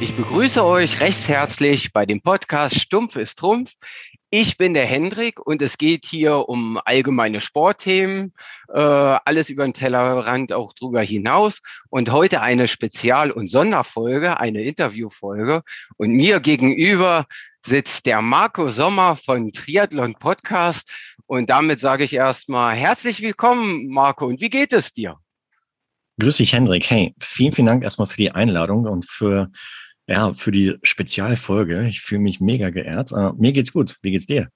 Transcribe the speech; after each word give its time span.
Ich 0.00 0.16
begrüße 0.16 0.64
euch 0.64 0.98
recht 1.00 1.28
herzlich 1.28 1.92
bei 1.92 2.06
dem 2.06 2.22
Podcast 2.22 2.80
Stumpf 2.80 3.16
ist 3.16 3.38
Trumpf. 3.38 3.74
Ich 4.30 4.56
bin 4.56 4.72
der 4.72 4.86
Hendrik 4.86 5.38
und 5.38 5.60
es 5.60 5.76
geht 5.76 6.06
hier 6.06 6.48
um 6.48 6.80
allgemeine 6.86 7.42
Sportthemen, 7.42 8.32
äh, 8.72 8.78
alles 8.78 9.50
über 9.50 9.64
den 9.64 9.74
Tellerrand 9.74 10.54
auch 10.54 10.72
drüber 10.72 11.02
hinaus. 11.02 11.60
Und 11.90 12.10
heute 12.10 12.40
eine 12.40 12.66
Spezial- 12.66 13.30
und 13.30 13.48
Sonderfolge, 13.48 14.40
eine 14.40 14.62
Interviewfolge. 14.62 15.62
Und 15.98 16.12
mir 16.12 16.40
gegenüber 16.40 17.26
sitzt 17.60 18.06
der 18.06 18.22
Marco 18.22 18.68
Sommer 18.68 19.16
von 19.16 19.52
Triathlon 19.52 20.14
Podcast. 20.14 20.90
Und 21.26 21.50
damit 21.50 21.78
sage 21.78 22.04
ich 22.04 22.14
erstmal 22.14 22.74
herzlich 22.74 23.20
willkommen, 23.20 23.88
Marco. 23.88 24.24
Und 24.24 24.40
wie 24.40 24.48
geht 24.48 24.72
es 24.72 24.94
dir? 24.94 25.18
Grüß 26.18 26.38
dich, 26.38 26.54
Hendrik. 26.54 26.88
Hey, 26.88 27.14
vielen, 27.18 27.52
vielen 27.52 27.66
Dank 27.66 27.82
erstmal 27.82 28.06
für 28.06 28.16
die 28.16 28.30
Einladung 28.30 28.86
und 28.86 29.04
für 29.04 29.50
ja, 30.10 30.34
für 30.34 30.50
die 30.50 30.76
Spezialfolge. 30.82 31.86
Ich 31.86 32.00
fühle 32.00 32.20
mich 32.20 32.40
mega 32.40 32.70
geehrt. 32.70 33.12
Uh, 33.12 33.32
mir 33.38 33.52
geht's 33.52 33.72
gut. 33.72 33.96
Wie 34.02 34.10
geht's 34.10 34.26
dir? 34.26 34.48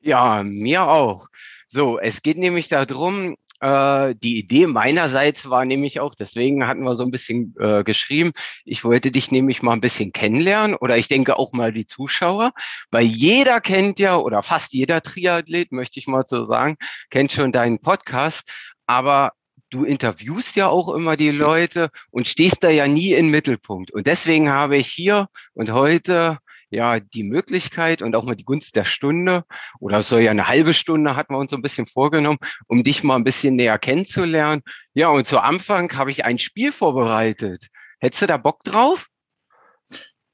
Ja, 0.00 0.42
mir 0.42 0.88
auch. 0.88 1.28
So, 1.68 1.98
es 2.00 2.22
geht 2.22 2.38
nämlich 2.38 2.68
darum, 2.68 3.36
äh, 3.60 4.16
die 4.16 4.36
Idee 4.38 4.66
meinerseits 4.66 5.48
war 5.48 5.64
nämlich 5.64 6.00
auch, 6.00 6.16
deswegen 6.16 6.66
hatten 6.66 6.82
wir 6.82 6.94
so 6.94 7.04
ein 7.04 7.12
bisschen 7.12 7.54
äh, 7.58 7.84
geschrieben, 7.84 8.32
ich 8.64 8.84
wollte 8.84 9.12
dich 9.12 9.30
nämlich 9.30 9.62
mal 9.62 9.72
ein 9.72 9.80
bisschen 9.80 10.12
kennenlernen 10.12 10.76
oder 10.76 10.98
ich 10.98 11.08
denke 11.08 11.38
auch 11.38 11.52
mal 11.52 11.72
die 11.72 11.86
Zuschauer, 11.86 12.52
weil 12.90 13.06
jeder 13.06 13.60
kennt 13.60 14.00
ja 14.00 14.16
oder 14.16 14.42
fast 14.42 14.72
jeder 14.74 15.02
Triathlet, 15.02 15.72
möchte 15.72 16.00
ich 16.00 16.08
mal 16.08 16.24
so 16.26 16.44
sagen, 16.44 16.76
kennt 17.10 17.32
schon 17.32 17.52
deinen 17.52 17.78
Podcast, 17.78 18.50
aber 18.86 19.32
du 19.70 19.84
interviewst 19.84 20.56
ja 20.56 20.68
auch 20.68 20.88
immer 20.94 21.16
die 21.16 21.30
Leute 21.30 21.90
und 22.10 22.28
stehst 22.28 22.62
da 22.62 22.70
ja 22.70 22.86
nie 22.86 23.12
im 23.12 23.30
Mittelpunkt. 23.30 23.90
Und 23.90 24.06
deswegen 24.06 24.50
habe 24.50 24.76
ich 24.76 24.88
hier 24.88 25.28
und 25.54 25.72
heute 25.72 26.38
ja 26.70 27.00
die 27.00 27.22
Möglichkeit 27.22 28.02
und 28.02 28.16
auch 28.16 28.24
mal 28.24 28.34
die 28.34 28.44
Gunst 28.44 28.76
der 28.76 28.84
Stunde 28.84 29.44
oder 29.80 30.02
soll 30.02 30.22
ja 30.22 30.30
eine 30.30 30.48
halbe 30.48 30.74
Stunde 30.74 31.16
hatten 31.16 31.34
wir 31.34 31.38
uns 31.38 31.50
so 31.50 31.56
ein 31.56 31.62
bisschen 31.62 31.86
vorgenommen, 31.86 32.38
um 32.66 32.82
dich 32.82 33.02
mal 33.02 33.16
ein 33.16 33.24
bisschen 33.24 33.56
näher 33.56 33.78
kennenzulernen. 33.78 34.62
Ja, 34.94 35.08
und 35.08 35.26
zu 35.26 35.38
Anfang 35.38 35.92
habe 35.96 36.10
ich 36.10 36.24
ein 36.24 36.38
Spiel 36.38 36.72
vorbereitet. 36.72 37.68
Hättest 38.00 38.22
du 38.22 38.26
da 38.26 38.36
Bock 38.36 38.62
drauf? 38.64 39.06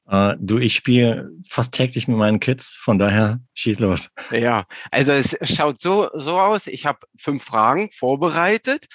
Uh, 0.05 0.35
du, 0.39 0.59
ich 0.59 0.75
spiele 0.75 1.31
fast 1.49 1.73
täglich 1.73 2.09
mit 2.09 2.19
meinen 2.19 2.41
Kids, 2.41 2.75
von 2.75 2.99
daher 2.99 3.39
schieß 3.55 3.79
los. 3.79 4.11
Ja, 4.31 4.67
also 4.91 5.13
es 5.13 5.39
schaut 5.45 5.79
so, 5.79 6.11
so 6.15 6.39
aus. 6.39 6.67
Ich 6.67 6.85
habe 6.87 6.99
fünf 7.17 7.45
Fragen 7.45 7.89
vorbereitet. 7.91 8.89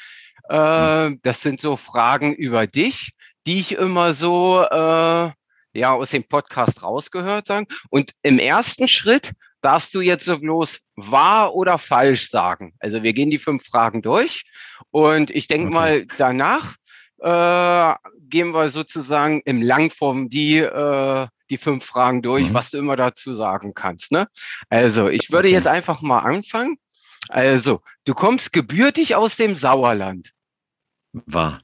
Äh, 0.50 1.12
das 1.22 1.42
sind 1.42 1.60
so 1.60 1.78
Fragen 1.78 2.34
über 2.34 2.68
dich, 2.68 3.12
die 3.46 3.60
ich 3.60 3.74
immer 3.74 4.14
so 4.14 4.62
äh, 4.62 5.32
ja 5.74 5.94
aus 5.94 6.12
dem 6.12 6.24
Podcast 6.24 6.84
rausgehört 6.84 7.48
sagen. 7.48 7.68
Und 7.90 8.14
im 8.22 8.40
ersten 8.40 8.88
Schritt 8.88 9.34
darfst 9.62 9.94
du 9.96 10.02
jetzt 10.02 10.26
so 10.26 10.40
bloß 10.40 10.80
wahr 10.96 11.56
oder 11.56 11.78
falsch 11.78 12.30
sagen. 12.30 12.74
Also 12.80 13.04
wir 13.04 13.14
gehen 13.14 13.30
die 13.30 13.38
fünf 13.38 13.66
Fragen 13.66 14.02
durch 14.02 14.44
und 14.92 15.32
ich 15.32 15.48
denke 15.48 15.68
okay. 15.68 15.76
mal 15.76 16.06
danach 16.18 16.76
äh, 17.20 17.96
gehen 18.30 18.52
wir 18.52 18.70
sozusagen 18.70 19.42
im 19.46 19.62
Langform 19.62 20.30
die 20.30 20.60
äh, 20.60 21.28
die 21.50 21.58
fünf 21.58 21.86
Fragen 21.86 22.22
durch, 22.22 22.50
mhm. 22.50 22.54
was 22.54 22.72
du 22.72 22.78
immer 22.78 22.98
dazu 22.98 23.34
sagen 23.34 23.74
kannst. 23.74 24.12
Ne? 24.12 24.28
Also 24.70 25.08
ich 25.08 25.32
würde 25.32 25.48
okay. 25.48 25.56
jetzt 25.56 25.68
einfach 25.68 26.02
mal 26.02 26.20
anfangen. 26.20 26.78
Also, 27.30 27.82
du 28.06 28.14
kommst 28.14 28.54
gebürtig 28.54 29.16
aus 29.16 29.36
dem 29.36 29.56
Sauerland. 29.56 30.32
War. 31.26 31.62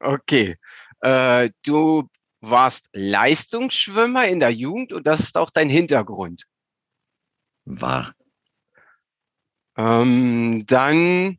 Okay. 0.00 0.56
Äh, 1.00 1.50
du 1.64 2.08
warst 2.40 2.88
Leistungsschwimmer 2.92 4.26
in 4.26 4.40
der 4.40 4.50
Jugend 4.50 4.92
und 4.92 5.06
das 5.06 5.20
ist 5.20 5.36
auch 5.36 5.50
dein 5.50 5.70
Hintergrund. 5.70 6.44
War. 7.64 8.14
Ähm, 9.76 10.64
dann, 10.66 11.38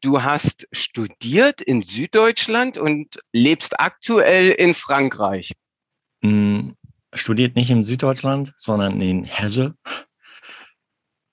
du 0.00 0.22
hast 0.22 0.68
studiert 0.72 1.60
in 1.60 1.82
Süddeutschland 1.82 2.78
und 2.78 3.18
lebst 3.32 3.80
aktuell 3.80 4.50
in 4.50 4.74
Frankreich. 4.74 5.52
Hm, 6.22 6.76
studiert 7.12 7.56
nicht 7.56 7.70
in 7.70 7.84
Süddeutschland, 7.84 8.52
sondern 8.56 9.00
in 9.00 9.24
Hesse 9.24 9.76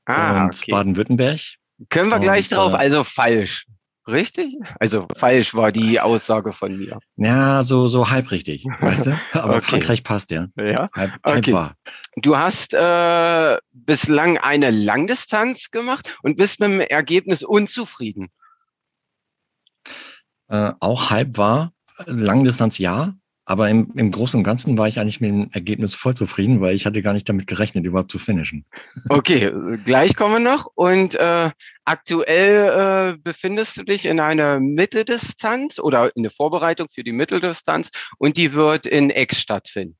ah, 0.05 0.43
und 0.43 0.55
okay. 0.55 0.71
Baden-Württemberg. 0.71 1.39
Können 1.89 2.09
wir 2.09 2.19
gleich 2.19 2.51
und, 2.51 2.57
drauf, 2.57 2.73
äh, 2.73 2.77
also 2.77 3.03
falsch. 3.03 3.65
Richtig? 4.07 4.57
Also 4.79 5.07
falsch 5.15 5.53
war 5.53 5.71
die 5.71 5.99
Aussage 5.99 6.53
von 6.53 6.77
mir. 6.77 6.99
Ja, 7.17 7.61
so, 7.63 7.87
so 7.87 8.09
halb 8.09 8.31
richtig, 8.31 8.65
weißt 8.65 9.05
du? 9.05 9.19
Aber 9.33 9.55
okay. 9.57 9.61
Frankreich 9.61 10.03
passt 10.03 10.31
ja. 10.31 10.47
Ja. 10.57 10.89
Halb, 10.95 11.13
okay. 11.23 11.53
Halb 11.53 11.75
du 12.15 12.37
hast 12.37 12.73
äh, 12.73 13.57
bislang 13.71 14.37
eine 14.39 14.71
Langdistanz 14.71 15.69
gemacht 15.69 16.17
und 16.23 16.35
bist 16.35 16.59
mit 16.59 16.71
dem 16.71 16.79
Ergebnis 16.79 17.43
unzufrieden. 17.43 18.29
Äh, 20.47 20.73
auch 20.79 21.11
halb 21.11 21.37
war. 21.37 21.71
Langdistanz 22.07 22.79
ja, 22.79 23.13
aber 23.51 23.69
im, 23.69 23.91
im 23.95 24.11
Großen 24.11 24.37
und 24.37 24.45
Ganzen 24.45 24.77
war 24.77 24.87
ich 24.87 24.97
eigentlich 24.97 25.19
mit 25.19 25.29
dem 25.29 25.49
Ergebnis 25.51 25.93
voll 25.93 26.15
zufrieden, 26.15 26.61
weil 26.61 26.73
ich 26.73 26.85
hatte 26.85 27.01
gar 27.01 27.11
nicht 27.11 27.27
damit 27.27 27.47
gerechnet, 27.47 27.85
überhaupt 27.85 28.09
zu 28.09 28.17
finishen. 28.17 28.63
Okay, 29.09 29.51
gleich 29.83 30.15
kommen 30.15 30.35
wir 30.35 30.51
noch. 30.51 30.67
Und 30.73 31.15
äh, 31.15 31.51
aktuell 31.83 33.15
äh, 33.15 33.17
befindest 33.21 33.75
du 33.75 33.83
dich 33.83 34.05
in 34.05 34.21
einer 34.21 34.61
Mitteldistanz 34.61 35.79
oder 35.79 36.15
in 36.15 36.23
der 36.23 36.31
Vorbereitung 36.31 36.87
für 36.87 37.03
die 37.03 37.11
Mitteldistanz 37.11 37.89
und 38.17 38.37
die 38.37 38.53
wird 38.53 38.87
in 38.87 39.09
Ex 39.09 39.41
stattfinden. 39.41 39.97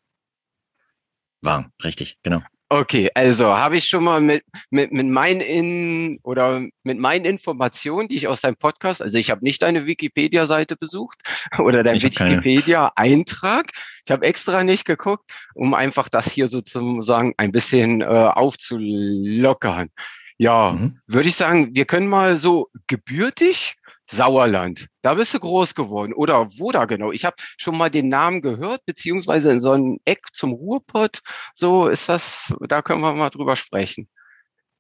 War, 1.42 1.70
richtig, 1.84 2.20
genau. 2.24 2.40
Okay, 2.74 3.12
also 3.16 3.48
habe 3.48 3.76
ich 3.76 3.88
schon 3.88 4.06
mal 4.06 4.22
mit, 4.22 4.46
mit, 4.70 4.94
mit 4.94 5.06
meinen 5.06 5.42
in 5.42 6.20
oder 6.24 6.66
mit 6.84 7.00
meinen 7.00 7.26
Informationen, 7.26 8.08
die 8.08 8.16
ich 8.16 8.30
aus 8.30 8.40
deinem 8.40 8.56
Podcast, 8.56 9.02
also 9.02 9.18
ich 9.18 9.30
habe 9.30 9.44
nicht 9.44 9.62
deine 9.62 9.86
Wikipedia-Seite 9.86 10.78
besucht 10.78 11.20
oder 11.60 11.84
dein 11.84 12.02
Wikipedia-Eintrag. 12.02 13.72
Ich 14.06 14.10
habe 14.10 14.26
extra 14.26 14.64
nicht 14.64 14.86
geguckt, 14.86 15.30
um 15.54 15.74
einfach 15.74 16.08
das 16.08 16.32
hier 16.32 16.48
sozusagen 16.48 17.34
ein 17.36 17.52
bisschen 17.52 18.00
äh, 18.00 18.06
aufzulockern. 18.06 19.90
Ja, 20.38 20.72
mhm. 20.72 20.98
würde 21.08 21.28
ich 21.28 21.36
sagen, 21.36 21.76
wir 21.76 21.84
können 21.84 22.08
mal 22.08 22.38
so 22.38 22.70
gebürtig 22.88 23.76
Sauerland. 24.12 24.88
Da 25.02 25.14
bist 25.14 25.34
du 25.34 25.40
groß 25.40 25.74
geworden. 25.74 26.14
Oder 26.14 26.48
wo 26.58 26.72
da 26.72 26.86
genau? 26.86 27.12
Ich 27.12 27.26
habe 27.26 27.38
schon 27.58 27.78
mal 27.78 27.90
den 27.90 28.10
Namen 28.10 28.42
gehört, 28.42 28.86
beziehungsweise 28.86 29.52
in 29.52 29.60
so 29.60 29.72
einem 29.72 30.00
Eck 30.06 30.20
zum 30.34 30.52
Ruhrpott. 30.54 31.20
So 31.54 31.88
ist 31.88 32.10
das, 32.10 32.54
da 32.68 32.82
können 32.82 33.02
wir 33.02 33.14
mal 33.14 33.30
drüber 33.30 33.56
sprechen. 33.56 34.08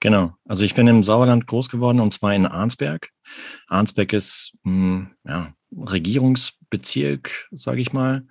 Genau. 0.01 0.33
Also 0.45 0.63
ich 0.63 0.73
bin 0.73 0.87
im 0.87 1.03
Sauerland 1.03 1.47
groß 1.47 1.69
geworden 1.69 1.99
und 1.99 2.13
zwar 2.13 2.33
in 2.33 2.45
Arnsberg. 2.45 3.09
Arnsberg 3.67 4.13
ist 4.13 4.53
mh, 4.63 4.71
hm, 4.71 5.11
ja, 5.25 5.53
Regierungsbezirk, 5.71 7.47
sage 7.51 7.81
ich 7.81 7.93
mal. 7.93 8.25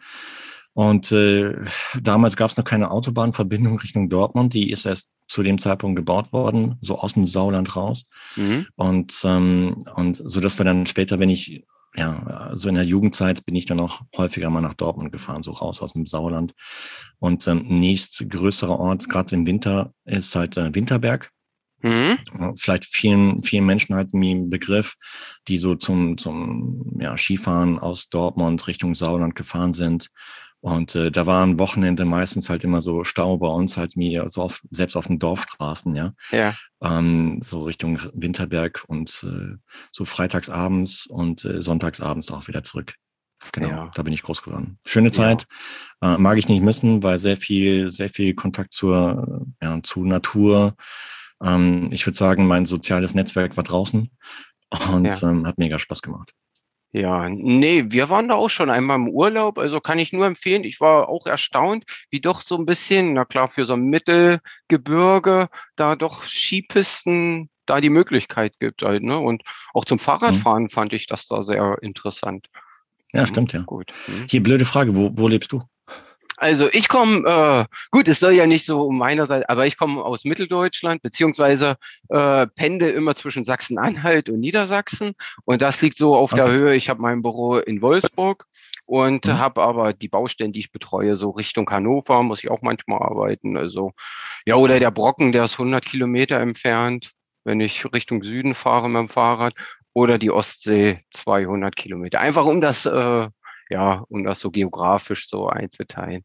Und 0.73 1.11
äh, 1.13 1.57
damals 2.01 2.37
gab 2.37 2.51
es 2.51 2.57
noch 2.57 2.65
keine 2.65 2.91
Autobahnverbindung 2.91 3.79
Richtung 3.79 4.09
Dortmund. 4.09 4.55
Die 4.55 4.71
ist 4.71 4.87
erst 4.87 5.11
zu 5.27 5.43
dem 5.43 5.59
Zeitpunkt 5.59 5.97
gebaut 5.97 6.33
worden, 6.33 6.77
so 6.81 6.99
aus 6.99 7.15
dem 7.15 7.27
Sauerland 7.27 7.77
raus. 7.77 8.09
Mhm. 8.37 8.67
Und, 8.77 9.21
ähm, 9.25 9.85
und 9.95 10.23
so 10.25 10.41
dass 10.41 10.59
wir 10.59 10.65
dann 10.65 10.87
später, 10.87 11.19
wenn 11.19 11.31
ich, 11.31 11.65
ja, 11.97 12.51
so 12.53 12.69
in 12.69 12.77
der 12.77 12.85
Jugendzeit 12.85 13.45
bin 13.45 13.57
ich 13.57 13.67
dann 13.67 13.81
auch 13.81 14.03
häufiger 14.17 14.49
mal 14.51 14.61
nach 14.61 14.75
Dortmund 14.75 15.11
gefahren, 15.11 15.43
so 15.43 15.53
raus 15.53 15.83
aus 15.83 15.93
dem 15.93 16.07
Sauerland. 16.07 16.55
Und 17.19 17.47
ähm, 17.49 17.65
nächst 17.67 18.25
größerer 18.29 18.79
Ort, 18.79 19.09
gerade 19.09 19.35
im 19.35 19.47
Winter, 19.47 19.93
ist 20.05 20.35
halt 20.35 20.57
äh, 20.57 20.75
Winterberg. 20.75 21.31
Mhm. 21.83 22.19
Vielleicht 22.57 22.85
vielen, 22.85 23.43
vielen 23.43 23.65
Menschen 23.65 23.95
halt 23.95 24.13
ein 24.13 24.51
Begriff, 24.51 24.97
die 25.49 25.57
so 25.57 25.75
zum, 25.75 26.19
zum 26.19 26.99
ja, 27.01 27.17
Skifahren 27.17 27.79
aus 27.79 28.09
Dortmund 28.09 28.67
Richtung 28.67 28.95
Sauerland 28.95 29.35
gefahren 29.35 29.75
sind. 29.75 30.11
Und 30.61 30.95
äh, 30.95 31.11
da 31.11 31.27
waren 31.27 31.59
Wochenende 31.59 32.05
meistens 32.05 32.51
halt 32.51 32.65
immer 32.65 32.83
so 32.83 33.03
Stau 33.05 33.39
bei 33.39 33.49
uns 33.49 33.79
halt 33.79 33.97
mir, 33.97 34.29
so 34.29 34.43
auf, 34.43 34.61
selbst 34.71 34.97
auf 34.97 35.07
den 35.07 35.19
Dorfstraßen, 35.19 35.97
ja. 35.97 36.13
Ja. 36.31 36.55
Ähm, 36.83 37.41
so 37.43 37.65
Richtung 37.65 37.99
Winterberg 38.13 38.85
und 38.87 39.25
äh, 39.27 39.57
so 39.91 40.05
freitagsabends 40.05 41.07
und 41.07 41.45
äh, 41.45 41.63
sonntagsabends 41.63 42.31
auch 42.31 42.47
wieder 42.47 42.63
zurück. 42.63 42.95
Genau, 43.53 43.69
ja. 43.69 43.91
da 43.95 44.03
bin 44.03 44.13
ich 44.13 44.23
groß 44.23 44.43
geworden. 44.43 44.79
Schöne 44.85 45.13
Zeit, 45.13 45.47
ja. 46.03 46.15
äh, 46.15 46.19
mag 46.19 46.37
ich 46.37 46.49
nicht 46.49 46.63
missen, 46.63 47.03
weil 47.03 47.17
sehr 47.17 47.39
viel, 47.39 47.91
sehr 47.91 48.11
viel 48.11 48.35
Kontakt 48.35 48.75
zur, 48.75 49.47
ja, 49.63 49.83
zu 49.83 50.05
Natur. 50.05 50.75
Ähm, 51.43 51.89
ich 51.91 52.07
würde 52.07 52.19
sagen, 52.19 52.47
mein 52.47 52.67
soziales 52.67 53.15
Netzwerk 53.15 53.57
war 53.57 53.65
draußen 53.65 54.11
und 54.93 55.05
ja. 55.07 55.31
ähm, 55.31 55.47
hat 55.47 55.57
mega 55.57 55.79
Spaß 55.79 56.03
gemacht. 56.03 56.35
Ja, 56.93 57.29
nee, 57.29 57.85
wir 57.87 58.11
waren 58.11 58.29
da 58.29 58.35
auch 58.35 58.49
schon 58.51 58.69
einmal 58.69 58.97
im 58.97 59.09
Urlaub, 59.09 59.59
also 59.59 59.81
kann 59.81 60.01
ich 60.01 60.13
nur 60.13 60.27
empfehlen. 60.27 60.65
Ich 60.65 60.81
war 60.81 61.09
auch 61.09 61.25
erstaunt, 61.27 61.85
wie 62.11 62.21
doch 62.21 62.41
so 62.41 62.57
ein 62.57 62.67
bisschen, 62.67 63.13
na 63.13 63.25
klar, 63.25 63.49
für 63.49 63.65
so 63.65 63.75
ein 63.75 63.85
Mittelgebirge 63.85 65.49
da 65.77 65.95
doch 65.95 66.25
Skipisten 66.25 67.49
da 67.67 67.81
die 67.81 67.91
Möglichkeit 67.91 68.59
gibt 68.59 68.83
halt, 68.83 69.05
ne? 69.05 69.19
Und 69.19 69.43
auch 69.73 69.85
zum 69.85 69.97
mhm. 69.97 70.01
Fahrradfahren 70.01 70.65
mhm. 70.65 70.69
fand 70.69 70.93
ich 70.93 71.07
das 71.07 71.29
da 71.29 71.43
sehr 71.43 71.79
interessant. 71.81 72.49
Ja, 73.13 73.27
stimmt, 73.27 73.53
ja. 73.53 73.61
Gut. 73.61 73.93
Mhm. 74.09 74.27
Hier 74.29 74.43
blöde 74.43 74.65
Frage, 74.65 74.97
wo, 74.97 75.17
wo 75.17 75.29
lebst 75.29 75.53
du? 75.53 75.63
Also 76.41 76.71
ich 76.73 76.89
komme, 76.89 77.29
äh, 77.29 77.77
gut, 77.91 78.09
es 78.09 78.19
soll 78.19 78.33
ja 78.33 78.47
nicht 78.47 78.65
so 78.65 78.81
um 78.81 78.97
meiner 78.97 79.27
Seite, 79.27 79.51
aber 79.51 79.67
ich 79.67 79.77
komme 79.77 80.03
aus 80.03 80.25
Mitteldeutschland, 80.25 81.03
beziehungsweise 81.03 81.77
äh, 82.09 82.47
pendel 82.47 82.93
immer 82.93 83.15
zwischen 83.15 83.45
Sachsen-Anhalt 83.45 84.31
und 84.31 84.41
Niedersachsen. 84.41 85.13
Und 85.45 85.61
das 85.61 85.83
liegt 85.83 85.99
so 85.99 86.17
auf 86.17 86.33
okay. 86.33 86.41
der 86.43 86.51
Höhe. 86.51 86.75
Ich 86.75 86.89
habe 86.89 87.03
mein 87.03 87.21
Büro 87.21 87.59
in 87.59 87.83
Wolfsburg 87.83 88.47
und 88.87 89.27
mhm. 89.27 89.39
habe 89.39 89.61
aber 89.61 89.93
die 89.93 90.09
Baustellen, 90.09 90.53
die 90.53 90.61
ich 90.61 90.73
betreue, 90.73 91.15
so 91.15 91.29
Richtung 91.29 91.69
Hannover, 91.69 92.23
muss 92.23 92.43
ich 92.43 92.51
auch 92.51 92.63
manchmal 92.63 93.03
arbeiten. 93.03 93.59
Also 93.59 93.93
ja, 94.47 94.55
oder 94.55 94.81
der 94.81 94.91
Brocken, 94.91 95.33
der 95.33 95.45
ist 95.45 95.61
100 95.61 95.85
Kilometer 95.85 96.41
entfernt, 96.41 97.11
wenn 97.45 97.61
ich 97.61 97.85
Richtung 97.93 98.23
Süden 98.23 98.55
fahre 98.55 98.89
mit 98.89 98.99
dem 98.99 99.09
Fahrrad. 99.11 99.53
Oder 99.93 100.17
die 100.17 100.31
Ostsee 100.31 101.01
200 101.11 101.77
Kilometer. 101.77 102.21
Einfach 102.21 102.47
um 102.47 102.61
das 102.61 102.87
äh, 102.87 103.29
ja, 103.71 104.05
um 104.09 104.25
das 104.25 104.41
so 104.41 104.51
geografisch 104.51 105.29
so 105.29 105.49
einzuteilen. 105.49 106.25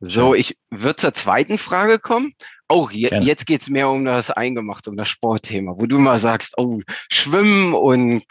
So, 0.00 0.34
ich 0.34 0.58
würde 0.70 0.96
zur 0.96 1.14
zweiten 1.14 1.56
Frage 1.56 1.98
kommen. 1.98 2.34
Oh, 2.68 2.88
je, 2.90 3.08
jetzt 3.08 3.46
geht's 3.46 3.70
mehr 3.70 3.88
um 3.88 4.04
das 4.04 4.30
Eingemachte, 4.30 4.90
um 4.90 4.96
das 4.96 5.08
Sportthema, 5.08 5.72
wo 5.76 5.86
du 5.86 5.98
mal 5.98 6.18
sagst, 6.18 6.52
oh, 6.58 6.82
Schwimmen 7.10 7.72
und, 7.72 8.24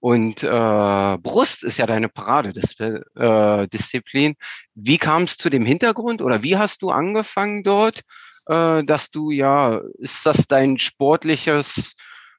und 0.00 0.42
äh, 0.42 1.18
Brust 1.18 1.62
ist 1.62 1.78
ja 1.78 1.86
deine 1.86 2.08
Paradedisziplin. 2.08 4.32
Äh, 4.32 4.34
wie 4.74 4.98
kam 4.98 5.22
es 5.24 5.36
zu 5.36 5.48
dem 5.48 5.64
Hintergrund 5.64 6.22
oder 6.22 6.42
wie 6.42 6.56
hast 6.56 6.82
du 6.82 6.90
angefangen 6.90 7.62
dort, 7.62 8.00
äh, 8.46 8.82
dass 8.82 9.10
du 9.10 9.30
ja, 9.30 9.80
ist 9.98 10.26
das 10.26 10.48
dein 10.48 10.78
sportliches, 10.78 11.94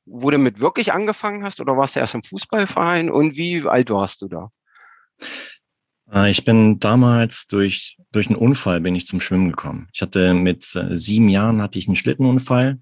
wo 0.05 0.29
du 0.29 0.39
mit 0.39 0.59
wirklich 0.59 0.91
angefangen 0.91 1.45
hast 1.45 1.61
oder 1.61 1.77
warst 1.77 1.95
du 1.95 2.01
erst 2.01 2.15
im 2.15 2.23
Fußballverein 2.23 3.09
und 3.09 3.37
wie 3.37 3.65
alt 3.65 3.91
warst 3.91 4.21
du 4.21 4.27
da? 4.27 4.51
Äh, 6.11 6.31
ich 6.31 6.45
bin 6.45 6.79
damals 6.79 7.47
durch, 7.47 7.97
durch 8.11 8.27
einen 8.27 8.35
Unfall 8.35 8.81
bin 8.81 8.95
ich 8.95 9.07
zum 9.07 9.21
Schwimmen 9.21 9.49
gekommen. 9.49 9.87
Ich 9.93 10.01
hatte 10.01 10.33
mit 10.33 10.75
äh, 10.75 10.95
sieben 10.95 11.29
Jahren 11.29 11.61
hatte 11.61 11.79
ich 11.79 11.87
einen 11.87 11.95
Schlittenunfall, 11.95 12.79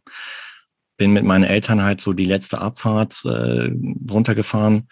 bin 0.98 1.14
mit 1.14 1.24
meinen 1.24 1.44
Eltern 1.44 1.82
halt 1.82 2.02
so 2.02 2.14
die 2.14 2.26
letzte 2.26 2.60
Abfahrt 2.60 3.24
äh, 3.26 3.72
runtergefahren 4.10 4.88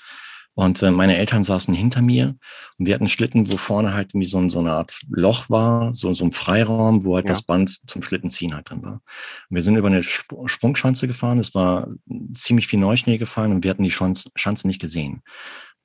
und 0.56 0.84
äh, 0.84 0.92
meine 0.92 1.18
Eltern 1.18 1.44
saßen 1.44 1.74
hinter 1.74 2.02
mir 2.02 2.36
und 2.78 2.86
wir 2.86 2.94
hatten 2.94 3.04
einen 3.04 3.10
Schlitten, 3.10 3.52
wo 3.52 3.58
vorne 3.58 3.94
halt 3.94 4.14
wie 4.14 4.26
so, 4.26 4.48
so 4.50 4.60
eine 4.60 4.74
Art 4.74 5.00
Loch 5.10 5.50
war, 5.50 5.94
so, 5.94 6.14
so 6.14 6.26
ein 6.26 6.32
Freiraum, 6.32 7.06
wo 7.06 7.16
halt 7.16 7.26
ja. 7.26 7.34
das 7.34 7.42
Band 7.42 7.80
zum 7.88 8.04
Schlittenziehen 8.04 8.54
halt 8.54 8.70
drin 8.70 8.84
war. 8.84 9.02
Und 9.50 9.56
wir 9.56 9.64
sind 9.64 9.78
über 9.78 9.88
eine 9.88 10.02
Sp 10.06 10.46
Sprungschanze 10.46 11.08
gefahren, 11.08 11.40
es 11.40 11.56
war 11.56 11.88
ziemlich 12.34 12.68
viel 12.68 12.80
Neuschnee 12.80 13.18
gefallen 13.18 13.52
und 13.52 13.64
wir 13.64 13.72
hatten 13.72 13.84
die 13.84 13.92
Schanze 13.92 14.68
nicht 14.68 14.82
gesehen. 14.82 15.24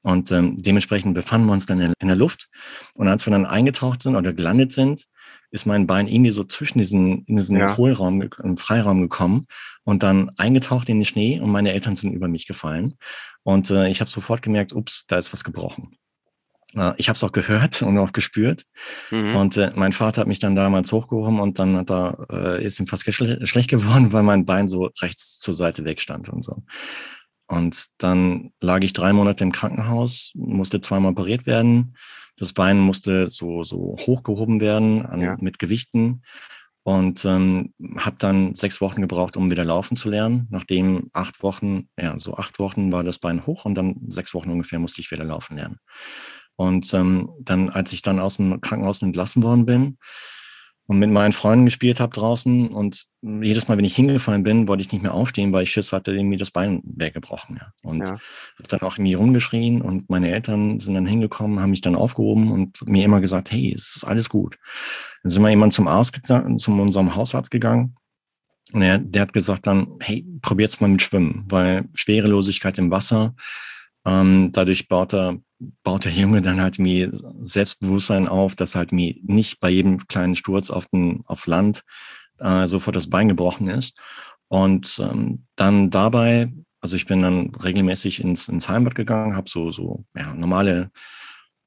Und 0.03 0.31
ähm, 0.31 0.63
dementsprechend 0.63 1.15
befanden 1.15 1.49
wir 1.49 1.53
uns 1.53 1.67
dann 1.67 1.81
in, 1.81 1.93
in, 1.99 2.09
der 2.09 2.17
Luft. 2.17 2.49
Und 2.95 3.09
als 3.09 3.27
wir 3.27 3.33
dann 3.33 3.47
eingetaucht 3.47 4.03
sind 4.03 4.17
oder 4.17 4.33
gelandet 4.33 4.73
sind, 4.73 5.07
ist 5.51 5.67
mein 5.67 5.87
Bein 5.87 6.09
irgendwie 6.09 6.31
so 6.31 6.45
zwischen 6.45 6.79
diesen, 6.79 7.25
in 7.25 7.37
diesen 7.37 7.57
ja. 7.57 7.77
Hohlraum, 7.77 8.23
im 8.43 8.57
Freiraum 8.59 9.01
gekommen 9.01 9.47
und 9.85 10.03
dann 10.03 10.31
eingetaucht 10.37 10.89
in 10.89 10.99
den 10.99 11.05
Schnee 11.05 11.41
und 11.41 11.51
meine 11.51 11.73
Eltern 11.73 11.97
sind 11.97 12.13
über 12.13 12.29
mich 12.29 12.47
gefallen. 12.47 12.95
Und 13.43 13.71
äh, 13.71 13.89
ich 13.89 14.01
habe 14.01 14.11
sofort 14.11 14.43
gemerkt, 14.43 14.73
ups, 14.73 15.07
da 15.07 15.19
ist 15.19 15.33
was 15.33 15.45
gebrochen. 15.45 15.97
Äh, 16.75 16.93
ich 16.97 17.09
habe 17.09 17.17
es 17.17 17.25
auch 17.25 17.33
gehört 17.33 17.83
und 17.83 17.99
auch 17.99 18.13
gespürt. 18.13 18.65
Mhm. 19.11 19.35
Und 19.35 19.57
äh, 19.57 19.73
mein 19.75 19.93
Vater 19.93 20.23
hat 20.23 20.29
mich 20.29 20.39
dann 20.39 20.55
damals 20.55 20.93
hochgehoben 20.93 21.41
und 21.41 21.59
dann 21.59 21.77
hat 21.77 21.91
er, 21.91 22.27
äh, 22.31 22.65
ist 22.65 22.79
ihm 22.79 22.87
fast 22.87 23.11
schle 23.13 23.47
schlecht 23.47 23.71
geworden, 23.71 24.13
weil 24.13 24.23
mein 24.23 24.45
Bein 24.45 24.69
so 24.69 24.91
rechts 25.01 25.39
zur 25.39 25.55
Seite 25.55 25.85
wegstand 25.85 26.29
und 26.29 26.45
so. 26.45 26.63
Und 27.49 27.87
dann 27.99 28.53
lag 28.61 28.83
ich 28.83 28.93
drei 28.93 29.13
Monate 29.13 29.43
im 29.43 29.53
Krankenhaus, 29.53 30.33
musste 30.35 30.81
zweimal 30.81 31.13
operiert 31.13 31.47
werden. 31.47 31.97
Das 32.37 32.53
Bein 32.53 32.79
musste 32.79 33.29
so, 33.29 33.63
so 33.63 33.97
hochgehoben 33.99 34.61
werden 34.61 35.05
an, 35.05 35.21
ja. 35.21 35.37
mit 35.41 35.59
Gewichten 35.59 36.23
und 36.89 37.25
ähm, 37.25 37.75
habe 37.99 38.17
dann 38.19 38.55
sechs 38.55 38.81
Wochen 38.81 39.03
gebraucht, 39.03 39.37
um 39.37 39.51
wieder 39.51 39.65
laufen 39.65 39.97
zu 39.97 40.09
lernen. 40.09 40.47
Nachdem 40.51 41.11
acht 41.13 41.43
Wochen, 41.43 41.89
ja, 41.99 42.19
so 42.19 42.35
acht 42.35 42.59
Wochen 42.59 42.93
war 42.93 43.03
das 43.03 43.19
Bein 43.19 43.45
hoch 43.47 43.65
und 43.65 43.75
dann 43.75 43.97
sechs 44.09 44.33
Wochen 44.35 44.51
ungefähr 44.51 44.79
musste 44.79 45.01
ich 45.01 45.11
wieder 45.11 45.25
laufen 45.25 45.57
lernen. 45.57 45.79
Und 46.57 46.93
ähm, 46.95 47.31
dann, 47.41 47.69
als 47.71 47.93
ich 47.93 48.03
dann 48.03 48.19
aus 48.19 48.37
dem 48.37 48.61
Krankenhaus 48.61 49.03
entlassen 49.03 49.43
worden 49.43 49.67
bin, 49.67 49.99
und 50.89 50.99
mit 50.99 51.11
meinen 51.11 51.33
Freunden 51.33 51.67
gespielt 51.67 52.01
habe 52.01 52.15
draußen 52.15 52.69
und 52.69 53.07
jedes 53.21 53.69
Mal, 53.69 53.77
wenn 53.77 53.85
ich 53.85 53.95
hingefallen 53.95 54.43
bin, 54.43 54.67
wollte 54.69 54.81
ich 54.81 54.91
nicht 54.91 55.03
mehr 55.03 55.13
aufstehen, 55.13 55.53
weil 55.53 55.65
ich 55.65 55.71
Schiss 55.71 55.93
hatte, 55.93 56.13
irgendwie 56.13 56.39
das 56.39 56.51
Bein 56.51 56.81
weggebrochen. 56.83 57.61
Ja. 57.61 57.73
Und 57.83 58.01
ja. 58.01 58.13
habe 58.13 58.69
dann 58.69 58.81
auch 58.81 58.97
irgendwie 58.97 59.15
rumgeschrien 59.15 59.83
und 59.83 60.09
meine 60.09 60.33
Eltern 60.33 60.81
sind 60.81 60.95
dann 60.95 61.07
hingekommen, 61.07 61.61
haben 61.61 61.71
mich 61.71 61.83
dann 61.83 61.95
aufgehoben 61.95 62.51
und 62.51 62.89
mir 62.89 63.05
immer 63.05 63.21
gesagt, 63.21 63.51
hey, 63.51 63.73
es 63.77 63.97
ist 63.97 64.05
alles 64.05 64.31
gut. 64.31 64.59
Dann 65.23 65.31
sind 65.31 65.43
wir 65.43 65.51
jemand 65.51 65.75
zum 65.75 65.89
Arzt, 65.89 66.21
zu 66.27 66.71
unserem 66.73 67.15
Hausarzt 67.15 67.51
gegangen 67.51 67.95
und 68.73 68.83
er, 68.83 68.99
der 68.99 69.23
hat 69.23 69.33
gesagt 69.33 69.67
dann, 69.67 69.99
hey, 70.01 70.27
probiert's 70.43 70.81
mal 70.81 70.89
mit 70.89 71.03
Schwimmen, 71.03 71.45
weil 71.49 71.85
Schwerelosigkeit 71.95 72.79
im 72.79 72.91
Wasser, 72.91 73.35
ähm, 74.09 74.51
dadurch 74.53 74.89
baut 74.89 75.13
er 75.13 75.39
baut 75.83 76.05
der 76.05 76.13
Junge 76.13 76.43
dann 76.43 76.61
halt 76.61 76.79
mir 76.79 77.11
Selbstbewusstsein 77.43 78.29
auf, 78.29 78.55
dass 78.55 78.75
halt 78.75 78.93
mir 78.93 79.15
nicht 79.23 79.61
bei 79.61 79.71
jedem 79.71 80.07
kleinen 80.07 80.37
Sturz 80.37 80.71
auf, 80.71 80.87
den, 80.87 81.23
auf 81.27 81.47
Land 81.47 81.83
äh, 82.39 82.67
sofort 82.67 82.97
das 82.97 83.11
Bein 83.11 83.29
gebrochen 83.29 83.69
ist. 83.69 83.99
Und 84.49 85.01
ähm, 85.03 85.45
dann 85.57 85.91
dabei, 85.91 86.53
also 86.81 86.97
ich 86.97 87.07
bin 87.07 87.23
dann 87.23 87.55
regelmäßig 87.55 88.21
ins, 88.21 88.49
ins 88.49 88.69
Heimbad 88.69 88.95
gegangen, 88.95 89.37
habe 89.37 89.51
so, 89.51 89.73
so 89.73 90.05
ja, 90.17 90.33
normale 90.33 90.91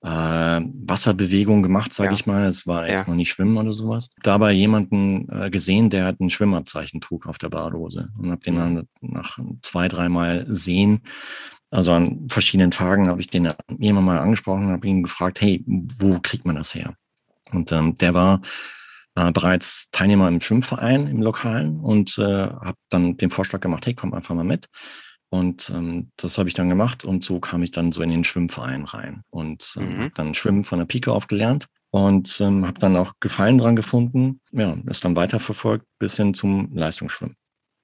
äh, 0.04 0.08
Wasserbewegung 0.08 1.62
gemacht, 1.62 1.94
sage 1.94 2.10
ja. 2.12 2.16
ich 2.16 2.26
mal. 2.26 2.48
Es 2.48 2.66
war 2.66 2.88
jetzt 2.88 3.02
ja. 3.02 3.10
noch 3.10 3.16
nicht 3.16 3.30
Schwimmen 3.30 3.58
oder 3.58 3.74
sowas. 3.74 4.10
Dabei 4.24 4.54
jemanden 4.54 5.28
äh, 5.30 5.50
gesehen, 5.52 5.90
der 5.90 6.06
halt 6.06 6.22
ein 6.22 6.30
Schwimmabzeichen 6.30 7.02
trug 7.02 7.28
auf 7.28 7.38
der 7.38 7.50
Badhose 7.50 8.10
und 8.18 8.32
habe 8.32 8.42
den 8.42 8.56
mhm. 8.56 8.58
dann 8.58 8.88
nach 9.02 9.38
zwei, 9.62 9.90
dreimal 9.90 10.46
sehen 10.50 11.02
also 11.72 11.94
an 11.94 12.28
verschiedenen 12.30 12.72
Tagen 12.72 13.08
habe 13.08 13.22
ich 13.22 13.28
den 13.28 13.52
jemand 13.80 14.06
mal 14.06 14.20
angesprochen 14.20 14.66
und 14.66 14.72
habe 14.72 14.88
ihn 14.88 15.04
gefragt, 15.04 15.42
hey, 15.42 15.64
wo 15.66 16.20
kriegt 16.20 16.46
man 16.46 16.58
das 16.58 16.76
her? 16.76 16.94
Und 17.52 17.72
ähm, 17.72 17.98
der 17.98 18.14
war 18.14 18.42
äh, 19.16 19.32
bereits 19.32 19.90
Teilnehmer 19.92 20.28
im 20.28 20.42
Schwimmverein 20.42 21.08
im 21.08 21.22
Lokalen 21.22 21.80
und 21.80 22.18
äh, 22.18 22.24
habe 22.24 22.78
dann 22.90 23.18
den 23.18 23.32
Vorschlag 23.32 23.62
gemacht, 23.62 23.86
hey, 23.86 23.94
komm 23.94 24.14
einfach 24.14 24.36
mal 24.36 24.44
mit. 24.44 24.68
Und 25.30 25.72
ähm, 25.74 26.12
das 26.18 26.38
habe 26.38 26.50
ich 26.50 26.56
dann 26.56 26.68
gemacht 26.68 27.06
und 27.06 27.24
so 27.24 27.40
kam 27.40 27.64
ich 27.64 27.72
dann 27.72 27.94
so 27.94 28.02
in 28.02 28.10
den 28.10 28.26
Schwimmverein 28.26 28.84
rein 28.84 29.24
und 29.30 29.76
ähm, 29.78 29.96
mhm. 29.96 30.00
habe 30.00 30.12
dann 30.14 30.34
Schwimmen 30.34 30.66
von 30.66 30.80
der 30.80 30.86
Pike 30.86 31.10
auf 31.10 31.28
gelernt 31.28 31.68
und 31.90 32.42
ähm, 32.42 32.68
habe 32.68 32.80
dann 32.80 32.98
auch 32.98 33.14
Gefallen 33.22 33.58
dran 33.58 33.78
gefunden. 33.78 34.42
Ja, 34.52 34.76
ist 34.88 35.06
dann 35.06 35.16
weiterverfolgt 35.16 35.86
bis 36.00 36.18
hin 36.18 36.34
zum 36.34 36.74
Leistungsschwimmen. 36.74 37.36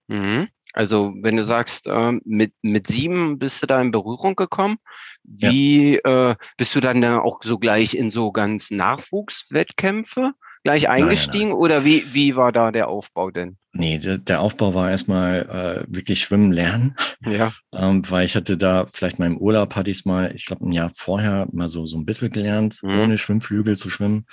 Mhm. 0.09 0.49
Also 0.77 1.11
wenn 1.21 1.37
du 1.37 1.43
sagst, 1.43 1.87
äh, 1.87 2.19
mit, 2.23 2.53
mit 2.61 2.85
sieben 2.85 3.39
bist 3.39 3.63
du 3.63 3.67
da 3.67 3.81
in 3.81 3.89
Berührung 3.89 4.35
gekommen, 4.35 4.77
wie 5.23 5.99
ja. 6.05 6.29
äh, 6.29 6.35
bist 6.55 6.75
du 6.75 6.79
dann 6.81 7.01
da 7.01 7.19
auch 7.19 7.39
so 7.41 7.57
gleich 7.57 7.95
in 7.95 8.11
so 8.11 8.31
ganz 8.31 8.69
Nachwuchswettkämpfe 8.69 10.33
gleich 10.63 10.87
eingestiegen 10.87 11.49
nein, 11.49 11.49
nein, 11.49 11.49
nein. 11.49 11.57
oder 11.57 11.85
wie, 11.85 12.13
wie 12.13 12.35
war 12.35 12.51
da 12.51 12.71
der 12.71 12.89
Aufbau 12.89 13.31
denn? 13.31 13.57
Nee, 13.73 13.97
der, 13.97 14.19
der 14.19 14.41
Aufbau 14.41 14.75
war 14.75 14.91
erstmal 14.91 15.85
äh, 15.89 15.91
wirklich 15.91 16.21
schwimmen 16.21 16.51
lernen. 16.51 16.95
Ja. 17.25 17.53
ähm, 17.73 18.03
weil 18.07 18.25
ich 18.25 18.35
hatte 18.35 18.55
da 18.55 18.85
vielleicht 18.85 19.17
mal 19.17 19.25
im 19.25 19.37
Urlaub 19.37 19.75
hatte 19.75 19.89
ich 19.89 19.99
es 19.99 20.05
mal, 20.05 20.31
ich 20.35 20.45
glaube 20.45 20.67
ein 20.67 20.73
Jahr 20.73 20.91
vorher 20.93 21.47
mal 21.51 21.69
so, 21.69 21.87
so 21.87 21.97
ein 21.97 22.05
bisschen 22.05 22.29
gelernt, 22.29 22.79
mhm. 22.83 22.99
ohne 22.99 23.17
Schwimmflügel 23.17 23.77
zu 23.77 23.89
schwimmen. 23.89 24.27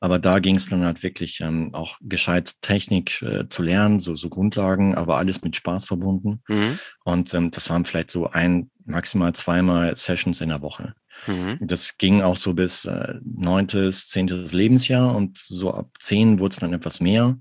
Aber 0.00 0.18
da 0.18 0.40
ging 0.40 0.56
es 0.56 0.68
dann 0.68 0.84
halt 0.84 1.02
wirklich 1.02 1.40
ähm, 1.40 1.70
auch 1.72 1.96
gescheit 2.02 2.60
Technik 2.60 3.22
äh, 3.22 3.48
zu 3.48 3.62
lernen, 3.62 3.98
so, 3.98 4.14
so 4.14 4.28
Grundlagen, 4.28 4.94
aber 4.94 5.16
alles 5.16 5.42
mit 5.42 5.56
Spaß 5.56 5.86
verbunden. 5.86 6.42
Mhm. 6.48 6.78
Und 7.04 7.32
ähm, 7.32 7.50
das 7.50 7.70
waren 7.70 7.84
vielleicht 7.84 8.10
so 8.10 8.28
ein, 8.28 8.70
maximal 8.84 9.32
zweimal 9.32 9.96
Sessions 9.96 10.40
in 10.40 10.50
der 10.50 10.60
Woche. 10.60 10.94
Mhm. 11.26 11.58
Das 11.60 11.96
ging 11.96 12.22
auch 12.22 12.36
so 12.36 12.52
bis 12.52 12.84
äh, 12.84 13.14
neuntes, 13.24 14.08
zehntes 14.08 14.52
Lebensjahr 14.52 15.14
und 15.14 15.38
so 15.38 15.72
ab 15.72 15.88
zehn 15.98 16.38
wurde 16.38 16.52
es 16.52 16.58
dann 16.58 16.74
etwas 16.74 17.00
mehr. 17.00 17.38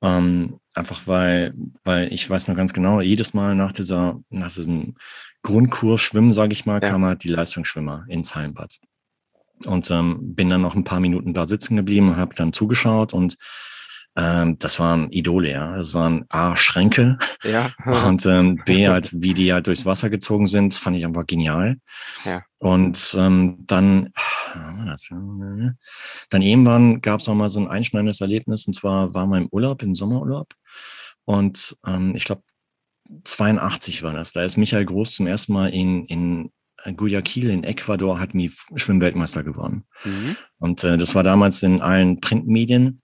Ähm, 0.00 0.60
einfach 0.74 1.06
weil, 1.06 1.54
weil 1.84 2.12
ich 2.12 2.28
weiß 2.28 2.48
noch 2.48 2.54
ganz 2.54 2.72
genau, 2.72 3.00
jedes 3.00 3.34
Mal 3.34 3.54
nach 3.54 3.72
dieser, 3.72 4.20
nach 4.30 4.52
diesem 4.52 4.94
Grundkurs 5.42 6.02
Schwimmen, 6.02 6.34
sage 6.34 6.52
ich 6.52 6.66
mal, 6.66 6.80
ja. 6.82 6.90
kam 6.90 7.04
halt 7.04 7.24
die 7.24 7.28
Leistungsschwimmer 7.28 8.04
ins 8.08 8.34
Heimbad 8.34 8.78
und 9.66 9.90
ähm, 9.90 10.34
bin 10.34 10.48
dann 10.48 10.62
noch 10.62 10.74
ein 10.74 10.84
paar 10.84 11.00
Minuten 11.00 11.34
da 11.34 11.46
sitzen 11.46 11.76
geblieben 11.76 12.10
und 12.10 12.16
habe 12.16 12.34
dann 12.34 12.52
zugeschaut 12.52 13.12
und 13.12 13.36
ähm, 14.16 14.58
das 14.58 14.80
waren 14.80 15.10
Idole, 15.10 15.52
ja. 15.52 15.76
Das 15.76 15.94
waren 15.94 16.24
A, 16.28 16.56
Schränke 16.56 17.18
ja. 17.44 17.70
und 18.06 18.26
ähm, 18.26 18.60
B, 18.64 18.88
halt, 18.88 19.10
wie 19.12 19.32
die 19.32 19.52
halt 19.52 19.68
durchs 19.68 19.86
Wasser 19.86 20.10
gezogen 20.10 20.48
sind, 20.48 20.74
fand 20.74 20.96
ich 20.96 21.04
einfach 21.04 21.26
genial. 21.26 21.76
Ja. 22.24 22.42
Und 22.58 23.16
ähm, 23.16 23.64
dann, 23.66 24.12
dann 26.30 26.42
irgendwann 26.42 27.00
gab 27.00 27.20
es 27.20 27.28
auch 27.28 27.34
mal 27.34 27.48
so 27.48 27.60
ein 27.60 27.68
einschneidendes 27.68 28.20
Erlebnis 28.20 28.66
und 28.66 28.72
zwar 28.72 29.14
war 29.14 29.26
mein 29.26 29.46
Urlaub, 29.52 29.82
im 29.82 29.94
Sommerurlaub 29.94 30.52
und 31.24 31.76
ähm, 31.86 32.16
ich 32.16 32.24
glaube 32.24 32.42
82 33.24 34.02
war 34.02 34.12
das. 34.12 34.32
Da 34.32 34.42
ist 34.42 34.56
Michael 34.56 34.84
Groß 34.84 35.12
zum 35.12 35.26
ersten 35.26 35.52
Mal 35.52 35.68
in, 35.68 36.04
in 36.06 36.50
Guayaquil 36.84 37.50
in 37.50 37.64
Ecuador 37.64 38.20
hat 38.20 38.34
nie 38.34 38.50
Schwimmweltmeister 38.76 39.42
geworden. 39.42 39.84
Mhm. 40.04 40.36
Und 40.58 40.84
äh, 40.84 40.96
das 40.96 41.14
war 41.14 41.22
damals 41.22 41.62
in 41.62 41.80
allen 41.80 42.20
Printmedien 42.20 43.02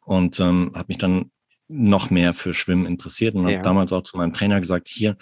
und 0.00 0.38
ähm, 0.40 0.72
habe 0.74 0.86
mich 0.88 0.98
dann 0.98 1.30
noch 1.68 2.10
mehr 2.10 2.34
für 2.34 2.54
Schwimmen 2.54 2.86
interessiert 2.86 3.34
und 3.34 3.48
ja. 3.48 3.54
habe 3.54 3.64
damals 3.64 3.92
auch 3.92 4.02
zu 4.02 4.16
meinem 4.16 4.32
Trainer 4.32 4.60
gesagt, 4.60 4.88
hier, 4.88 5.16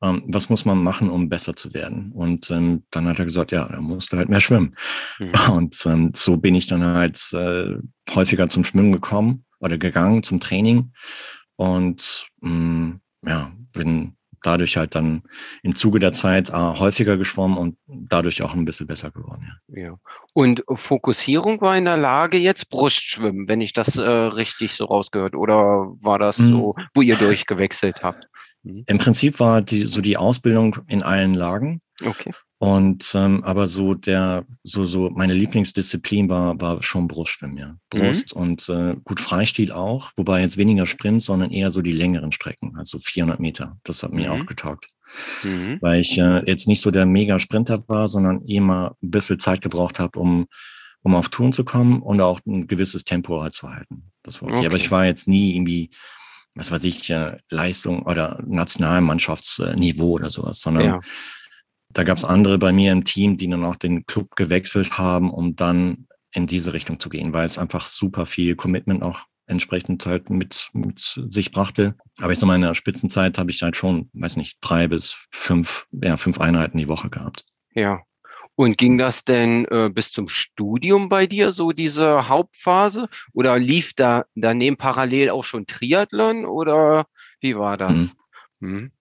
ähm, 0.00 0.22
was 0.26 0.48
muss 0.48 0.64
man 0.64 0.82
machen, 0.82 1.10
um 1.10 1.28
besser 1.28 1.54
zu 1.54 1.74
werden? 1.74 2.12
Und 2.12 2.50
ähm, 2.50 2.84
dann 2.90 3.08
hat 3.08 3.18
er 3.18 3.24
gesagt, 3.24 3.50
ja, 3.50 3.66
da 3.66 3.80
musst 3.80 4.12
du 4.12 4.16
halt 4.16 4.28
mehr 4.28 4.40
schwimmen. 4.40 4.76
Mhm. 5.18 5.32
Und 5.52 5.86
ähm, 5.86 6.12
so 6.14 6.36
bin 6.36 6.54
ich 6.54 6.66
dann 6.66 6.84
halt 6.84 7.20
äh, 7.32 7.76
häufiger 8.14 8.48
zum 8.48 8.64
Schwimmen 8.64 8.92
gekommen 8.92 9.44
oder 9.60 9.76
gegangen 9.76 10.22
zum 10.22 10.40
Training 10.40 10.92
und 11.56 12.28
mh, 12.40 12.50
mm, 12.50 13.00
ja, 13.26 13.52
bin 13.72 14.16
dadurch 14.42 14.76
halt 14.76 14.94
dann 14.94 15.22
im 15.62 15.74
Zuge 15.74 15.98
der 15.98 16.12
Zeit 16.12 16.50
äh, 16.50 16.52
häufiger 16.52 17.16
geschwommen 17.16 17.56
und 17.56 17.76
dadurch 17.86 18.42
auch 18.42 18.54
ein 18.54 18.64
bisschen 18.64 18.86
besser 18.86 19.10
geworden. 19.10 19.52
Ja. 19.68 19.82
ja. 19.82 19.98
Und 20.34 20.64
Fokussierung 20.70 21.60
war 21.60 21.76
in 21.76 21.84
der 21.84 21.96
Lage 21.96 22.38
jetzt 22.38 22.70
Brustschwimmen, 22.70 23.48
wenn 23.48 23.60
ich 23.60 23.72
das 23.72 23.96
äh, 23.96 24.02
richtig 24.02 24.74
so 24.74 24.86
rausgehört, 24.86 25.34
oder 25.34 25.86
war 26.00 26.18
das 26.18 26.38
mhm. 26.38 26.50
so, 26.50 26.76
wo 26.94 27.02
ihr 27.02 27.16
durchgewechselt 27.16 28.02
habt? 28.02 28.28
Mhm. 28.62 28.84
Im 28.86 28.98
Prinzip 28.98 29.40
war 29.40 29.62
die, 29.62 29.82
so 29.82 30.00
die 30.00 30.16
Ausbildung 30.16 30.76
in 30.88 31.02
allen 31.02 31.34
Lagen. 31.34 31.80
Okay. 32.04 32.32
Und 32.60 33.12
ähm, 33.14 33.44
aber 33.44 33.68
so 33.68 33.94
der, 33.94 34.44
so, 34.64 34.84
so 34.84 35.10
meine 35.10 35.32
Lieblingsdisziplin 35.32 36.28
war, 36.28 36.60
war 36.60 36.82
schon 36.82 37.06
Brustschwimmen, 37.06 37.56
ja. 37.56 37.76
Brust 37.88 38.34
mhm. 38.34 38.42
und 38.42 38.68
äh, 38.68 38.96
gut 39.04 39.20
Freistil 39.20 39.70
auch, 39.70 40.10
wobei 40.16 40.40
jetzt 40.40 40.56
weniger 40.56 40.86
Sprint, 40.86 41.22
sondern 41.22 41.52
eher 41.52 41.70
so 41.70 41.82
die 41.82 41.92
längeren 41.92 42.32
Strecken, 42.32 42.76
also 42.76 42.98
400 42.98 43.38
Meter. 43.38 43.78
Das 43.84 44.02
hat 44.02 44.12
mir 44.12 44.32
mhm. 44.32 44.40
auch 44.40 44.46
getaugt. 44.46 44.88
Mhm. 45.44 45.78
Weil 45.80 46.00
ich 46.00 46.18
äh, 46.18 46.44
jetzt 46.46 46.66
nicht 46.66 46.80
so 46.80 46.90
der 46.90 47.06
Mega-Sprinter 47.06 47.84
war, 47.86 48.08
sondern 48.08 48.42
immer 48.42 48.96
ein 49.02 49.10
bisschen 49.10 49.38
Zeit 49.38 49.62
gebraucht 49.62 50.00
habe, 50.00 50.18
um, 50.18 50.46
um 51.02 51.14
auf 51.14 51.28
Touren 51.28 51.52
zu 51.52 51.64
kommen 51.64 52.02
und 52.02 52.20
auch 52.20 52.40
ein 52.44 52.66
gewisses 52.66 53.04
Tempo 53.04 53.40
halt 53.40 53.54
zu 53.54 53.70
halten. 53.70 54.10
Das 54.24 54.42
war 54.42 54.48
okay. 54.48 54.58
okay. 54.58 54.66
Aber 54.66 54.76
ich 54.76 54.90
war 54.90 55.06
jetzt 55.06 55.28
nie 55.28 55.54
irgendwie 55.54 55.90
was 56.58 56.72
weiß 56.72 56.82
ich, 56.84 57.08
äh, 57.10 57.36
Leistung 57.50 58.02
oder 58.02 58.42
Nationalmannschaftsniveau 58.44 60.10
oder 60.10 60.28
sowas, 60.28 60.60
sondern 60.60 60.84
ja. 60.84 61.00
Da 61.90 62.04
gab 62.04 62.18
es 62.18 62.24
andere 62.24 62.58
bei 62.58 62.72
mir 62.72 62.92
im 62.92 63.04
Team, 63.04 63.36
die 63.36 63.48
dann 63.48 63.64
auch 63.64 63.76
den 63.76 64.06
Club 64.06 64.36
gewechselt 64.36 64.98
haben, 64.98 65.30
um 65.30 65.56
dann 65.56 66.06
in 66.32 66.46
diese 66.46 66.72
Richtung 66.72 67.00
zu 67.00 67.08
gehen, 67.08 67.32
weil 67.32 67.46
es 67.46 67.58
einfach 67.58 67.86
super 67.86 68.26
viel 68.26 68.54
Commitment 68.54 69.02
auch 69.02 69.22
entsprechend 69.46 70.04
halt 70.04 70.28
mit, 70.28 70.68
mit 70.74 71.18
sich 71.26 71.52
brachte. 71.52 71.96
Aber 72.20 72.32
ich 72.32 72.38
sag 72.38 72.46
mal, 72.46 72.56
in 72.56 72.62
der 72.62 72.74
Spitzenzeit 72.74 73.38
habe 73.38 73.50
ich 73.50 73.62
halt 73.62 73.76
schon, 73.76 74.10
weiß 74.12 74.36
nicht, 74.36 74.58
drei 74.60 74.88
bis 74.88 75.16
fünf, 75.30 75.86
ja, 75.90 76.18
fünf 76.18 76.38
Einheiten 76.38 76.76
die 76.76 76.88
Woche 76.88 77.08
gehabt. 77.08 77.46
Ja, 77.74 78.02
und 78.58 78.76
ging 78.76 78.98
das 78.98 79.24
denn 79.24 79.66
äh, 79.70 79.88
bis 79.88 80.10
zum 80.10 80.26
Studium 80.26 81.08
bei 81.08 81.28
dir, 81.28 81.52
so 81.52 81.70
diese 81.70 82.28
Hauptphase? 82.28 83.08
Oder 83.32 83.56
lief 83.56 83.94
da 83.94 84.24
daneben 84.34 84.76
parallel 84.76 85.30
auch 85.30 85.44
schon 85.44 85.66
Triathlon 85.66 86.44
oder 86.44 87.06
wie 87.40 87.56
war 87.56 87.76
das? 87.76 88.16
Mhm. 88.58 88.68
Mhm. 88.68 88.92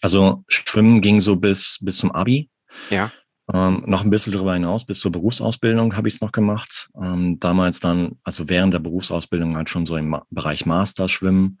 Also 0.00 0.44
Schwimmen 0.48 1.00
ging 1.00 1.20
so 1.20 1.36
bis, 1.36 1.78
bis 1.80 1.98
zum 1.98 2.12
Abi. 2.12 2.50
Ja. 2.90 3.10
Ähm, 3.52 3.82
noch 3.86 4.04
ein 4.04 4.10
bisschen 4.10 4.32
darüber 4.32 4.54
hinaus, 4.54 4.84
bis 4.84 5.00
zur 5.00 5.10
Berufsausbildung 5.10 5.96
habe 5.96 6.08
ich 6.08 6.14
es 6.14 6.20
noch 6.20 6.32
gemacht. 6.32 6.88
Ähm, 7.00 7.40
damals 7.40 7.80
dann, 7.80 8.12
also 8.22 8.48
während 8.48 8.74
der 8.74 8.78
Berufsausbildung 8.78 9.56
halt 9.56 9.68
schon 9.68 9.86
so 9.86 9.96
im 9.96 10.08
Ma 10.08 10.24
Bereich 10.30 10.66
Master 10.66 11.08
Schwimmen, 11.08 11.58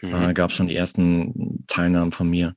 mhm. 0.00 0.14
äh, 0.14 0.34
gab 0.34 0.50
es 0.50 0.56
schon 0.56 0.68
die 0.68 0.76
ersten 0.76 1.64
Teilnahmen 1.66 2.12
von 2.12 2.30
mir. 2.30 2.54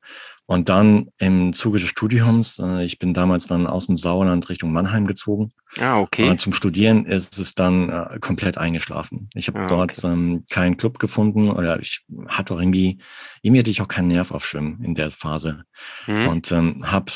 Und 0.49 0.67
dann 0.67 1.09
im 1.19 1.53
Zuge 1.53 1.77
des 1.77 1.89
Studiums, 1.89 2.57
äh, 2.57 2.83
ich 2.83 2.97
bin 2.97 3.13
damals 3.13 3.45
dann 3.45 3.67
aus 3.67 3.85
dem 3.85 3.97
Sauerland 3.97 4.49
Richtung 4.49 4.71
Mannheim 4.71 5.05
gezogen. 5.05 5.49
Ah, 5.77 5.99
okay. 5.99 6.27
Und 6.27 6.41
zum 6.41 6.53
Studieren 6.53 7.05
ist 7.05 7.37
es 7.37 7.53
dann 7.53 7.89
äh, 7.89 8.17
komplett 8.19 8.57
eingeschlafen. 8.57 9.29
Ich 9.35 9.47
habe 9.47 9.59
ah, 9.59 9.67
dort 9.67 9.99
okay. 9.99 10.11
ähm, 10.11 10.45
keinen 10.49 10.75
Club 10.75 10.97
gefunden 10.97 11.51
oder 11.51 11.79
ich 11.79 12.03
hatte 12.29 12.55
auch 12.55 12.59
irgendwie, 12.59 12.97
irgendwie 13.43 13.59
hatte 13.59 13.69
ich 13.69 13.79
auch 13.79 13.87
keinen 13.87 14.07
Nerv 14.07 14.31
auf 14.31 14.43
Schwimmen 14.43 14.83
in 14.83 14.95
der 14.95 15.11
Phase. 15.11 15.65
Mhm. 16.07 16.27
Und 16.27 16.51
ähm, 16.51 16.91
habe 16.91 17.11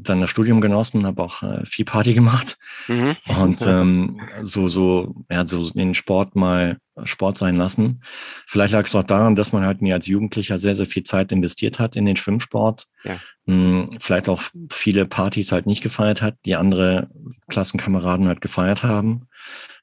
dann 0.00 0.22
das 0.22 0.30
Studium 0.30 0.62
genossen, 0.62 1.04
habe 1.04 1.22
auch 1.22 1.42
äh, 1.42 1.66
viel 1.66 1.84
Party 1.84 2.14
gemacht 2.20 2.56
mhm. 2.88 3.14
und 3.26 3.60
ähm, 3.66 4.22
so, 4.42 4.68
so, 4.68 5.16
ja, 5.30 5.46
so 5.46 5.68
den 5.68 5.94
Sport 5.94 6.34
mal 6.34 6.78
Sport 7.04 7.38
sein 7.38 7.56
lassen. 7.56 8.02
Vielleicht 8.46 8.72
lag 8.72 8.86
es 8.86 8.94
auch 8.94 9.02
daran, 9.02 9.36
dass 9.36 9.52
man 9.52 9.64
halt 9.64 9.82
mir 9.82 9.94
als 9.94 10.06
Jugendlicher 10.06 10.58
sehr, 10.58 10.74
sehr 10.74 10.86
viel 10.86 11.04
Zeit 11.04 11.32
investiert 11.32 11.78
hat 11.78 11.96
in 11.96 12.06
den 12.06 12.16
Schwimmsport. 12.16 12.86
Ja. 13.04 13.18
Hm, 13.46 13.96
vielleicht 13.98 14.28
auch 14.28 14.42
viele 14.70 15.06
Partys 15.06 15.52
halt 15.52 15.66
nicht 15.66 15.82
gefeiert 15.82 16.22
hat, 16.22 16.36
die 16.44 16.56
andere 16.56 17.08
Klassenkameraden 17.48 18.28
halt 18.28 18.40
gefeiert 18.40 18.82
haben, 18.82 19.28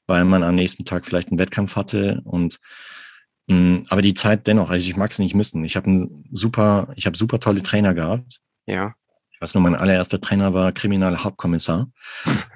weil 0.06 0.24
man 0.24 0.42
am 0.42 0.54
nächsten 0.54 0.84
Tag 0.84 1.06
vielleicht 1.06 1.28
einen 1.28 1.38
Wettkampf 1.38 1.76
hatte 1.76 2.20
und 2.24 2.58
hm, 3.50 3.86
aber 3.88 4.02
die 4.02 4.14
Zeit 4.14 4.46
dennoch, 4.46 4.70
also 4.70 4.88
ich 4.88 4.96
mag 4.96 5.10
es 5.10 5.18
nicht 5.18 5.34
missen. 5.34 5.64
Ich 5.64 5.76
habe 5.76 6.08
super, 6.30 6.92
ich 6.96 7.06
habe 7.06 7.16
super 7.16 7.40
tolle 7.40 7.62
Trainer 7.62 7.94
gehabt. 7.94 8.40
Ja. 8.66 8.94
Ich 9.38 9.42
weiß 9.42 9.54
nur, 9.54 9.62
mein 9.62 9.76
allererster 9.76 10.20
Trainer 10.20 10.52
war 10.52 10.72
Kriminalhauptkommissar. 10.72 11.86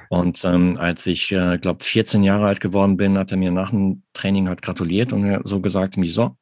Und 0.08 0.44
ähm, 0.44 0.78
als 0.78 1.06
ich, 1.06 1.30
äh, 1.30 1.58
glaube 1.58 1.84
14 1.84 2.24
Jahre 2.24 2.46
alt 2.46 2.60
geworden 2.60 2.96
bin, 2.96 3.16
hat 3.16 3.30
er 3.30 3.36
mir 3.36 3.52
nach 3.52 3.70
dem 3.70 4.02
Training 4.14 4.48
halt 4.48 4.62
gratuliert 4.62 5.12
und 5.12 5.46
so 5.46 5.60
gesagt, 5.60 5.96
wie 5.96 6.08
so, 6.08 6.36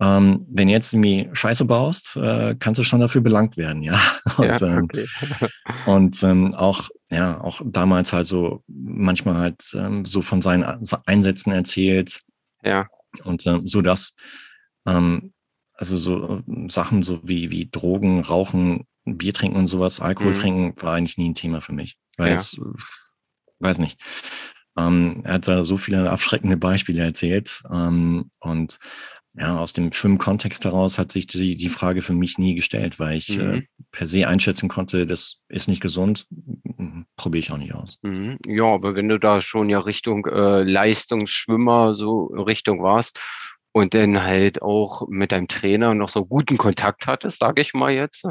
ähm, 0.00 0.44
wenn 0.50 0.68
jetzt 0.68 0.92
irgendwie 0.92 1.30
Scheiße 1.32 1.66
baust, 1.66 2.16
äh, 2.16 2.56
kannst 2.58 2.80
du 2.80 2.84
schon 2.84 2.98
dafür 2.98 3.20
belangt 3.20 3.56
werden, 3.56 3.84
ja. 3.84 4.00
Und, 4.38 4.60
ja, 4.60 4.66
ähm, 4.66 4.84
okay. 4.84 5.06
und 5.86 6.20
ähm, 6.24 6.54
auch, 6.54 6.88
ja, 7.10 7.40
auch 7.40 7.62
damals 7.64 8.12
halt 8.12 8.26
so 8.26 8.64
manchmal 8.66 9.36
halt 9.36 9.62
ähm, 9.74 10.04
so 10.04 10.22
von 10.22 10.42
seinen 10.42 10.64
Einsätzen 11.06 11.52
erzählt. 11.52 12.22
Ja. 12.64 12.88
Und 13.22 13.46
ähm, 13.46 13.68
so 13.68 13.80
dass, 13.80 14.16
ähm, 14.88 15.32
also 15.74 15.98
so 15.98 16.42
äh, 16.48 16.68
Sachen 16.68 17.04
so 17.04 17.20
wie, 17.22 17.52
wie 17.52 17.70
Drogen, 17.70 18.20
Rauchen, 18.22 18.86
Bier 19.04 19.32
trinken 19.34 19.56
und 19.56 19.68
sowas, 19.68 20.00
Alkohol 20.00 20.30
mhm. 20.30 20.38
trinken, 20.38 20.82
war 20.82 20.94
eigentlich 20.94 21.18
nie 21.18 21.28
ein 21.28 21.34
Thema 21.34 21.60
für 21.60 21.72
mich. 21.72 21.96
Weil 22.16 22.28
ja. 22.28 22.34
es, 22.34 22.58
weiß 23.58 23.78
nicht. 23.78 24.00
Ähm, 24.76 25.22
er 25.24 25.34
hat 25.34 25.48
da 25.48 25.64
so 25.64 25.76
viele 25.76 26.10
abschreckende 26.10 26.56
Beispiele 26.56 27.02
erzählt. 27.02 27.62
Ähm, 27.70 28.30
und 28.40 28.78
ja, 29.36 29.58
aus 29.58 29.72
dem 29.72 29.92
Schwimmkontext 29.92 30.64
heraus 30.64 30.98
hat 30.98 31.10
sich 31.10 31.26
die, 31.26 31.56
die 31.56 31.68
Frage 31.68 32.02
für 32.02 32.12
mich 32.12 32.38
nie 32.38 32.54
gestellt, 32.54 33.00
weil 33.00 33.18
ich 33.18 33.36
äh, 33.36 33.42
mhm. 33.42 33.54
äh, 33.54 33.62
per 33.90 34.06
se 34.06 34.28
einschätzen 34.28 34.68
konnte, 34.68 35.06
das 35.06 35.40
ist 35.48 35.68
nicht 35.68 35.80
gesund, 35.80 36.26
probiere 37.16 37.40
ich 37.40 37.50
auch 37.50 37.58
nicht 37.58 37.74
aus. 37.74 37.98
Mhm. 38.02 38.38
Ja, 38.46 38.66
aber 38.66 38.94
wenn 38.94 39.08
du 39.08 39.18
da 39.18 39.40
schon 39.40 39.70
ja 39.70 39.80
Richtung 39.80 40.24
äh, 40.26 40.62
Leistungsschwimmer 40.62 41.94
so 41.94 42.26
Richtung 42.26 42.82
warst, 42.82 43.18
und 43.74 43.92
dann 43.92 44.22
halt 44.22 44.62
auch 44.62 45.02
mit 45.08 45.32
deinem 45.32 45.48
Trainer 45.48 45.94
noch 45.94 46.08
so 46.08 46.24
guten 46.24 46.56
Kontakt 46.58 47.08
hattest, 47.08 47.40
sage 47.40 47.60
ich 47.60 47.74
mal 47.74 47.92
jetzt, 47.92 48.24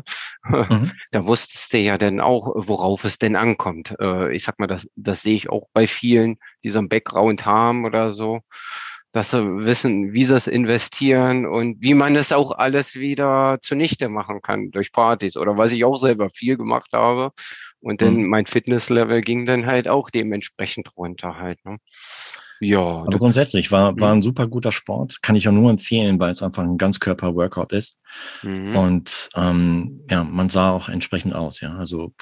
mhm. 0.46 0.92
da 1.12 1.26
wusstest 1.26 1.74
du 1.74 1.80
ja 1.80 1.98
dann 1.98 2.22
auch, 2.22 2.54
worauf 2.56 3.04
es 3.04 3.18
denn 3.18 3.36
ankommt. 3.36 3.94
Äh, 4.00 4.34
ich 4.34 4.46
sag 4.46 4.58
mal, 4.58 4.68
das, 4.68 4.90
das 4.96 5.22
sehe 5.22 5.36
ich 5.36 5.50
auch 5.50 5.68
bei 5.74 5.86
vielen, 5.86 6.38
die 6.64 6.70
so 6.70 6.80
einen 6.80 6.88
Background 6.88 7.46
haben 7.46 7.84
oder 7.84 8.14
so, 8.14 8.40
dass 9.12 9.32
sie 9.32 9.66
wissen, 9.66 10.14
wie 10.14 10.24
sie 10.24 10.34
es 10.34 10.48
investieren 10.48 11.46
und 11.46 11.82
wie 11.82 11.94
man 11.94 12.16
es 12.16 12.32
auch 12.32 12.52
alles 12.54 12.96
wieder 12.96 13.58
zunichte 13.62 14.08
machen 14.08 14.42
kann 14.42 14.72
durch 14.72 14.94
Partys 14.94 15.36
oder 15.36 15.58
was 15.58 15.74
ich 15.74 15.84
auch 15.84 15.98
selber 15.98 16.30
viel 16.30 16.56
gemacht 16.56 16.94
habe. 16.94 17.32
Und 17.82 18.02
dann 18.02 18.16
mhm. 18.16 18.28
mein 18.28 18.46
Fitnesslevel 18.46 19.20
ging 19.20 19.46
dann 19.46 19.66
halt 19.66 19.90
auch 19.90 20.10
dementsprechend 20.10 20.96
runter 20.96 21.36
halt. 21.38 21.60
Ne? 21.66 21.80
Ja. 22.63 22.79
Aber 22.79 23.17
grundsätzlich 23.17 23.72
war, 23.72 24.00
war 24.00 24.13
mhm. 24.13 24.20
ein 24.20 24.24
super 24.24 24.48
guter 24.48 24.72
Sport. 24.72 25.22
Kann 25.22 25.36
ich 25.36 25.48
auch 25.48 25.53
nur 25.53 25.70
empfehlen, 25.70 26.20
weil 26.20 26.32
es 26.32 26.41
einfach 26.41 26.63
ein 26.63 26.77
Ganzkörper-Workout 26.77 27.74
ist. 27.74 28.00
Mhm. 28.41 28.75
Und 28.75 29.29
ähm, 29.36 30.01
ja, 30.10 30.24
man 30.24 30.50
sah 30.50 30.72
auch 30.72 30.89
entsprechend 30.89 31.36
aus, 31.36 31.62
ja. 31.62 31.74
Also 31.74 32.13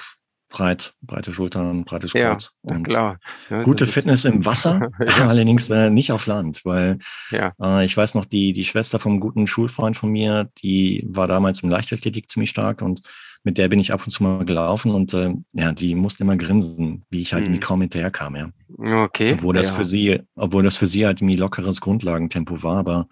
breit, 0.52 0.94
breite 1.02 1.32
Schultern, 1.32 1.84
breites 1.84 2.12
Kreuz. 2.12 2.52
Ja, 2.62 2.74
und 2.76 2.84
klar. 2.84 3.18
Ja, 3.50 3.62
gute 3.62 3.86
Fitness 3.86 4.24
im 4.24 4.44
Wasser, 4.44 4.90
ja. 5.00 5.06
allerdings 5.28 5.68
äh, 5.70 5.90
nicht 5.90 6.12
auf 6.12 6.26
Land, 6.26 6.64
weil 6.64 6.98
ja. 7.30 7.52
äh, 7.60 7.84
ich 7.84 7.96
weiß 7.96 8.14
noch, 8.14 8.24
die, 8.24 8.52
die 8.52 8.64
Schwester 8.64 8.98
vom 8.98 9.18
guten 9.18 9.46
Schulfreund 9.46 9.96
von 9.96 10.10
mir, 10.10 10.50
die 10.62 11.04
war 11.08 11.26
damals 11.26 11.62
im 11.62 11.70
Leichtathletik 11.70 12.30
ziemlich 12.30 12.50
stark 12.50 12.82
und 12.82 13.02
mit 13.44 13.58
der 13.58 13.68
bin 13.68 13.80
ich 13.80 13.92
ab 13.92 14.02
und 14.04 14.10
zu 14.10 14.22
mal 14.22 14.44
gelaufen 14.44 14.92
und 14.92 15.12
äh, 15.14 15.34
ja, 15.52 15.72
die 15.72 15.96
musste 15.96 16.22
immer 16.22 16.36
grinsen, 16.36 17.04
wie 17.10 17.20
ich 17.20 17.34
halt 17.34 17.48
mhm. 17.48 17.58
kaum 17.58 17.80
hinterherkam, 17.80 18.36
ja. 18.36 19.04
Okay. 19.04 19.34
Obwohl 19.34 19.54
das 19.54 19.70
für 19.70 19.84
sie, 19.84 20.20
obwohl 20.36 20.62
das 20.62 20.76
für 20.76 20.86
sie 20.86 21.04
halt 21.06 21.20
irgendwie 21.20 21.36
lockeres 21.36 21.80
Grundlagentempo 21.80 22.62
war, 22.62 22.76
aber 22.76 23.08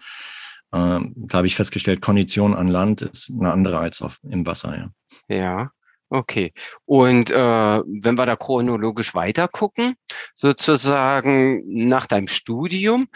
äh, 0.71 0.99
da 1.15 1.37
habe 1.37 1.47
ich 1.47 1.55
festgestellt, 1.55 2.01
Kondition 2.01 2.53
an 2.53 2.69
Land 2.69 3.01
ist 3.01 3.29
eine 3.29 3.51
andere 3.51 3.79
als 3.79 4.01
auf, 4.01 4.19
im 4.23 4.45
Wasser, 4.45 4.77
ja. 4.77 4.91
Ja. 5.27 5.71
Okay. 6.11 6.51
Und 6.83 7.31
äh, 7.31 7.35
wenn 7.35 8.15
wir 8.15 8.25
da 8.25 8.35
chronologisch 8.35 9.15
weiter 9.15 9.47
gucken, 9.47 9.95
sozusagen 10.35 11.63
nach 11.87 12.05
deinem 12.05 12.27
Studium, 12.27 13.07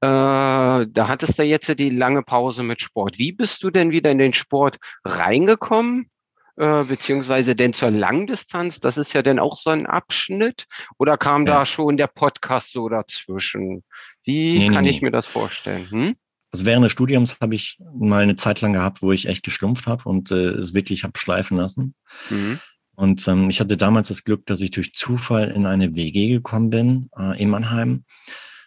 äh, 0.00 0.06
da 0.08 1.08
hattest 1.08 1.38
du 1.38 1.42
jetzt 1.42 1.68
die 1.78 1.90
lange 1.90 2.22
Pause 2.22 2.62
mit 2.62 2.80
Sport. 2.80 3.18
Wie 3.18 3.32
bist 3.32 3.62
du 3.62 3.70
denn 3.70 3.90
wieder 3.90 4.10
in 4.10 4.18
den 4.18 4.32
Sport 4.32 4.78
reingekommen? 5.04 6.10
äh, 6.58 6.84
beziehungsweise 6.84 7.54
denn 7.54 7.72
zur 7.72 7.90
Langdistanz? 7.90 8.80
Das 8.80 8.98
ist 8.98 9.12
ja 9.12 9.22
dann 9.22 9.38
auch 9.38 9.56
so 9.56 9.70
ein 9.70 9.86
Abschnitt. 9.86 10.66
Oder 10.98 11.16
kam 11.16 11.46
ja. 11.46 11.54
da 11.54 11.66
schon 11.66 11.96
der 11.96 12.08
Podcast 12.08 12.72
so 12.72 12.88
dazwischen? 12.88 13.84
Wie 14.24 14.58
nee, 14.58 14.74
kann 14.74 14.84
nee, 14.84 14.90
ich 14.90 15.02
mir 15.02 15.10
das 15.10 15.26
vorstellen? 15.26 15.90
Hm? 15.90 16.16
Also 16.50 16.64
während 16.64 16.84
des 16.84 16.92
Studiums 16.92 17.36
habe 17.40 17.54
ich 17.54 17.78
mal 17.94 18.22
eine 18.22 18.36
Zeit 18.36 18.60
lang 18.60 18.72
gehabt, 18.72 19.02
wo 19.02 19.12
ich 19.12 19.26
echt 19.26 19.44
geschlumpft 19.44 19.86
habe 19.86 20.08
und 20.08 20.30
äh, 20.30 20.50
es 20.50 20.74
wirklich 20.74 21.04
habe 21.04 21.18
schleifen 21.18 21.56
lassen. 21.56 21.94
Mhm. 22.30 22.58
Und 22.94 23.28
ähm, 23.28 23.50
ich 23.50 23.60
hatte 23.60 23.76
damals 23.76 24.08
das 24.08 24.24
Glück, 24.24 24.44
dass 24.46 24.60
ich 24.60 24.70
durch 24.70 24.92
Zufall 24.92 25.50
in 25.50 25.66
eine 25.66 25.94
WG 25.94 26.30
gekommen 26.30 26.70
bin 26.70 27.10
äh, 27.16 27.40
in 27.40 27.50
Mannheim, 27.50 28.04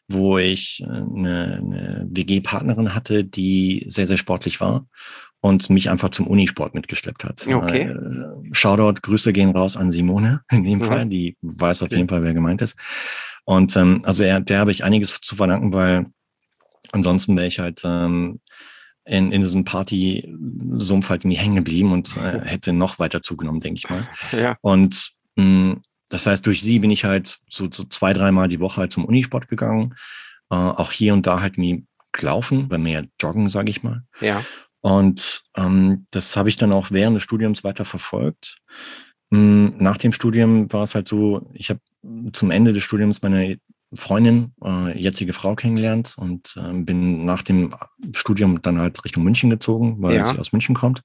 wo 0.08 0.38
ich 0.38 0.82
äh, 0.82 0.86
eine, 0.86 1.58
eine 1.58 2.08
WG-Partnerin 2.10 2.94
hatte, 2.96 3.26
die 3.26 3.84
sehr, 3.88 4.08
sehr 4.08 4.18
sportlich 4.18 4.62
war 4.62 4.86
und 5.42 5.70
mich 5.70 5.90
einfach 5.90 6.10
zum 6.10 6.28
Unisport 6.28 6.76
mitgeschleppt 6.76 7.24
hat. 7.24 7.46
Okay. 7.48 7.90
Äh, 7.90 8.54
Shoutout, 8.54 9.02
Grüße 9.02 9.34
gehen 9.34 9.50
raus 9.50 9.76
an 9.76 9.92
Simone 9.92 10.42
in 10.52 10.64
dem 10.64 10.80
mhm. 10.80 10.84
Fall, 10.84 11.06
die 11.08 11.36
weiß 11.42 11.84
auf 11.84 11.92
jeden 11.92 12.08
Fall, 12.08 12.24
wer 12.24 12.34
gemeint 12.34 12.62
ist. 12.62 12.78
Und 13.44 13.76
ähm, 13.76 14.02
also 14.06 14.24
er, 14.24 14.40
der 14.40 14.60
habe 14.60 14.72
ich 14.72 14.84
einiges 14.84 15.20
zu 15.20 15.36
verdanken, 15.36 15.74
weil 15.74 16.06
ansonsten 16.91 17.36
wäre 17.38 17.48
ich 17.48 17.60
halt 17.60 17.81
ähm, 17.83 18.39
in, 19.05 19.31
in 19.31 19.41
diesem 19.41 19.65
Party-Sumpf 19.65 21.10
halt 21.10 21.25
nie 21.25 21.36
hängen 21.36 21.55
geblieben 21.55 21.91
und 21.91 22.15
äh, 22.17 22.41
hätte 22.45 22.74
noch 22.74 23.00
weiter 23.00 23.21
zugenommen, 23.21 23.62
denke 23.62 23.79
ich 23.79 23.89
mal. 23.89 24.07
Ja. 24.31 24.57
Und 24.62 25.12
mh, 25.36 25.45
mm, 25.45 25.81
das 26.10 26.27
heißt, 26.27 26.45
durch 26.45 26.62
sie 26.62 26.79
bin 26.79 26.91
ich 26.91 27.05
halt 27.05 27.39
so, 27.50 27.69
so 27.71 27.86
zwei, 27.86 28.12
dreimal 28.13 28.50
die 28.50 28.60
Woche 28.60 28.81
halt 28.81 28.91
zum 28.91 29.05
Unisport 29.05 29.48
gegangen. 29.48 29.95
Äh, 30.50 30.55
auch 30.55 30.91
hier 30.91 31.13
und 31.13 31.25
da 31.25 31.39
halt 31.39 31.57
nie 31.57 31.86
gelaufen, 32.12 32.67
bei 32.67 32.77
mehr 32.77 33.05
joggen, 33.19 33.48
sage 33.48 33.69
ich 33.69 33.81
mal. 33.81 34.03
Ja. 34.19 34.43
Und 34.81 35.43
ähm, 35.55 36.07
das 36.12 36.36
habe 36.36 36.50
ich 36.50 36.57
dann 36.57 36.74
auch 36.74 36.91
während 36.91 37.15
des 37.15 37.24
Studiums 37.24 37.63
weiter 37.63 37.86
verfolgt. 37.86 38.57
Mm, 39.29 39.69
nach 39.77 39.98
dem 39.98 40.12
Studium 40.12 40.71
war 40.74 40.83
es 40.83 40.95
halt 40.95 41.07
so, 41.07 41.50
ich 41.53 41.69
habe 41.69 41.79
zum 42.33 42.51
Ende 42.51 42.74
des 42.74 42.83
Studiums 42.83 43.21
meine 43.21 43.57
Freundin, 43.95 44.53
äh, 44.63 44.98
jetzige 44.98 45.33
Frau 45.33 45.55
kennengelernt 45.55 46.15
und 46.17 46.55
äh, 46.57 46.74
bin 46.74 47.25
nach 47.25 47.41
dem 47.41 47.75
Studium 48.13 48.62
dann 48.62 48.77
halt 48.79 49.03
Richtung 49.03 49.24
München 49.24 49.50
gezogen, 49.50 49.98
weil 50.00 50.15
ja. 50.15 50.24
sie 50.24 50.39
aus 50.39 50.53
München 50.53 50.75
kommt. 50.75 51.01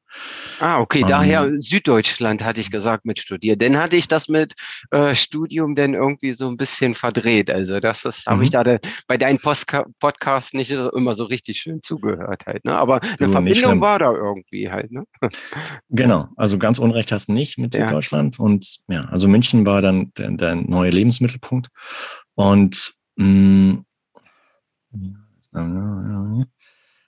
Ah, 0.61 0.79
okay, 0.79 1.01
ähm, 1.01 1.09
daher 1.09 1.51
Süddeutschland 1.59 2.45
hatte 2.45 2.61
ich 2.61 2.71
gesagt 2.71 3.05
mit 3.05 3.19
studiert. 3.19 3.61
Dann 3.61 3.77
hatte 3.77 3.97
ich 3.97 4.07
das 4.07 4.29
mit 4.29 4.55
äh, 4.93 5.15
Studium 5.15 5.75
dann 5.75 5.95
irgendwie 5.95 6.33
so 6.33 6.47
ein 6.47 6.57
bisschen 6.57 6.95
verdreht. 6.95 7.51
Also 7.51 7.81
das, 7.81 8.03
das 8.03 8.25
habe 8.27 8.45
ich 8.45 8.51
mhm. 8.51 8.65
da 8.65 8.79
bei 9.09 9.17
deinen 9.17 9.41
Podcasts 9.41 10.53
nicht 10.53 10.71
immer 10.71 11.15
so 11.15 11.25
richtig 11.25 11.59
schön 11.59 11.83
zugehört 11.83 12.47
halt. 12.47 12.65
Ne? 12.65 12.77
Aber 12.77 13.03
eine 13.03 13.17
du, 13.19 13.29
Verbindung 13.29 13.81
war 13.81 13.99
da 13.99 14.13
irgendwie 14.13 14.71
halt. 14.71 14.93
Ne? 14.93 15.05
Genau, 15.91 16.29
also 16.37 16.59
ganz 16.59 16.79
Unrecht 16.79 17.11
hast 17.11 17.29
du 17.29 17.33
nicht 17.33 17.59
mit 17.59 17.75
ja. 17.75 17.81
Süddeutschland. 17.81 18.39
Und 18.39 18.79
ja, 18.89 19.07
also 19.07 19.27
München 19.27 19.67
war 19.67 19.83
dann 19.83 20.13
der, 20.17 20.31
der 20.31 20.55
neue 20.55 20.91
Lebensmittelpunkt. 20.91 21.69
Und, 22.37 22.95
mh, 23.17 23.27
mm, 23.27 23.85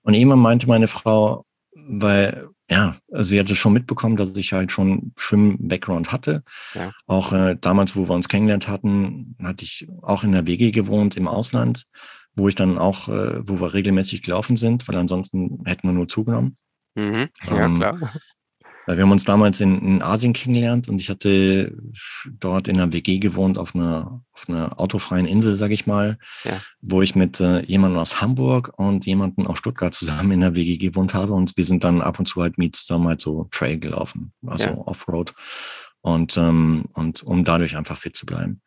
und 0.03 0.15
irgendwann 0.15 0.39
meinte 0.39 0.67
meine 0.67 0.89
Frau, 0.89 1.45
weil, 1.75 2.49
ja, 2.71 2.97
sie 3.11 3.39
hatte 3.39 3.55
schon 3.55 3.75
mitbekommen, 3.75 4.17
dass 4.17 4.35
ich 4.37 4.55
halt 4.55 4.73
schon 4.73 5.13
Schwimm-Background 5.17 6.13
hatte. 6.13 6.43
Ja. 6.75 6.93
Auch 7.07 7.33
äh, 7.33 7.57
damals, 7.61 7.95
wo 7.95 8.09
wir 8.09 8.15
uns 8.15 8.29
kennengelernt 8.29 8.69
hatten, 8.69 9.37
hatte 9.43 9.65
ich 9.65 9.87
auch 10.01 10.25
in 10.25 10.33
der 10.33 10.47
WG 10.47 10.71
gewohnt 10.71 11.17
im 11.17 11.29
Ausland, 11.29 11.85
wo 12.35 12.49
ich 12.49 12.55
dann 12.55 12.79
auch, 12.79 13.09
äh, 13.09 13.47
wo 13.47 13.61
wir 13.61 13.75
regelmäßig 13.75 14.23
gelaufen 14.23 14.57
sind, 14.57 14.89
weil 14.89 14.97
ansonsten 14.97 15.63
hätten 15.67 15.89
wir 15.89 15.93
nur 15.93 16.09
zugenommen. 16.09 16.57
Mhm. 16.95 17.29
Ja, 17.51 17.65
ähm, 17.67 17.77
klar. 17.77 18.13
Wir 18.95 19.03
haben 19.03 19.13
uns 19.13 19.25
damals 19.25 19.61
in, 19.61 19.81
in 19.81 20.03
Asien 20.03 20.33
kennengelernt 20.33 20.89
und 20.89 20.99
ich 20.99 21.11
hatte 21.11 21.77
dort 22.39 22.69
in 22.69 22.77
einer 22.77 22.93
WG 22.93 23.19
gewohnt 23.19 23.59
auf 23.59 23.75
einer, 23.75 24.23
auf 24.33 24.49
einer 24.49 24.81
autofreien 24.81 25.27
Insel, 25.27 25.57
sage 25.57 25.75
ich 25.75 25.87
mal, 25.87 26.19
ja. 26.45 26.59
wo 26.81 27.03
ich 27.03 27.15
mit 27.15 27.39
äh, 27.41 27.61
jemandem 27.67 28.01
aus 28.01 28.23
Hamburg 28.23 28.73
und 28.77 29.05
jemandem 29.05 29.47
aus 29.47 29.59
Stuttgart 29.59 29.95
zusammen 29.95 30.33
in 30.33 30.41
der 30.41 30.55
WG 30.55 30.79
gewohnt 30.79 31.13
habe 31.13 31.35
und 31.35 31.57
wir 31.57 31.65
sind 31.65 31.85
dann 31.85 32.01
ab 32.01 32.19
und 32.19 32.27
zu 32.27 32.41
halt 32.41 32.57
mit 32.57 32.77
zusammen 32.77 33.09
halt 33.09 33.21
so 33.21 33.49
Trail 33.51 33.79
gelaufen, 33.79 34.33
also 34.47 34.65
ja. 34.65 34.79
Offroad 34.79 35.35
und, 36.01 36.37
ähm, 36.39 36.87
und 36.95 37.23
um 37.23 37.45
dadurch 37.45 37.77
einfach 37.77 37.99
fit 37.99 38.17
zu 38.17 38.25
bleiben. 38.25 38.63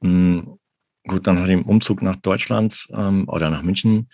Mhm. 0.00 0.58
Gut, 1.06 1.26
dann 1.26 1.40
hat 1.40 1.48
im 1.50 1.62
Umzug 1.62 2.02
nach 2.02 2.16
Deutschland 2.16 2.88
ähm, 2.92 3.28
oder 3.28 3.48
nach 3.50 3.62
München 3.62 4.08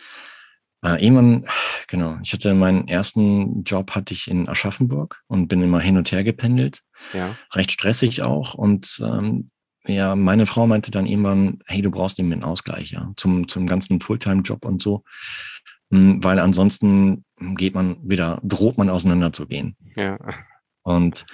äh, 0.84 1.04
irgendwann, 1.04 1.46
genau, 1.88 2.18
ich 2.22 2.32
hatte 2.32 2.54
meinen 2.54 2.88
ersten 2.88 3.62
Job 3.64 3.92
hatte 3.92 4.14
ich 4.14 4.28
in 4.28 4.48
Aschaffenburg 4.48 5.20
und 5.28 5.48
bin 5.48 5.62
immer 5.62 5.80
hin 5.80 5.96
und 5.96 6.10
her 6.10 6.24
gependelt. 6.24 6.80
Ja. 7.12 7.36
Recht 7.54 7.72
stressig 7.72 8.22
auch. 8.22 8.54
Und 8.54 9.00
ähm, 9.04 9.50
ja, 9.86 10.14
meine 10.16 10.46
Frau 10.46 10.66
meinte 10.66 10.90
dann 10.90 11.06
irgendwann, 11.06 11.58
hey, 11.66 11.82
du 11.82 11.90
brauchst 11.90 12.18
eben 12.18 12.32
einen 12.32 12.44
Ausgleich, 12.44 12.92
ja, 12.92 13.10
zum, 13.16 13.48
zum 13.48 13.66
ganzen 13.66 14.00
Fulltime-Job 14.00 14.64
und 14.64 14.82
so. 14.82 15.02
Hm, 15.92 16.22
weil 16.22 16.38
ansonsten 16.38 17.24
geht 17.56 17.74
man 17.74 17.96
wieder, 18.02 18.40
droht 18.42 18.78
man 18.78 18.90
auseinanderzugehen. 18.90 19.76
Ja. 19.96 20.18
Und 20.82 21.26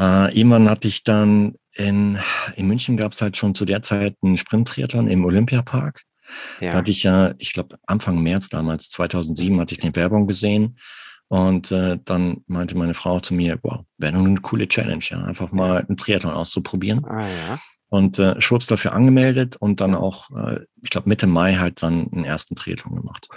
äh, 0.00 0.36
irgendwann 0.36 0.68
hatte 0.68 0.88
ich 0.88 1.02
dann 1.04 1.54
in, 1.74 2.18
in 2.56 2.66
München 2.66 2.96
gab 2.96 3.12
es 3.12 3.22
halt 3.22 3.36
schon 3.36 3.54
zu 3.54 3.64
der 3.64 3.82
Zeit 3.82 4.16
einen 4.22 4.36
Sprint-Triathlon 4.36 5.08
im 5.08 5.24
Olympiapark. 5.24 6.02
Ja. 6.60 6.70
Da 6.70 6.78
hatte 6.78 6.90
ich 6.90 7.02
ja, 7.02 7.34
ich 7.38 7.52
glaube, 7.52 7.78
Anfang 7.86 8.22
März 8.22 8.48
damals, 8.48 8.90
2007, 8.90 9.58
hatte 9.60 9.74
ich 9.74 9.82
eine 9.82 9.94
Werbung 9.96 10.26
gesehen. 10.26 10.76
Und 11.28 11.70
äh, 11.70 11.98
dann 12.04 12.42
meinte 12.48 12.76
meine 12.76 12.94
Frau 12.94 13.20
zu 13.20 13.34
mir, 13.34 13.58
wow, 13.62 13.84
wäre 13.98 14.12
nur 14.12 14.26
eine 14.26 14.40
coole 14.40 14.66
Challenge, 14.66 15.04
ja, 15.08 15.22
einfach 15.22 15.52
mal 15.52 15.86
einen 15.86 15.96
Triathlon 15.96 16.32
auszuprobieren. 16.32 17.04
Ah, 17.04 17.20
ja. 17.20 17.60
Und 17.88 18.18
äh, 18.18 18.40
schwupps 18.40 18.66
dafür 18.66 18.94
angemeldet 18.94 19.56
und 19.56 19.80
dann 19.80 19.94
auch, 19.94 20.30
äh, 20.30 20.60
ich 20.82 20.90
glaube, 20.90 21.08
Mitte 21.08 21.28
Mai 21.28 21.54
halt 21.54 21.82
dann 21.82 22.08
einen 22.12 22.24
ersten 22.24 22.56
Triathlon 22.56 22.96
gemacht. 22.96 23.28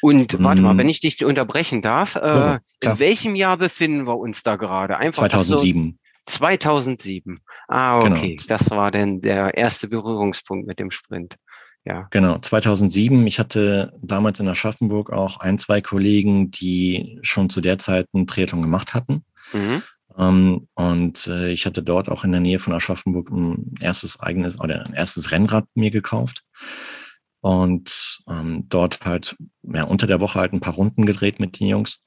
Und 0.00 0.34
ähm, 0.34 0.44
warte 0.44 0.62
mal, 0.62 0.76
wenn 0.76 0.88
ich 0.88 1.00
dich 1.00 1.24
unterbrechen 1.24 1.82
darf, 1.82 2.14
äh, 2.14 2.20
ja, 2.20 2.60
in 2.80 2.98
welchem 3.00 3.34
Jahr 3.34 3.56
befinden 3.56 4.06
wir 4.06 4.16
uns 4.16 4.44
da 4.44 4.54
gerade? 4.54 4.96
Einfach 4.98 5.28
2007. 5.28 5.98
So 6.24 6.38
2007. 6.38 7.40
Ah, 7.68 7.98
okay. 7.98 8.36
Genau. 8.36 8.58
Das 8.58 8.70
war 8.70 8.90
denn 8.90 9.20
der 9.20 9.56
erste 9.56 9.88
Berührungspunkt 9.88 10.66
mit 10.66 10.78
dem 10.78 10.90
Sprint. 10.90 11.36
Ja. 11.84 12.08
Genau, 12.10 12.38
2007. 12.38 13.26
Ich 13.26 13.38
hatte 13.38 13.92
damals 14.02 14.40
in 14.40 14.48
Aschaffenburg 14.48 15.10
auch 15.10 15.40
ein, 15.40 15.58
zwei 15.58 15.80
Kollegen, 15.80 16.50
die 16.50 17.18
schon 17.22 17.48
zu 17.48 17.60
der 17.60 17.78
Zeit 17.78 18.06
einen 18.12 18.26
Triathlon 18.26 18.62
gemacht 18.62 18.94
hatten. 18.94 19.24
Mhm. 19.52 19.82
Um, 20.08 20.26
ähm, 20.26 20.68
und 20.74 21.26
äh, 21.28 21.52
ich 21.52 21.66
hatte 21.66 21.82
dort 21.82 22.08
auch 22.08 22.24
in 22.24 22.32
der 22.32 22.40
Nähe 22.40 22.58
von 22.58 22.72
Aschaffenburg 22.74 23.30
ein 23.30 23.74
erstes 23.80 24.20
eigenes 24.20 24.58
oder 24.58 24.84
ein 24.84 24.92
erstes 24.92 25.30
Rennrad 25.30 25.66
mir 25.74 25.90
gekauft. 25.90 26.42
Und 27.40 28.18
ähm, 28.28 28.66
dort 28.68 29.00
halt 29.06 29.36
ja, 29.62 29.84
unter 29.84 30.06
der 30.06 30.20
Woche 30.20 30.38
halt 30.38 30.52
ein 30.52 30.60
paar 30.60 30.74
Runden 30.74 31.06
gedreht 31.06 31.40
mit 31.40 31.58
den 31.58 31.68
Jungs. 31.68 32.02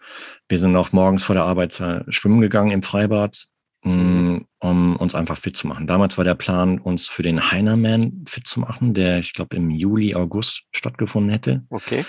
Wir 0.47 0.59
sind 0.59 0.75
auch 0.75 0.91
morgens 0.91 1.23
vor 1.23 1.33
der 1.33 1.45
Arbeit 1.45 1.81
schwimmen 2.09 2.41
gegangen 2.41 2.71
im 2.71 2.83
Freibad. 2.83 3.47
Um 3.83 4.95
uns 4.95 5.13
einfach 5.13 5.37
fit 5.37 5.57
zu 5.57 5.67
machen. 5.67 5.87
Damals 5.87 6.17
war 6.17 6.23
der 6.23 6.35
Plan, 6.35 6.79
uns 6.79 7.07
für 7.07 7.23
den 7.23 7.51
Heinerman 7.51 8.23
fit 8.27 8.47
zu 8.47 8.59
machen, 8.59 8.93
der, 8.93 9.19
ich 9.19 9.33
glaube, 9.33 9.55
im 9.57 9.69
Juli, 9.69 10.15
August 10.15 10.63
stattgefunden 10.71 11.31
hätte. 11.31 11.65
Okay. 11.69 12.05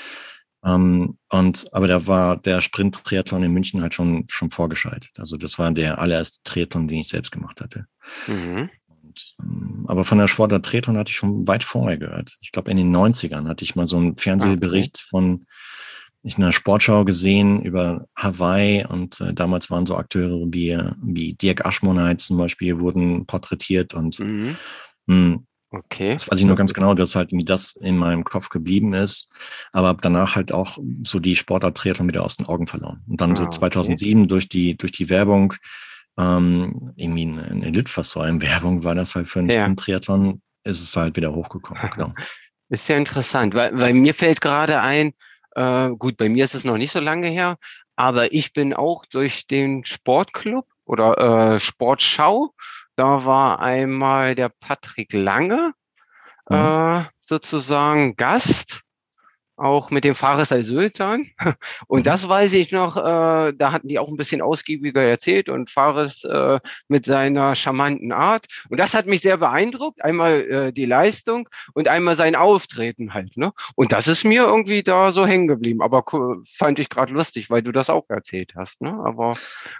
Um, 0.60 1.18
und, 1.30 1.66
aber 1.72 1.88
da 1.88 2.06
war 2.06 2.38
der 2.38 2.62
Sprint-Triathlon 2.62 3.42
in 3.42 3.52
München 3.52 3.82
halt 3.82 3.92
schon, 3.92 4.24
schon 4.30 4.48
vorgeschaltet. 4.48 5.10
Also 5.18 5.36
das 5.36 5.58
war 5.58 5.70
der 5.72 5.98
allererste 5.98 6.40
Triathlon, 6.42 6.88
den 6.88 7.00
ich 7.00 7.08
selbst 7.08 7.32
gemacht 7.32 7.60
hatte. 7.60 7.84
Mhm. 8.26 8.70
Und, 8.86 9.34
um, 9.38 9.84
aber 9.88 10.06
von 10.06 10.16
der 10.16 10.26
Sportart 10.26 10.64
Triathlon 10.64 10.96
hatte 10.96 11.10
ich 11.10 11.16
schon 11.16 11.46
weit 11.46 11.64
vorher 11.64 11.98
gehört. 11.98 12.38
Ich 12.40 12.50
glaube, 12.50 12.70
in 12.70 12.78
den 12.78 12.96
90ern 12.96 13.46
hatte 13.46 13.62
ich 13.62 13.76
mal 13.76 13.84
so 13.84 13.98
einen 13.98 14.16
Fernsehbericht 14.16 14.96
okay. 14.96 15.06
von 15.10 15.46
ich 16.24 16.36
in 16.38 16.44
der 16.44 16.52
Sportschau 16.52 17.04
gesehen 17.04 17.62
über 17.62 18.06
Hawaii 18.16 18.84
und 18.86 19.20
äh, 19.20 19.34
damals 19.34 19.70
waren 19.70 19.86
so 19.86 19.96
Akteure 19.96 20.40
wie, 20.52 20.76
wie 21.02 21.34
Dirk 21.34 21.66
Aschmonheit 21.66 22.20
zum 22.20 22.38
Beispiel 22.38 22.80
wurden 22.80 23.26
porträtiert 23.26 23.94
und 23.94 24.18
mhm. 24.18 24.56
mh, 25.06 25.16
hm, 25.16 25.46
Okay. 25.76 26.12
Das 26.12 26.30
weiß 26.30 26.38
ich 26.38 26.44
nur 26.44 26.56
ganz 26.56 26.72
genau, 26.72 26.94
dass 26.94 27.16
halt 27.16 27.32
irgendwie 27.32 27.46
das 27.46 27.74
in 27.74 27.96
meinem 27.96 28.22
Kopf 28.22 28.48
geblieben 28.48 28.94
ist. 28.94 29.28
Aber 29.72 29.88
habe 29.88 29.98
danach 30.00 30.36
halt 30.36 30.52
auch 30.52 30.78
so 31.02 31.18
die 31.18 31.36
Sportart 31.36 31.76
Triathlon 31.76 32.08
wieder 32.08 32.24
aus 32.24 32.36
den 32.36 32.46
Augen 32.46 32.66
verloren. 32.66 33.02
Und 33.08 33.20
dann 33.20 33.32
ah, 33.32 33.36
so 33.36 33.46
2007 33.46 34.20
okay. 34.20 34.28
durch 34.28 34.48
die, 34.48 34.76
durch 34.76 34.92
die 34.92 35.10
Werbung, 35.10 35.54
ähm, 36.16 36.92
irgendwie 36.96 37.22
eine, 37.22 37.44
eine 37.44 37.70
Litfaßsäulen-Werbung 37.70 38.84
war 38.84 38.94
das 38.94 39.16
halt 39.16 39.26
für 39.26 39.40
einen 39.40 39.50
ja. 39.50 39.74
Triathlon, 39.74 40.40
ist 40.62 40.80
es 40.80 40.96
halt 40.96 41.16
wieder 41.16 41.34
hochgekommen. 41.34 41.82
Genau. 41.94 42.14
Ist 42.70 42.88
ja 42.88 42.96
interessant, 42.96 43.54
weil, 43.54 43.78
weil 43.78 43.92
mir 43.94 44.14
fällt 44.14 44.40
gerade 44.40 44.80
ein, 44.80 45.12
äh, 45.54 45.90
gut, 45.90 46.16
bei 46.16 46.28
mir 46.28 46.44
ist 46.44 46.54
es 46.54 46.64
noch 46.64 46.76
nicht 46.76 46.92
so 46.92 47.00
lange 47.00 47.28
her, 47.28 47.56
aber 47.96 48.32
ich 48.32 48.52
bin 48.52 48.74
auch 48.74 49.06
durch 49.06 49.46
den 49.46 49.84
Sportclub 49.84 50.66
oder 50.84 51.54
äh, 51.54 51.60
Sportschau, 51.60 52.52
da 52.96 53.24
war 53.24 53.60
einmal 53.60 54.34
der 54.34 54.48
Patrick 54.48 55.12
Lange 55.12 55.72
mhm. 56.48 56.56
äh, 56.56 57.04
sozusagen 57.20 58.16
Gast 58.16 58.83
auch 59.56 59.90
mit 59.90 60.04
dem 60.04 60.14
Fares 60.14 60.52
al-Sultan. 60.52 61.30
Und 61.86 62.06
das 62.06 62.28
weiß 62.28 62.52
ich 62.54 62.72
noch, 62.72 62.96
äh, 62.96 63.52
da 63.52 63.72
hatten 63.72 63.88
die 63.88 63.98
auch 63.98 64.08
ein 64.08 64.16
bisschen 64.16 64.42
ausgiebiger 64.42 65.02
erzählt 65.02 65.48
und 65.48 65.70
Fares 65.70 66.24
äh, 66.24 66.58
mit 66.88 67.04
seiner 67.04 67.54
charmanten 67.54 68.12
Art. 68.12 68.46
Und 68.68 68.80
das 68.80 68.94
hat 68.94 69.06
mich 69.06 69.20
sehr 69.20 69.36
beeindruckt. 69.36 70.02
Einmal 70.04 70.40
äh, 70.42 70.72
die 70.72 70.86
Leistung 70.86 71.48
und 71.74 71.88
einmal 71.88 72.16
sein 72.16 72.36
Auftreten 72.36 73.14
halt. 73.14 73.36
Ne? 73.36 73.52
Und 73.76 73.92
das 73.92 74.08
ist 74.08 74.24
mir 74.24 74.42
irgendwie 74.42 74.82
da 74.82 75.10
so 75.10 75.26
hängen 75.26 75.48
geblieben. 75.48 75.82
Aber 75.82 76.04
fand 76.56 76.78
ich 76.78 76.88
gerade 76.88 77.12
lustig, 77.12 77.50
weil 77.50 77.62
du 77.62 77.72
das 77.72 77.90
auch 77.90 78.04
erzählt 78.08 78.54
hast. 78.56 78.80
Ne? 78.80 78.92
Aber 79.04 79.36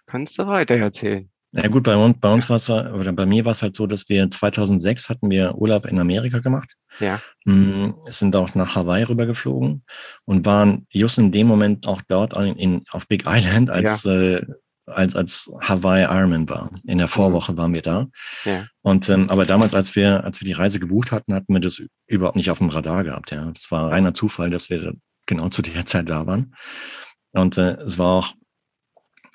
kannst 0.07 0.39
du 0.39 0.47
weiter 0.47 0.77
erzählen. 0.77 1.31
Ja 1.57 1.69
gut, 1.69 1.85
bei 1.85 1.97
uns, 1.97 2.19
bei 2.19 2.33
uns 2.33 2.51
war 2.51 2.57
es, 2.57 2.69
oder 2.69 3.13
bei 3.13 3.27
mir 3.27 3.45
war 3.45 3.53
es 3.53 3.63
halt 3.63 3.77
so, 3.77 3.87
dass 3.87 4.09
wir 4.09 4.29
2006 4.29 5.09
hatten 5.09 5.31
wir 5.31 5.55
Urlaub 5.55 5.87
in 5.87 6.01
Amerika 6.01 6.41
gemacht. 6.41 6.75
Ja. 6.99 7.21
Mm, 7.45 7.91
sind 8.09 8.35
auch 8.35 8.57
nach 8.57 8.75
Hawaii 8.75 9.05
rübergeflogen 9.05 9.85
und 10.25 10.45
waren 10.45 10.87
just 10.91 11.19
in 11.19 11.31
dem 11.31 11.47
Moment 11.47 11.87
auch 11.87 12.03
dort 12.09 12.37
in, 12.37 12.57
in 12.57 12.85
auf 12.91 13.07
Big 13.07 13.25
Island, 13.27 13.71
als, 13.71 14.03
ja. 14.03 14.15
äh, 14.15 14.47
als, 14.87 15.15
als 15.15 15.49
Hawaii 15.61 16.03
Ironman 16.03 16.49
war. 16.49 16.71
In 16.89 16.99
der 16.99 17.07
Vorwoche 17.07 17.53
mhm. 17.53 17.57
waren 17.57 17.75
wir 17.75 17.83
da. 17.83 18.09
Ja. 18.45 18.67
Und 18.83 19.09
ähm, 19.09 19.31
aber 19.31 19.47
damals, 19.47 19.75
als 19.75 19.95
wir, 19.95 20.25
als 20.25 20.41
wir 20.41 20.47
die 20.47 20.53
Reise 20.53 20.81
gebucht 20.81 21.13
hatten, 21.13 21.35
hatten 21.35 21.53
wir 21.53 21.61
das 21.61 21.81
überhaupt 22.09 22.37
nicht 22.37 22.51
auf 22.51 22.59
dem 22.59 22.71
Radar 22.71 23.05
gehabt. 23.05 23.31
Ja, 23.31 23.49
es 23.55 23.71
war 23.71 23.93
reiner 23.93 24.13
Zufall, 24.13 24.51
dass 24.51 24.71
wir 24.71 24.95
genau 25.27 25.51
zu 25.51 25.63
der 25.63 25.87
Zeit 25.87 26.09
da 26.09 26.27
waren. 26.27 26.53
Und 27.31 27.59
äh, 27.59 27.75
es 27.83 27.97
war 27.99 28.19
auch 28.19 28.35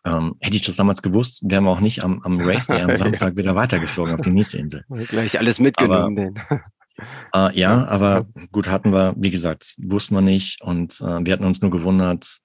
ähm, 0.05 0.35
hätte 0.39 0.55
ich 0.55 0.63
das 0.63 0.75
damals 0.75 1.01
gewusst, 1.01 1.41
wären 1.43 1.63
wir 1.63 1.71
auch 1.71 1.79
nicht 1.79 2.03
am, 2.03 2.21
am 2.23 2.39
Race 2.41 2.67
Day 2.67 2.81
am 2.81 2.95
Samstag 2.95 3.35
wieder 3.35 3.55
weitergeflogen 3.55 4.15
auf 4.15 4.21
die 4.21 4.31
nächste 4.31 4.57
Insel. 4.57 4.85
Gleich 5.07 5.37
alles 5.37 5.59
mitgenommen. 5.59 6.35
Aber, 7.31 7.51
äh, 7.51 7.59
ja, 7.59 7.85
aber 7.87 8.27
gut 8.51 8.69
hatten 8.69 8.91
wir, 8.91 9.13
wie 9.17 9.31
gesagt, 9.31 9.75
wussten 9.77 10.15
wir 10.15 10.21
nicht 10.21 10.61
und 10.61 11.01
äh, 11.01 11.25
wir 11.25 11.33
hatten 11.33 11.45
uns 11.45 11.61
nur 11.61 11.71
gewundert, 11.71 12.39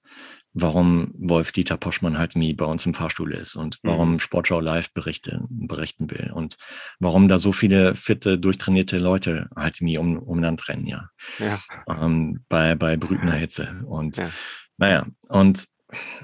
warum 0.55 1.11
Wolf-Dieter 1.17 1.75
Poschmann 1.75 2.17
halt 2.17 2.35
nie 2.35 2.53
bei 2.53 2.65
uns 2.65 2.85
im 2.85 2.93
Fahrstuhl 2.93 3.33
ist 3.33 3.55
und 3.55 3.77
warum 3.83 4.13
mhm. 4.13 4.19
Sportschau 4.19 4.61
Live 4.61 4.93
Berichte, 4.93 5.45
berichten 5.49 6.09
will 6.09 6.31
und 6.33 6.57
warum 6.99 7.27
da 7.27 7.37
so 7.37 7.51
viele 7.51 7.95
fitte, 7.95 8.39
durchtrainierte 8.39 8.97
Leute 8.97 9.49
halt 9.55 9.81
nie 9.81 9.97
um, 9.97 10.17
umeinander 10.17 10.69
rennen, 10.69 10.87
ja. 10.87 11.09
ja. 11.39 11.59
Ähm, 11.89 12.45
bei, 12.47 12.75
bei 12.75 12.95
brütender 12.95 13.33
Hitze. 13.33 13.81
Und 13.85 14.15
ja. 14.15 14.29
naja, 14.77 15.05
und 15.27 15.67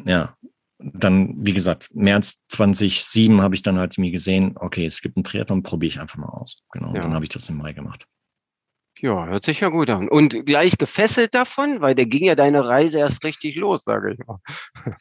ja, 0.05 0.33
dann, 0.83 1.35
wie 1.45 1.53
gesagt, 1.53 1.89
März 1.93 2.41
2007 2.49 3.41
habe 3.41 3.55
ich 3.55 3.61
dann 3.61 3.77
halt 3.77 3.97
mir 3.97 4.11
gesehen, 4.11 4.53
okay, 4.55 4.85
es 4.85 5.01
gibt 5.01 5.17
einen 5.17 5.23
Triathlon, 5.23 5.63
probiere 5.63 5.89
ich 5.89 5.99
einfach 5.99 6.17
mal 6.17 6.29
aus. 6.29 6.63
Genau, 6.71 6.93
ja. 6.93 7.01
dann 7.01 7.13
habe 7.13 7.25
ich 7.25 7.29
das 7.29 7.49
im 7.49 7.57
Mai 7.57 7.73
gemacht. 7.73 8.05
Ja, 8.99 9.25
hört 9.25 9.43
sich 9.43 9.61
ja 9.61 9.69
gut 9.69 9.89
an. 9.89 10.07
Und 10.07 10.45
gleich 10.45 10.77
gefesselt 10.77 11.33
davon, 11.33 11.81
weil 11.81 11.95
der 11.95 12.05
ging 12.05 12.23
ja 12.23 12.35
deine 12.35 12.67
Reise 12.67 12.99
erst 12.99 13.23
richtig 13.23 13.55
los, 13.55 13.83
sage 13.83 14.13
ich 14.13 14.19
mal. 14.25 14.39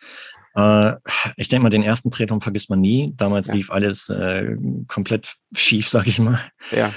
Äh, 0.56 0.96
ich 1.36 1.46
denke 1.46 1.62
mal, 1.62 1.70
den 1.70 1.84
ersten 1.84 2.10
Triathlon 2.10 2.40
vergisst 2.40 2.70
man 2.70 2.80
nie. 2.80 3.12
Damals 3.16 3.46
ja. 3.46 3.54
lief 3.54 3.70
alles 3.70 4.08
äh, 4.08 4.56
komplett 4.88 5.36
schief, 5.54 5.88
sage 5.88 6.08
ich 6.08 6.18
mal. 6.18 6.40
Ja. 6.72 6.92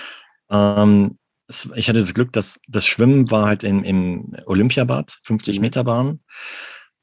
Ähm, 0.49 1.17
es, 1.47 1.69
ich 1.75 1.87
hatte 1.87 1.99
das 1.99 2.15
Glück, 2.15 2.33
dass 2.33 2.59
das 2.67 2.87
Schwimmen 2.87 3.29
war 3.29 3.45
halt 3.45 3.63
im, 3.63 3.83
im 3.83 4.35
Olympiabad, 4.47 5.19
50 5.21 5.57
mhm. 5.57 5.61
Meter 5.61 5.83
Bahn. 5.83 6.21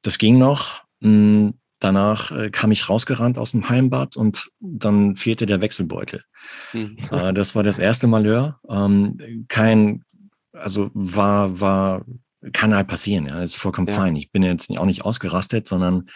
Das 0.03 0.19
ging 0.19 0.39
noch. 0.39 0.83
Hm, 1.03 1.55
Danach 1.81 2.31
äh, 2.31 2.51
kam 2.51 2.73
ich 2.73 2.89
rausgerannt 2.89 3.39
aus 3.39 3.53
dem 3.53 3.69
Heimbad 3.69 4.17
und 4.17 4.51
dann 4.61 5.17
fehlte 5.17 5.47
der 5.47 5.61
Wechselbeutel. 5.61 6.23
Mhm. 6.73 6.99
Äh, 7.11 7.33
das 7.33 7.55
war 7.55 7.63
das 7.63 7.79
erste 7.79 8.07
Malheur. 8.07 8.61
Ähm, 8.69 9.47
kein, 9.49 10.05
also 10.53 10.91
war, 10.93 11.61
war, 11.61 12.05
kann 12.53 12.75
halt 12.75 12.87
passieren, 12.87 13.27
ja, 13.27 13.43
ist 13.43 13.57
vollkommen 13.57 13.89
ja. 13.89 13.95
fein. 13.95 14.15
Ich 14.17 14.31
bin 14.31 14.43
jetzt 14.43 14.71
auch 14.79 14.85
nicht 14.85 15.05
ausgerastet, 15.05 15.69
sondern 15.69 16.09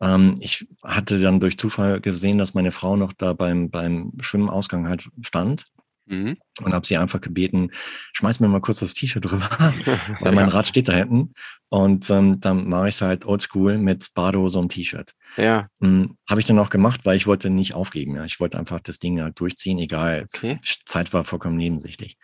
ähm, 0.00 0.34
ich 0.40 0.66
hatte 0.82 1.20
dann 1.20 1.40
durch 1.40 1.56
Zufall 1.56 2.00
gesehen, 2.00 2.38
dass 2.38 2.54
meine 2.54 2.72
Frau 2.72 2.96
noch 2.96 3.12
da 3.12 3.32
beim, 3.32 3.70
beim 3.70 4.12
Schwimmausgang 4.20 4.88
halt 4.88 5.08
stand 5.22 5.66
Mhm. 6.06 6.36
Und 6.62 6.72
habe 6.72 6.86
sie 6.86 6.96
einfach 6.96 7.20
gebeten, 7.20 7.70
schmeiß 8.12 8.40
mir 8.40 8.48
mal 8.48 8.60
kurz 8.60 8.78
das 8.78 8.94
T-Shirt 8.94 9.24
drüber, 9.24 9.48
weil 10.20 10.32
mein 10.32 10.48
Rad 10.48 10.66
steht 10.66 10.88
da 10.88 10.92
hinten. 10.92 11.32
Und 11.68 12.08
ähm, 12.10 12.40
dann 12.40 12.68
mache 12.68 12.88
ich 12.88 12.94
es 12.94 13.02
halt 13.02 13.26
oldschool 13.26 13.78
mit 13.78 14.14
Badehose 14.14 14.58
und 14.58 14.70
T-Shirt. 14.70 15.12
Ja. 15.36 15.68
Mhm, 15.80 16.16
habe 16.28 16.40
ich 16.40 16.46
dann 16.46 16.58
auch 16.60 16.70
gemacht, 16.70 17.00
weil 17.04 17.16
ich 17.16 17.26
wollte 17.26 17.50
nicht 17.50 17.74
aufgeben. 17.74 18.14
Ja. 18.14 18.24
Ich 18.24 18.38
wollte 18.38 18.58
einfach 18.58 18.80
das 18.80 18.98
Ding 18.98 19.20
halt 19.20 19.38
durchziehen, 19.40 19.78
egal. 19.78 20.26
Okay. 20.32 20.58
Zeit 20.84 21.12
war 21.12 21.24
vollkommen 21.24 21.56
nebensächlich. 21.56 22.16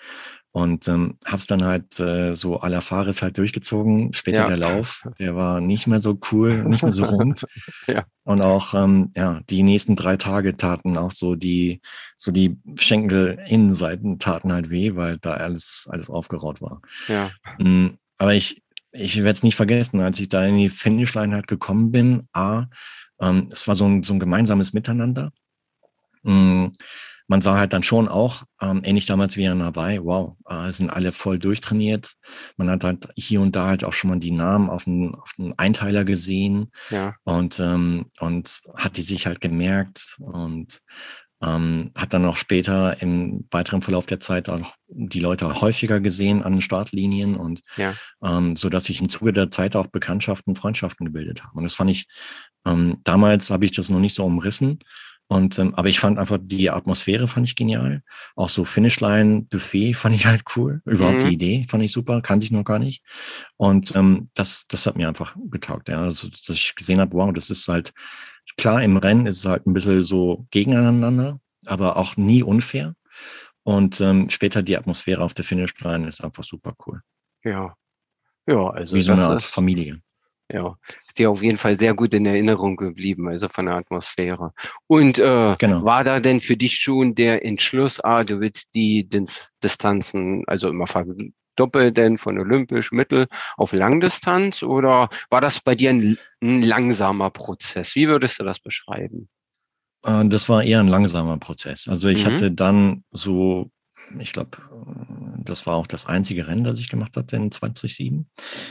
Und 0.54 0.86
ähm, 0.86 1.16
hab's 1.24 1.46
dann 1.46 1.64
halt 1.64 1.98
äh, 1.98 2.34
so 2.34 2.60
à 2.60 2.68
la 2.68 2.82
Fares 2.82 3.22
halt 3.22 3.38
durchgezogen. 3.38 4.12
Später 4.12 4.42
ja. 4.42 4.48
der 4.48 4.58
Lauf, 4.58 5.08
der 5.18 5.34
war 5.34 5.62
nicht 5.62 5.86
mehr 5.86 5.98
so 5.98 6.18
cool, 6.30 6.64
nicht 6.64 6.82
mehr 6.82 6.92
so 6.92 7.06
rund. 7.06 7.46
ja. 7.86 8.04
Und 8.24 8.42
auch 8.42 8.74
ähm, 8.74 9.12
ja, 9.16 9.40
die 9.48 9.62
nächsten 9.62 9.96
drei 9.96 10.18
Tage 10.18 10.54
taten 10.58 10.98
auch 10.98 11.10
so 11.10 11.36
die 11.36 11.80
so 12.18 12.32
die 12.32 12.58
Schenkel-Innenseiten 12.76 14.18
taten 14.18 14.52
halt 14.52 14.68
weh, 14.68 14.94
weil 14.94 15.16
da 15.16 15.32
alles 15.32 15.88
alles 15.90 16.10
aufgeraut 16.10 16.60
war. 16.60 16.82
Ja. 17.08 17.30
Mhm, 17.58 17.96
aber 18.18 18.34
ich 18.34 18.62
ich 18.90 19.16
werde 19.16 19.30
es 19.30 19.42
nicht 19.42 19.56
vergessen, 19.56 20.00
als 20.00 20.20
ich 20.20 20.28
da 20.28 20.44
in 20.44 20.58
die 20.58 20.68
Finishline 20.68 21.34
halt 21.34 21.46
gekommen 21.46 21.92
bin. 21.92 22.26
A, 22.34 22.66
ähm, 23.22 23.48
es 23.50 23.66
war 23.66 23.74
so 23.74 23.86
ein 23.86 24.02
so 24.02 24.12
ein 24.12 24.20
gemeinsames 24.20 24.74
Miteinander. 24.74 25.32
Mhm 26.24 26.74
man 27.28 27.40
sah 27.40 27.56
halt 27.56 27.72
dann 27.72 27.82
schon 27.82 28.08
auch, 28.08 28.44
ähm, 28.60 28.82
ähnlich 28.84 29.06
damals 29.06 29.36
wie 29.36 29.44
in 29.44 29.62
Hawaii, 29.62 30.00
wow, 30.02 30.36
äh, 30.48 30.70
sind 30.70 30.90
alle 30.90 31.12
voll 31.12 31.38
durchtrainiert. 31.38 32.12
Man 32.56 32.70
hat 32.70 32.84
halt 32.84 33.08
hier 33.16 33.40
und 33.40 33.56
da 33.56 33.66
halt 33.66 33.84
auch 33.84 33.92
schon 33.92 34.10
mal 34.10 34.18
die 34.18 34.30
Namen 34.30 34.70
auf 34.70 34.84
den, 34.84 35.14
auf 35.14 35.32
den 35.38 35.58
Einteiler 35.58 36.04
gesehen 36.04 36.70
ja. 36.90 37.14
und, 37.24 37.58
ähm, 37.60 38.06
und 38.20 38.62
hat 38.76 38.96
die 38.96 39.02
sich 39.02 39.26
halt 39.26 39.40
gemerkt 39.40 40.16
und 40.20 40.82
ähm, 41.42 41.90
hat 41.96 42.14
dann 42.14 42.24
auch 42.24 42.36
später 42.36 43.00
im 43.02 43.44
weiteren 43.50 43.82
Verlauf 43.82 44.06
der 44.06 44.20
Zeit 44.20 44.48
auch 44.48 44.74
die 44.86 45.18
Leute 45.18 45.60
häufiger 45.60 46.00
gesehen 46.00 46.42
an 46.42 46.52
den 46.52 46.62
Startlinien 46.62 47.36
und 47.36 47.62
ja. 47.76 47.94
ähm, 48.22 48.56
so 48.56 48.68
dass 48.68 48.84
sich 48.84 49.00
im 49.00 49.08
Zuge 49.08 49.32
der 49.32 49.50
Zeit 49.50 49.74
auch 49.74 49.88
Bekanntschaften, 49.88 50.54
Freundschaften 50.54 51.06
gebildet 51.06 51.44
haben. 51.44 51.58
Und 51.58 51.64
das 51.64 51.74
fand 51.74 51.90
ich, 51.90 52.06
ähm, 52.64 52.98
damals 53.02 53.50
habe 53.50 53.64
ich 53.64 53.72
das 53.72 53.88
noch 53.88 53.98
nicht 53.98 54.14
so 54.14 54.24
umrissen, 54.24 54.78
und 55.28 55.58
ähm, 55.58 55.74
aber 55.74 55.88
ich 55.88 55.98
fand 55.98 56.18
einfach 56.18 56.38
die 56.40 56.70
Atmosphäre 56.70 57.26
fand 57.26 57.46
ich 57.46 57.56
genial. 57.56 58.02
Auch 58.36 58.48
so 58.48 58.64
Finishline 58.64 59.42
Buffet 59.42 59.94
fand 59.94 60.14
ich 60.14 60.26
halt 60.26 60.42
cool. 60.56 60.82
Überhaupt 60.84 61.22
mhm. 61.22 61.28
die 61.28 61.34
Idee 61.34 61.66
fand 61.68 61.82
ich 61.82 61.92
super, 61.92 62.20
kannte 62.20 62.44
ich 62.44 62.52
noch 62.52 62.64
gar 62.64 62.78
nicht. 62.78 63.02
Und 63.56 63.94
ähm, 63.96 64.30
das 64.34 64.66
das 64.68 64.86
hat 64.86 64.96
mir 64.96 65.08
einfach 65.08 65.36
getaugt. 65.50 65.88
Ja, 65.88 66.02
also 66.02 66.28
dass 66.28 66.48
ich 66.50 66.74
gesehen 66.74 67.00
habe, 67.00 67.14
wow, 67.14 67.32
das 67.32 67.50
ist 67.50 67.66
halt 67.68 67.92
klar 68.56 68.82
im 68.82 68.96
Rennen 68.96 69.26
ist 69.26 69.38
es 69.38 69.46
halt 69.46 69.66
ein 69.66 69.72
bisschen 69.72 70.02
so 70.02 70.46
gegeneinander, 70.50 71.40
aber 71.66 71.96
auch 71.96 72.16
nie 72.16 72.42
unfair. 72.42 72.94
Und 73.64 74.00
ähm, 74.00 74.28
später 74.28 74.62
die 74.62 74.76
Atmosphäre 74.76 75.22
auf 75.22 75.34
der 75.34 75.44
Finishline 75.44 76.06
ist 76.08 76.22
einfach 76.22 76.44
super 76.44 76.74
cool. 76.86 77.00
Ja, 77.44 77.74
ja, 78.46 78.68
also 78.68 78.96
wie 78.96 79.02
so 79.02 79.12
eine 79.12 79.26
Art 79.26 79.42
Familie 79.42 80.02
ja, 80.52 80.76
ist 81.06 81.18
dir 81.18 81.30
auf 81.30 81.42
jeden 81.42 81.58
Fall 81.58 81.76
sehr 81.76 81.94
gut 81.94 82.14
in 82.14 82.26
Erinnerung 82.26 82.76
geblieben, 82.76 83.28
also 83.28 83.48
von 83.48 83.66
der 83.66 83.74
Atmosphäre. 83.74 84.52
Und 84.86 85.18
äh, 85.18 85.56
genau. 85.58 85.84
war 85.84 86.04
da 86.04 86.20
denn 86.20 86.40
für 86.40 86.56
dich 86.56 86.76
schon 86.76 87.14
der 87.14 87.44
Entschluss, 87.44 88.00
ah, 88.00 88.22
du 88.24 88.40
willst 88.40 88.74
die 88.74 89.08
Distanzen, 89.62 90.44
also 90.46 90.68
immer 90.68 90.86
verdoppeln, 90.86 91.94
denn 91.94 92.18
von 92.18 92.38
olympisch 92.38 92.92
mittel 92.92 93.26
auf 93.56 93.72
Langdistanz 93.72 94.62
oder 94.62 95.08
war 95.30 95.40
das 95.40 95.60
bei 95.60 95.74
dir 95.74 95.90
ein, 95.90 96.18
ein 96.42 96.62
langsamer 96.62 97.30
Prozess? 97.30 97.94
Wie 97.94 98.08
würdest 98.08 98.38
du 98.38 98.44
das 98.44 98.60
beschreiben? 98.60 99.28
Äh, 100.04 100.28
das 100.28 100.48
war 100.48 100.62
eher 100.62 100.80
ein 100.80 100.88
langsamer 100.88 101.38
Prozess. 101.38 101.88
Also 101.88 102.08
ich 102.08 102.24
mhm. 102.24 102.32
hatte 102.32 102.52
dann 102.52 103.04
so 103.10 103.70
ich 104.18 104.32
glaube, 104.32 104.58
das 105.38 105.66
war 105.66 105.76
auch 105.76 105.86
das 105.86 106.06
einzige 106.06 106.46
Rennen, 106.46 106.64
das 106.64 106.78
ich 106.78 106.88
gemacht 106.88 107.16
hatte 107.16 107.36
in 107.36 107.50
2007. 107.50 108.28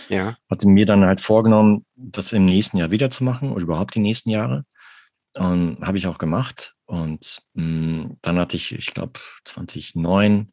Ja. 0.10 0.38
Hatte 0.50 0.68
mir 0.68 0.86
dann 0.86 1.04
halt 1.04 1.20
vorgenommen, 1.20 1.86
das 1.96 2.34
im 2.34 2.46
nächsten 2.46 2.78
Jahr 2.78 2.92
wieder 2.92 3.10
zu 3.10 3.24
machen 3.24 3.52
oder 3.52 3.64
überhaupt 3.64 3.96
die 3.96 4.00
nächsten 4.00 4.30
Jahre. 4.30 4.66
Und 5.38 5.80
habe 5.82 5.98
ich 5.98 6.08
auch 6.08 6.18
gemacht. 6.18 6.76
Und 6.86 7.42
mh, 7.54 7.64
mm, 7.64 8.18
dann 8.22 8.40
hatte 8.40 8.58
ich, 8.58 8.74
ich 8.74 8.94
glaube, 8.94 9.20
2009, 9.46 10.52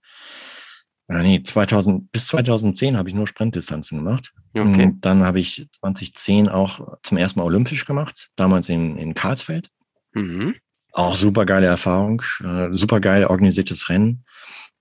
äh, 1.08 1.22
nee, 1.22 1.42
2000, 1.42 2.12
bis 2.12 2.28
2010 2.28 2.96
habe 2.96 3.08
ich 3.08 3.14
nur 3.14 3.26
Sprintdistanzen 3.26 3.98
gemacht. 3.98 4.32
Okay. 4.54 4.84
Und 4.84 5.00
dann 5.04 5.22
habe 5.24 5.40
ich 5.40 5.66
2010 5.80 6.48
auch 6.48 6.96
zum 7.02 7.16
ersten 7.16 7.40
Mal 7.40 7.46
olympisch 7.46 7.86
gemacht, 7.86 8.30
damals 8.36 8.68
in, 8.68 8.96
in 8.98 9.14
Karlsfeld. 9.14 9.70
Mhm. 10.12 10.54
Auch 10.92 11.16
super 11.16 11.44
geile 11.44 11.66
Erfahrung, 11.66 12.22
äh, 12.42 12.68
super 12.72 13.00
geil 13.00 13.26
organisiertes 13.26 13.88
Rennen. 13.88 14.24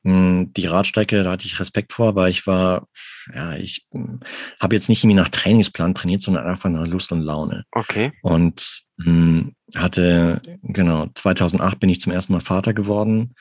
Hm, 0.08 0.54
die 0.54 0.68
Radstrecke, 0.68 1.22
da 1.22 1.32
hatte 1.32 1.46
ich 1.46 1.60
Respekt 1.60 1.92
vor, 1.92 2.16
weil 2.16 2.32
ich 2.32 2.48
war, 2.48 2.88
ja, 3.36 3.58
ich 3.58 3.88
hm, 3.92 4.22
habe 4.58 4.74
jetzt 4.74 4.88
nicht 4.88 5.04
irgendwie 5.04 5.18
nach 5.18 5.28
Trainingsplan 5.28 5.96
trainiert, 5.96 6.22
sondern 6.22 6.46
einfach 6.46 6.70
nach 6.70 6.88
Lust 6.88 7.12
und 7.12 7.24
Laune. 7.24 7.66
Okay. 7.72 8.14
Und 8.22 8.86
mh, 8.96 9.06
hm, 9.06 9.56
hatte, 9.76 10.42
genau, 10.64 11.08
2008 11.14 11.82
bin 11.82 11.90
ich 11.90 12.00
zum 12.00 12.14
ersten 12.14 12.32
Mal 12.32 12.40
Vater 12.40 12.74
geworden. 12.74 13.34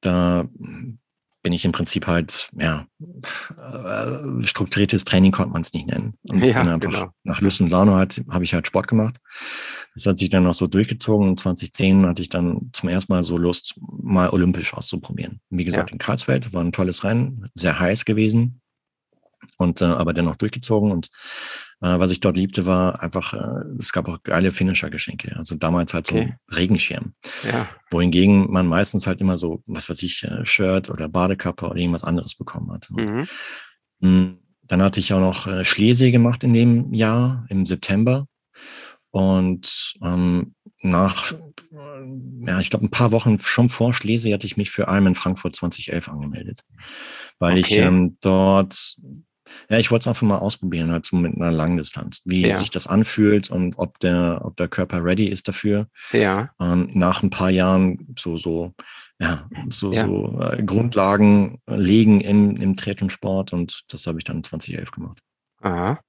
Da 0.00 0.46
bin 1.42 1.52
ich 1.52 1.64
im 1.64 1.72
Prinzip 1.72 2.06
halt, 2.06 2.48
ja, 2.56 2.86
äh, 3.00 4.46
strukturiertes 4.46 5.04
Training 5.04 5.32
konnte 5.32 5.52
man 5.52 5.62
es 5.62 5.72
nicht 5.72 5.88
nennen. 5.88 6.14
Und 6.28 6.44
ja, 6.44 6.60
einfach 6.60 6.78
genau. 6.78 7.10
nach 7.24 7.40
Lust 7.40 7.60
und 7.60 7.70
Laune 7.70 7.94
halt, 7.94 8.22
habe 8.30 8.44
ich 8.44 8.54
halt 8.54 8.68
Sport 8.68 8.86
gemacht. 8.86 9.16
Das 9.98 10.06
hat 10.06 10.18
sich 10.18 10.30
dann 10.30 10.44
noch 10.44 10.54
so 10.54 10.68
durchgezogen. 10.68 11.28
Und 11.28 11.40
2010 11.40 12.06
hatte 12.06 12.22
ich 12.22 12.28
dann 12.28 12.70
zum 12.72 12.88
ersten 12.88 13.12
Mal 13.12 13.24
so 13.24 13.36
Lust, 13.36 13.74
mal 13.80 14.30
olympisch 14.30 14.72
auszuprobieren. 14.72 15.40
Wie 15.50 15.64
gesagt, 15.64 15.90
ja. 15.90 15.92
in 15.92 15.98
Karlsfeld 15.98 16.52
war 16.52 16.62
ein 16.62 16.70
tolles 16.70 17.02
Rennen, 17.02 17.50
sehr 17.54 17.80
heiß 17.80 18.04
gewesen 18.04 18.60
und 19.56 19.80
äh, 19.80 19.86
aber 19.86 20.14
dennoch 20.14 20.36
durchgezogen 20.36 20.92
und 20.92 21.10
äh, 21.80 21.98
was 21.98 22.12
ich 22.12 22.20
dort 22.20 22.36
liebte, 22.36 22.64
war 22.64 23.02
einfach, 23.02 23.34
äh, 23.34 23.64
es 23.78 23.92
gab 23.92 24.08
auch 24.08 24.22
geile 24.22 24.52
Finisher-Geschenke. 24.52 25.34
Also 25.36 25.56
damals 25.56 25.94
halt 25.94 26.10
okay. 26.10 26.36
so 26.48 26.56
Regenschirm. 26.56 27.14
Ja. 27.44 27.68
Wohingegen 27.90 28.52
man 28.52 28.68
meistens 28.68 29.08
halt 29.08 29.20
immer 29.20 29.36
so, 29.36 29.62
was 29.66 29.90
weiß 29.90 30.02
ich, 30.04 30.22
äh, 30.22 30.46
Shirt 30.46 30.90
oder 30.90 31.08
Badekappe 31.08 31.66
oder 31.66 31.76
irgendwas 31.76 32.04
anderes 32.04 32.36
bekommen 32.36 32.70
hat. 32.70 32.88
Mhm. 32.90 33.26
Hm, 34.00 34.38
dann 34.62 34.80
hatte 34.80 35.00
ich 35.00 35.12
auch 35.12 35.20
noch 35.20 35.48
äh, 35.48 35.64
Schlesee 35.64 36.12
gemacht 36.12 36.44
in 36.44 36.52
dem 36.52 36.94
Jahr, 36.94 37.46
im 37.48 37.66
September. 37.66 38.28
Und 39.10 39.94
ähm, 40.02 40.54
nach, 40.80 41.32
ja, 42.40 42.60
ich 42.60 42.70
glaube, 42.70 42.86
ein 42.86 42.90
paar 42.90 43.12
Wochen 43.12 43.40
schon 43.40 43.68
vor 43.68 43.94
Schlesee 43.94 44.32
hatte 44.32 44.46
ich 44.46 44.56
mich 44.56 44.70
für 44.70 44.82
Ironman 44.82 45.14
Frankfurt 45.14 45.56
2011 45.56 46.08
angemeldet, 46.08 46.64
weil 47.38 47.58
okay. 47.58 47.60
ich 47.60 47.78
ähm, 47.78 48.16
dort 48.20 48.96
ja, 49.68 49.78
ich 49.78 49.90
wollte 49.90 50.02
es 50.02 50.08
einfach 50.08 50.26
mal 50.26 50.38
ausprobieren, 50.38 50.92
halt 50.92 51.06
so 51.06 51.16
mit 51.16 51.34
einer 51.34 51.50
Langdistanz, 51.50 52.22
wie 52.24 52.42
ja. 52.46 52.56
sich 52.56 52.70
das 52.70 52.86
anfühlt 52.86 53.50
und 53.50 53.74
ob 53.78 53.98
der, 54.00 54.40
ob 54.44 54.56
der 54.56 54.68
Körper 54.68 55.04
ready 55.04 55.26
ist 55.26 55.48
dafür. 55.48 55.88
Ja. 56.12 56.50
Ähm, 56.60 56.90
nach 56.92 57.22
ein 57.22 57.30
paar 57.30 57.50
Jahren 57.50 58.14
so, 58.18 58.36
so, 58.36 58.74
ja, 59.18 59.48
so, 59.68 59.92
ja. 59.92 60.06
so 60.06 60.40
äh, 60.40 60.62
Grundlagen 60.62 61.58
legen 61.66 62.20
im, 62.20 62.56
im 62.56 62.76
Triathlon-Sport 62.76 63.52
und 63.52 63.84
das 63.88 64.06
habe 64.06 64.18
ich 64.18 64.24
dann 64.24 64.44
2011 64.44 64.90
gemacht. 64.90 65.18
Aha. 65.60 66.00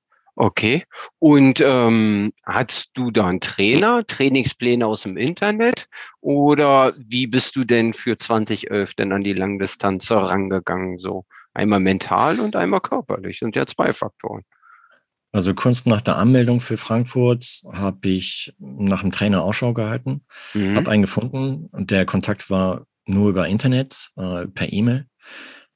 Okay. 0.42 0.86
Und 1.20 1.60
ähm, 1.60 2.32
hast 2.46 2.92
du 2.94 3.12
da 3.12 3.28
einen 3.28 3.42
Trainer, 3.42 4.08
Trainingspläne 4.08 4.88
aus 4.88 5.02
dem 5.02 5.18
Internet? 5.18 5.88
Oder 6.22 6.94
wie 6.98 7.28
bist 7.28 7.58
du 7.58 7.66
denn 7.66 7.92
für 7.92 8.18
2011 8.18 8.94
denn 8.94 9.12
an 9.12 9.20
die 9.20 9.34
Langdistanz 9.34 10.10
herangegangen? 10.10 10.98
So? 10.98 11.26
Einmal 11.54 11.82
mental 11.82 12.40
und 12.40 12.56
einmal 12.56 12.80
körperlich. 12.80 13.40
Sind 13.40 13.58
ja 13.58 13.66
zwei 13.66 13.92
Faktoren. 13.92 14.44
Also 15.34 15.54
kurz 15.54 15.86
nach 15.86 16.02
der 16.02 16.16
Anmeldung 16.16 16.62
für 16.62 16.78
Frankfurt 16.78 17.62
habe 17.74 18.08
ich 18.08 18.56
nach 18.60 19.02
einem 19.04 19.12
Trainer 19.12 19.44
Ausschau 19.44 19.74
gehalten, 19.74 20.26
mhm. 20.54 20.78
habe 20.78 20.90
einen 20.90 21.02
gefunden 21.02 21.68
und 21.74 21.92
der 21.92 22.06
Kontakt 22.06 22.50
war 22.50 22.86
nur 23.06 23.30
über 23.30 23.46
Internet, 23.50 24.12
äh, 24.16 24.48
per 24.48 24.72
E-Mail. 24.72 25.06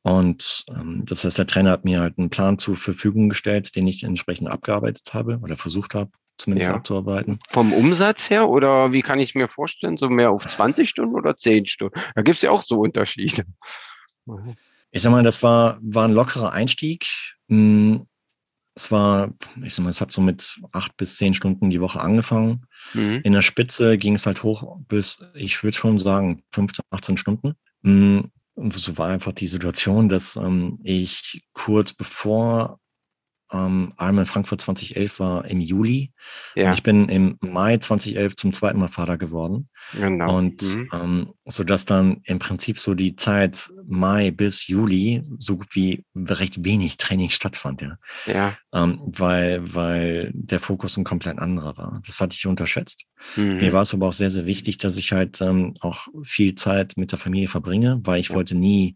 Und 0.03 0.65
ähm, 0.69 1.03
das 1.05 1.23
heißt, 1.23 1.37
der 1.37 1.47
Trainer 1.47 1.71
hat 1.71 1.85
mir 1.85 2.01
halt 2.01 2.17
einen 2.17 2.29
Plan 2.29 2.57
zur 2.57 2.75
Verfügung 2.75 3.29
gestellt, 3.29 3.75
den 3.75 3.87
ich 3.87 4.03
entsprechend 4.03 4.49
abgearbeitet 4.49 5.13
habe 5.13 5.39
oder 5.41 5.55
versucht 5.55 5.95
habe, 5.95 6.11
zumindest 6.37 6.69
ja. 6.69 6.75
abzuarbeiten. 6.75 7.39
Vom 7.49 7.71
Umsatz 7.71 8.29
her 8.29 8.49
oder 8.49 8.91
wie 8.91 9.01
kann 9.01 9.19
ich 9.19 9.29
es 9.29 9.35
mir 9.35 9.47
vorstellen? 9.47 9.97
So 9.97 10.09
mehr 10.09 10.31
auf 10.31 10.45
20 10.45 10.89
Stunden 10.89 11.15
oder 11.15 11.37
10 11.37 11.67
Stunden? 11.67 11.99
Da 12.15 12.21
gibt 12.21 12.35
es 12.35 12.41
ja 12.41 12.51
auch 12.51 12.61
so 12.61 12.79
Unterschiede. 12.79 13.45
Ich 14.91 15.01
sag 15.01 15.11
mal, 15.11 15.23
das 15.23 15.41
war, 15.41 15.79
war 15.81 16.05
ein 16.05 16.13
lockerer 16.13 16.51
Einstieg. 16.51 17.07
Hm, 17.47 18.05
es 18.75 18.91
war, 18.91 19.31
ich 19.63 19.73
sag 19.73 19.83
mal, 19.83 19.89
es 19.89 20.01
hat 20.01 20.11
so 20.11 20.21
mit 20.21 20.59
acht 20.71 20.97
bis 20.97 21.17
zehn 21.17 21.33
Stunden 21.33 21.69
die 21.69 21.79
Woche 21.79 22.01
angefangen. 22.01 22.65
Mhm. 22.93 23.21
In 23.23 23.33
der 23.33 23.41
Spitze 23.41 23.97
ging 23.97 24.15
es 24.15 24.25
halt 24.25 24.43
hoch 24.43 24.79
bis, 24.87 25.19
ich 25.35 25.63
würde 25.63 25.77
schon 25.77 25.99
sagen, 25.99 26.41
15, 26.51 26.83
18 26.89 27.17
Stunden. 27.17 27.53
So 28.55 28.97
war 28.97 29.09
einfach 29.09 29.33
die 29.33 29.47
Situation, 29.47 30.09
dass 30.09 30.35
ähm, 30.35 30.79
ich 30.83 31.43
kurz 31.53 31.93
bevor 31.93 32.79
ähm, 33.51 33.93
Ironman 33.99 34.25
Frankfurt 34.25 34.61
2011 34.61 35.19
war 35.19 35.45
im 35.45 35.59
Juli. 35.59 36.11
Ja. 36.55 36.73
Ich 36.73 36.83
bin 36.83 37.09
im 37.09 37.37
Mai 37.41 37.77
2011 37.77 38.35
zum 38.35 38.53
zweiten 38.53 38.79
Mal 38.79 38.87
Vater 38.87 39.17
geworden. 39.17 39.69
Genau. 39.99 40.37
Und 40.37 40.61
mhm. 40.61 40.89
ähm, 40.93 41.33
so 41.45 41.63
dass 41.63 41.85
dann 41.85 42.21
im 42.23 42.39
Prinzip 42.39 42.79
so 42.79 42.93
die 42.93 43.15
Zeit 43.15 43.69
Mai 43.85 44.31
bis 44.31 44.67
Juli 44.67 45.23
so 45.37 45.57
gut 45.57 45.75
wie 45.75 46.05
recht 46.15 46.63
wenig 46.63 46.97
Training 46.97 47.29
stattfand, 47.29 47.81
ja. 47.81 47.97
Ja. 48.25 48.57
Ähm, 48.73 48.99
weil, 49.03 49.73
weil 49.73 50.31
der 50.33 50.59
Fokus 50.59 50.97
ein 50.97 51.03
komplett 51.03 51.37
anderer 51.39 51.77
war. 51.77 52.01
Das 52.05 52.21
hatte 52.21 52.35
ich 52.37 52.47
unterschätzt. 52.47 53.05
Mhm. 53.35 53.57
Mir 53.57 53.73
war 53.73 53.81
es 53.81 53.93
aber 53.93 54.07
auch 54.07 54.13
sehr, 54.13 54.31
sehr 54.31 54.45
wichtig, 54.45 54.77
dass 54.77 54.97
ich 54.97 55.11
halt 55.11 55.41
ähm, 55.41 55.73
auch 55.81 56.07
viel 56.23 56.55
Zeit 56.55 56.93
mit 56.95 57.11
der 57.11 57.19
Familie 57.19 57.47
verbringe, 57.47 57.99
weil 58.03 58.19
ich 58.19 58.29
ja. 58.29 58.35
wollte 58.35 58.55
nie 58.55 58.95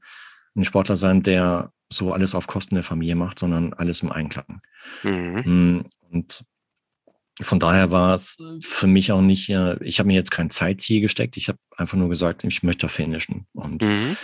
ein 0.55 0.65
Sportler 0.65 0.97
sein, 0.97 1.21
der 1.21 1.71
so 1.91 2.13
alles 2.13 2.36
auf 2.36 2.47
Kosten 2.47 2.76
der 2.76 2.84
Familie 2.84 3.15
macht, 3.15 3.39
sondern 3.39 3.73
alles 3.73 4.02
im 4.02 4.12
Einklang. 4.12 4.62
Mhm. 5.04 5.43
Hm, 5.43 5.86
und 6.12 6.45
von 7.41 7.60
daher 7.60 7.91
war 7.91 8.15
es 8.15 8.38
für 8.62 8.88
mich 8.88 9.12
auch 9.12 9.21
nicht, 9.21 9.50
ich 9.50 10.00
habe 10.00 10.08
mir 10.08 10.15
jetzt 10.15 10.32
kein 10.32 10.50
Zeitziel 10.50 11.02
gesteckt, 11.02 11.38
ich 11.38 11.50
habe 11.50 11.60
einfach 11.76 11.97
nur 11.97 12.10
gesagt, 12.10 12.43
ich 12.43 12.63
möchte 12.63 12.89
finishen 12.89 13.45
und 13.54 13.84
mhm. 13.84 14.17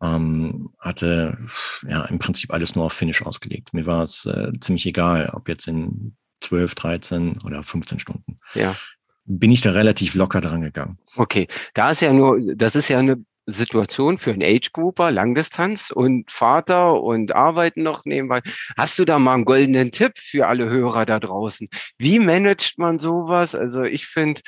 ähm, 0.00 0.70
hatte 0.78 1.38
ja 1.86 2.04
im 2.04 2.18
Prinzip 2.18 2.52
alles 2.52 2.76
nur 2.76 2.84
auf 2.84 2.92
Finish 2.92 3.22
ausgelegt. 3.22 3.74
Mir 3.74 3.86
war 3.86 4.02
es 4.02 4.26
äh, 4.26 4.52
ziemlich 4.60 4.86
egal, 4.86 5.30
ob 5.32 5.48
jetzt 5.48 5.66
in 5.66 6.16
12, 6.40 6.74
13 6.76 7.38
oder 7.42 7.62
15 7.62 7.98
Stunden. 7.98 8.38
Ja 8.54 8.76
bin 9.24 9.52
ich 9.52 9.60
da 9.60 9.70
relativ 9.70 10.14
locker 10.14 10.40
dran 10.40 10.62
gegangen. 10.62 10.98
Okay, 11.16 11.48
da 11.74 11.90
ist 11.90 12.00
ja 12.00 12.12
nur, 12.12 12.40
das 12.56 12.74
ist 12.74 12.88
ja 12.88 12.98
eine 12.98 13.24
Situation 13.46 14.18
für 14.18 14.32
einen 14.32 14.42
Age-Grouper, 14.42 15.10
Langdistanz 15.10 15.90
und 15.90 16.30
Vater 16.30 17.02
und 17.02 17.34
Arbeiten 17.34 17.82
noch 17.82 18.04
nebenbei. 18.04 18.40
Hast 18.76 18.98
du 18.98 19.04
da 19.04 19.18
mal 19.18 19.34
einen 19.34 19.44
goldenen 19.44 19.92
Tipp 19.92 20.12
für 20.16 20.46
alle 20.46 20.68
Hörer 20.68 21.06
da 21.06 21.18
draußen? 21.18 21.68
Wie 21.98 22.18
managt 22.18 22.78
man 22.78 22.98
sowas? 22.98 23.54
Also 23.54 23.82
ich 23.82 24.06
finde, 24.06 24.40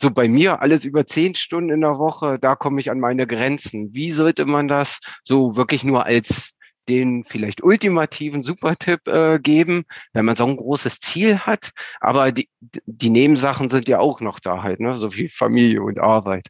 so 0.00 0.10
bei 0.10 0.28
mir 0.28 0.62
alles 0.62 0.84
über 0.84 1.06
zehn 1.06 1.34
Stunden 1.34 1.70
in 1.70 1.80
der 1.80 1.98
Woche, 1.98 2.38
da 2.38 2.56
komme 2.56 2.80
ich 2.80 2.90
an 2.90 3.00
meine 3.00 3.26
Grenzen. 3.26 3.90
Wie 3.92 4.12
sollte 4.12 4.44
man 4.46 4.68
das 4.68 5.00
so 5.24 5.56
wirklich 5.56 5.84
nur 5.84 6.06
als 6.06 6.54
den 6.88 7.24
vielleicht 7.24 7.62
ultimativen 7.62 8.42
Supertipp 8.42 9.06
äh, 9.08 9.38
geben, 9.38 9.84
wenn 10.12 10.24
man 10.24 10.36
so 10.36 10.46
ein 10.46 10.56
großes 10.56 11.00
Ziel 11.00 11.38
hat. 11.40 11.72
Aber 12.00 12.32
die, 12.32 12.48
die 12.86 13.10
Nebensachen 13.10 13.68
sind 13.68 13.88
ja 13.88 13.98
auch 13.98 14.20
noch 14.20 14.40
da 14.40 14.62
halt, 14.62 14.80
ne? 14.80 14.96
so 14.96 15.14
wie 15.14 15.28
Familie 15.28 15.82
und 15.82 15.98
Arbeit. 15.98 16.48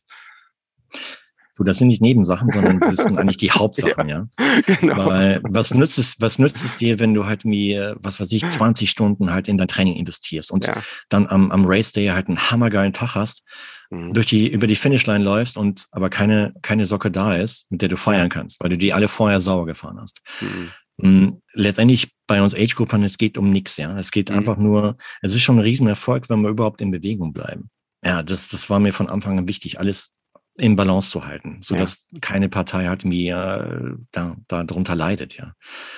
Du, 1.58 1.64
das 1.64 1.78
sind 1.78 1.88
nicht 1.88 2.00
Nebensachen, 2.00 2.50
sondern 2.52 2.78
das 2.80 2.96
sind 2.96 3.18
eigentlich 3.18 3.36
die 3.36 3.50
Hauptsachen, 3.50 4.08
ja. 4.08 4.28
ja. 4.38 4.76
Genau. 4.80 5.06
Weil 5.06 5.40
was 5.42 5.74
nützt 5.74 5.98
es, 5.98 6.20
was 6.20 6.38
nützt 6.38 6.64
es 6.64 6.76
dir, 6.76 7.00
wenn 7.00 7.14
du 7.14 7.26
halt 7.26 7.44
mir, 7.44 7.96
was 7.98 8.20
weiß 8.20 8.30
ich, 8.32 8.48
20 8.48 8.88
Stunden 8.88 9.32
halt 9.32 9.48
in 9.48 9.58
dein 9.58 9.68
Training 9.68 9.96
investierst 9.96 10.52
und 10.52 10.66
ja. 10.66 10.80
dann 11.08 11.26
am, 11.26 11.50
am 11.50 11.64
Race 11.66 11.92
Day 11.92 12.06
halt 12.06 12.28
einen 12.28 12.38
hammergeilen 12.50 12.92
Tag 12.92 13.16
hast, 13.16 13.42
mhm. 13.90 14.14
durch 14.14 14.26
die, 14.26 14.48
über 14.48 14.68
die 14.68 14.76
Finishline 14.76 15.24
läufst 15.24 15.56
und 15.56 15.86
aber 15.90 16.10
keine, 16.10 16.54
keine 16.62 16.86
Socke 16.86 17.10
da 17.10 17.34
ist, 17.34 17.66
mit 17.70 17.82
der 17.82 17.88
du 17.88 17.96
feiern 17.96 18.28
kannst, 18.28 18.60
weil 18.60 18.70
du 18.70 18.78
die 18.78 18.92
alle 18.92 19.08
vorher 19.08 19.40
sauer 19.40 19.66
gefahren 19.66 19.98
hast. 20.00 20.20
Mhm. 20.40 20.70
Mm, 21.00 21.42
letztendlich 21.54 22.12
bei 22.26 22.40
uns 22.40 22.54
Age-Gruppern, 22.54 23.02
es 23.02 23.18
geht 23.18 23.36
um 23.36 23.50
nichts, 23.50 23.76
ja. 23.76 23.96
Es 23.98 24.10
geht 24.10 24.30
mhm. 24.30 24.38
einfach 24.38 24.58
nur, 24.58 24.96
es 25.22 25.34
ist 25.34 25.42
schon 25.42 25.56
ein 25.56 25.62
Riesenerfolg, 25.62 26.30
wenn 26.30 26.40
wir 26.42 26.50
überhaupt 26.50 26.80
in 26.80 26.92
Bewegung 26.92 27.32
bleiben. 27.32 27.70
Ja, 28.04 28.22
das, 28.22 28.48
das 28.48 28.70
war 28.70 28.78
mir 28.78 28.92
von 28.92 29.08
Anfang 29.08 29.38
an 29.38 29.48
wichtig, 29.48 29.80
alles 29.80 30.12
in 30.58 30.76
Balance 30.76 31.10
zu 31.10 31.24
halten, 31.24 31.58
so 31.60 31.76
dass 31.76 32.08
ja. 32.10 32.18
keine 32.20 32.48
Partei 32.48 32.86
halt 32.86 33.04
irgendwie 33.04 33.28
äh, 33.28 33.94
da, 34.10 34.36
da 34.48 34.64
drunter 34.64 34.96
leidet, 34.96 35.36
ja. 35.36 35.54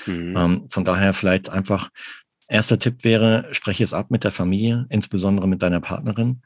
Mhm. 0.06 0.36
Ähm, 0.36 0.66
von 0.70 0.84
daher 0.84 1.14
vielleicht 1.14 1.48
einfach 1.48 1.88
erster 2.48 2.78
Tipp 2.78 3.04
wäre, 3.04 3.48
spreche 3.52 3.84
es 3.84 3.94
ab 3.94 4.10
mit 4.10 4.24
der 4.24 4.32
Familie, 4.32 4.86
insbesondere 4.90 5.48
mit 5.48 5.62
deiner 5.62 5.80
Partnerin, 5.80 6.42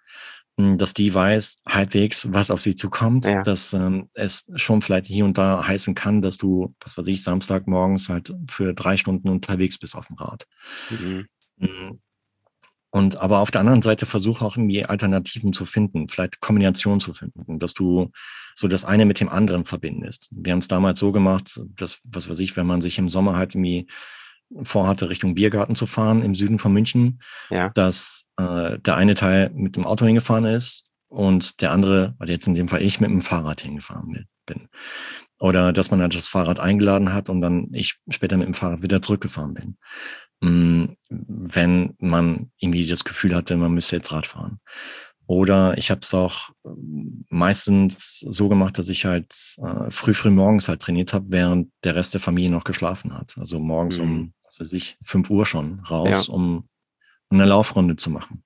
hm, 0.58 0.78
dass 0.78 0.94
die 0.94 1.12
weiß 1.12 1.56
halbwegs, 1.66 2.32
was 2.32 2.50
auf 2.50 2.60
sie 2.62 2.76
zukommt, 2.76 3.24
ja. 3.24 3.42
dass 3.42 3.72
ähm, 3.72 4.08
es 4.14 4.48
schon 4.54 4.82
vielleicht 4.82 5.06
hier 5.06 5.24
und 5.24 5.36
da 5.36 5.66
heißen 5.66 5.94
kann, 5.94 6.22
dass 6.22 6.36
du, 6.36 6.74
was 6.80 6.96
weiß 6.96 7.06
ich, 7.08 7.22
Samstagmorgens 7.22 8.08
halt 8.08 8.32
für 8.48 8.74
drei 8.74 8.96
Stunden 8.96 9.28
unterwegs 9.28 9.78
bist 9.78 9.96
auf 9.96 10.06
dem 10.06 10.16
Rad. 10.16 10.46
Mhm. 10.90 11.26
Und 12.94 13.20
aber 13.20 13.40
auf 13.40 13.50
der 13.50 13.60
anderen 13.60 13.82
Seite 13.82 14.06
versuche 14.06 14.44
auch 14.44 14.56
irgendwie 14.56 14.84
Alternativen 14.84 15.52
zu 15.52 15.66
finden, 15.66 16.08
vielleicht 16.08 16.40
Kombinationen 16.40 17.00
zu 17.00 17.12
finden, 17.12 17.58
dass 17.58 17.74
du 17.74 18.12
so 18.54 18.68
das 18.68 18.84
eine 18.84 19.04
mit 19.04 19.18
dem 19.18 19.28
anderen 19.28 19.64
verbindest. 19.64 20.28
Wir 20.30 20.52
haben 20.52 20.60
es 20.60 20.68
damals 20.68 21.00
so 21.00 21.10
gemacht, 21.10 21.60
dass, 21.74 21.98
was 22.04 22.30
weiß 22.30 22.38
ich, 22.38 22.56
wenn 22.56 22.68
man 22.68 22.82
sich 22.82 22.96
im 22.98 23.08
Sommer 23.08 23.34
halt 23.34 23.56
irgendwie 23.56 23.88
vorhatte, 24.62 25.10
Richtung 25.10 25.34
Biergarten 25.34 25.74
zu 25.74 25.86
fahren 25.86 26.22
im 26.22 26.36
Süden 26.36 26.60
von 26.60 26.72
München, 26.72 27.20
ja. 27.50 27.70
dass 27.70 28.26
äh, 28.36 28.78
der 28.78 28.94
eine 28.94 29.16
Teil 29.16 29.50
mit 29.52 29.74
dem 29.74 29.86
Auto 29.86 30.06
hingefahren 30.06 30.44
ist 30.44 30.84
und 31.08 31.60
der 31.62 31.72
andere, 31.72 32.14
also 32.20 32.32
jetzt 32.32 32.46
in 32.46 32.54
dem 32.54 32.68
Fall 32.68 32.82
ich, 32.82 33.00
mit 33.00 33.10
dem 33.10 33.22
Fahrrad 33.22 33.62
hingefahren 33.62 34.24
bin. 34.46 34.68
Oder 35.40 35.72
dass 35.72 35.90
man 35.90 36.00
halt 36.00 36.14
das 36.14 36.28
Fahrrad 36.28 36.60
eingeladen 36.60 37.12
hat 37.12 37.28
und 37.28 37.40
dann 37.40 37.70
ich 37.72 37.96
später 38.08 38.36
mit 38.36 38.46
dem 38.46 38.54
Fahrrad 38.54 38.82
wieder 38.82 39.02
zurückgefahren 39.02 39.52
bin. 39.52 39.78
Hm, 40.44 40.96
wenn 41.08 41.94
man 42.00 42.50
irgendwie 42.58 42.86
das 42.86 43.04
Gefühl 43.04 43.34
hatte, 43.34 43.56
man 43.56 43.72
müsste 43.72 43.96
jetzt 43.96 44.12
Rad 44.12 44.26
fahren. 44.26 44.60
Oder 45.26 45.78
ich 45.78 45.90
habe 45.90 46.02
es 46.02 46.12
auch 46.12 46.50
meistens 47.30 48.18
so 48.28 48.50
gemacht, 48.50 48.76
dass 48.76 48.90
ich 48.90 49.06
halt 49.06 49.34
äh, 49.56 49.90
früh, 49.90 50.12
früh 50.12 50.28
morgens 50.28 50.68
halt 50.68 50.82
trainiert 50.82 51.14
habe, 51.14 51.26
während 51.30 51.70
der 51.82 51.94
Rest 51.94 52.12
der 52.12 52.20
Familie 52.20 52.50
noch 52.50 52.64
geschlafen 52.64 53.14
hat. 53.14 53.34
Also 53.38 53.58
morgens 53.58 53.96
mhm. 53.96 54.04
um, 54.04 54.34
was 54.44 54.60
weiß 54.60 54.74
ich, 54.74 54.98
5 55.04 55.30
Uhr 55.30 55.46
schon 55.46 55.80
raus, 55.80 56.26
ja. 56.26 56.34
um 56.34 56.68
eine 57.30 57.46
Laufrunde 57.46 57.96
zu 57.96 58.10
machen. 58.10 58.43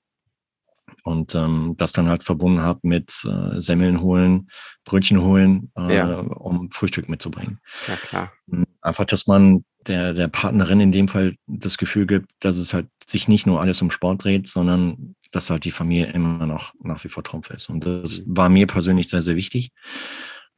Und 1.09 1.35
ähm, 1.35 1.75
das 1.79 1.93
dann 1.93 2.11
halt 2.11 2.23
verbunden 2.23 2.61
habe 2.61 2.81
mit 2.83 3.25
äh, 3.25 3.59
Semmeln 3.59 4.03
holen, 4.03 4.51
Brötchen 4.85 5.23
holen, 5.23 5.73
äh, 5.75 5.97
ja. 5.97 6.19
um 6.19 6.71
Frühstück 6.71 7.09
mitzubringen. 7.09 7.61
Ja, 7.87 7.97
klar. 7.97 8.33
Hm, 8.51 8.67
einfach, 8.83 9.07
dass 9.07 9.27
man 9.27 9.65
der, 9.87 10.13
der 10.13 10.29
Partnerin 10.29 10.81
in 10.81 10.93
dem 10.93 11.09
Fall 11.09 11.35
das 11.47 11.79
Gefühl 11.79 12.05
gibt, 12.05 12.31
dass 12.41 12.59
es 12.59 12.75
halt 12.75 12.89
sich 13.07 13.27
nicht 13.27 13.47
nur 13.47 13.59
alles 13.59 13.81
um 13.81 13.91
Sport 13.91 14.25
dreht, 14.25 14.49
sondern 14.49 15.15
dass 15.31 15.49
halt 15.49 15.65
die 15.65 15.71
Familie 15.71 16.13
immer 16.13 16.45
noch 16.45 16.75
nach 16.83 17.03
wie 17.05 17.09
vor 17.09 17.25
Trumpf 17.25 17.49
ist. 17.49 17.71
Und 17.71 17.87
das 17.87 18.21
mhm. 18.27 18.37
war 18.37 18.51
mir 18.51 18.67
persönlich 18.67 19.09
sehr, 19.09 19.23
sehr 19.23 19.37
wichtig. 19.37 19.73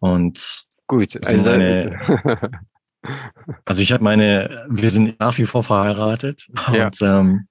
Und 0.00 0.64
gut, 0.88 1.16
also, 1.28 1.44
meine, 1.44 2.50
also 3.64 3.82
ich 3.82 3.92
habe 3.92 4.02
meine, 4.02 4.66
wir 4.68 4.90
sind 4.90 5.20
nach 5.20 5.38
wie 5.38 5.46
vor 5.46 5.62
verheiratet 5.62 6.48
ja. 6.72 6.86
und 6.86 7.02
ähm, 7.02 7.46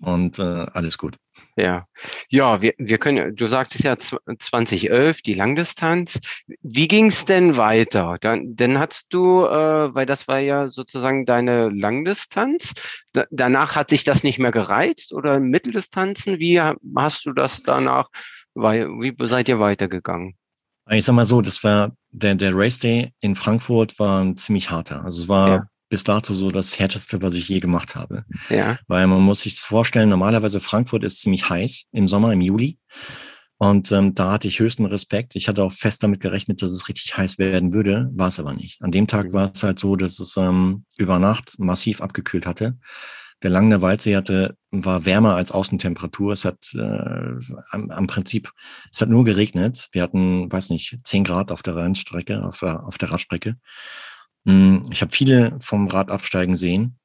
und 0.00 0.38
äh, 0.38 0.66
alles 0.72 0.96
gut. 0.96 1.16
Ja, 1.56 1.82
ja, 2.28 2.62
wir, 2.62 2.74
wir 2.78 2.98
können, 2.98 3.34
du 3.36 3.46
sagtest 3.46 3.84
ja 3.84 3.96
2011 3.96 5.22
die 5.22 5.34
Langdistanz. 5.34 6.18
Wie 6.62 6.88
ging 6.88 7.06
es 7.06 7.24
denn 7.24 7.56
weiter? 7.56 8.16
Dann, 8.20 8.56
dann 8.56 8.78
hast 8.78 9.06
du, 9.10 9.44
äh, 9.44 9.94
weil 9.94 10.06
das 10.06 10.26
war 10.26 10.38
ja 10.38 10.68
sozusagen 10.68 11.26
deine 11.26 11.68
Langdistanz, 11.68 12.72
da, 13.12 13.24
danach 13.30 13.76
hat 13.76 13.90
sich 13.90 14.04
das 14.04 14.24
nicht 14.24 14.38
mehr 14.38 14.52
gereizt 14.52 15.12
oder 15.12 15.38
Mitteldistanzen? 15.40 16.38
Wie 16.38 16.60
hast 16.60 17.24
du 17.26 17.32
das 17.32 17.62
danach, 17.62 18.08
wie 18.54 19.14
seid 19.26 19.48
ihr 19.48 19.60
weitergegangen? 19.60 20.34
Ich 20.90 21.04
sag 21.04 21.14
mal 21.14 21.24
so, 21.24 21.40
das 21.40 21.64
war 21.64 21.92
der, 22.10 22.34
der 22.34 22.52
Race 22.54 22.78
Day 22.78 23.12
in 23.20 23.36
Frankfurt 23.36 23.98
war 23.98 24.22
ein 24.22 24.36
ziemlich 24.36 24.70
harter. 24.70 25.04
Also 25.04 25.22
es 25.22 25.28
war 25.28 25.48
ja 25.48 25.66
bis 25.94 26.02
dato 26.02 26.34
so 26.34 26.50
das 26.50 26.76
härteste, 26.76 27.22
was 27.22 27.36
ich 27.36 27.48
je 27.48 27.60
gemacht 27.60 27.94
habe. 27.94 28.24
Ja. 28.50 28.78
Weil 28.88 29.06
man 29.06 29.22
muss 29.22 29.42
sich 29.42 29.60
vorstellen, 29.60 30.08
normalerweise 30.08 30.58
Frankfurt 30.58 31.04
ist 31.04 31.20
ziemlich 31.20 31.48
heiß 31.48 31.84
im 31.92 32.08
Sommer, 32.08 32.32
im 32.32 32.40
Juli. 32.40 32.80
Und 33.58 33.92
ähm, 33.92 34.12
da 34.12 34.32
hatte 34.32 34.48
ich 34.48 34.58
höchsten 34.58 34.86
Respekt. 34.86 35.36
Ich 35.36 35.46
hatte 35.46 35.62
auch 35.62 35.70
fest 35.70 36.02
damit 36.02 36.18
gerechnet, 36.18 36.62
dass 36.62 36.72
es 36.72 36.88
richtig 36.88 37.16
heiß 37.16 37.38
werden 37.38 37.72
würde, 37.72 38.10
war 38.12 38.26
es 38.26 38.40
aber 38.40 38.54
nicht. 38.54 38.82
An 38.82 38.90
dem 38.90 39.06
Tag 39.06 39.28
mhm. 39.28 39.32
war 39.34 39.52
es 39.54 39.62
halt 39.62 39.78
so, 39.78 39.94
dass 39.94 40.18
es 40.18 40.36
ähm, 40.36 40.84
über 40.96 41.20
Nacht 41.20 41.54
massiv 41.58 42.00
abgekühlt 42.00 42.44
hatte. 42.44 42.76
Der 43.44 43.50
Lange 43.50 43.80
Waldsee 43.80 44.16
hatte, 44.16 44.56
war 44.72 45.06
wärmer 45.06 45.36
als 45.36 45.52
Außentemperatur. 45.52 46.32
Es 46.32 46.44
hat 46.44 46.74
äh, 46.74 47.34
am, 47.70 47.90
am 47.92 48.06
Prinzip, 48.08 48.50
es 48.92 49.00
hat 49.00 49.10
nur 49.10 49.24
geregnet. 49.24 49.86
Wir 49.92 50.02
hatten, 50.02 50.50
weiß 50.50 50.70
nicht, 50.70 50.98
zehn 51.04 51.22
Grad 51.22 51.52
auf 51.52 51.62
der 51.62 51.76
Rennstrecke, 51.76 52.42
auf 52.42 52.64
auf 52.64 52.98
der 52.98 53.12
Radstrecke. 53.12 53.58
Hm, 54.46 54.88
ich 54.90 55.00
habe 55.02 55.12
viele 55.12 55.58
vom 55.60 55.88
Rad 55.88 56.10
absteigen 56.10 56.56
sehen. 56.56 56.98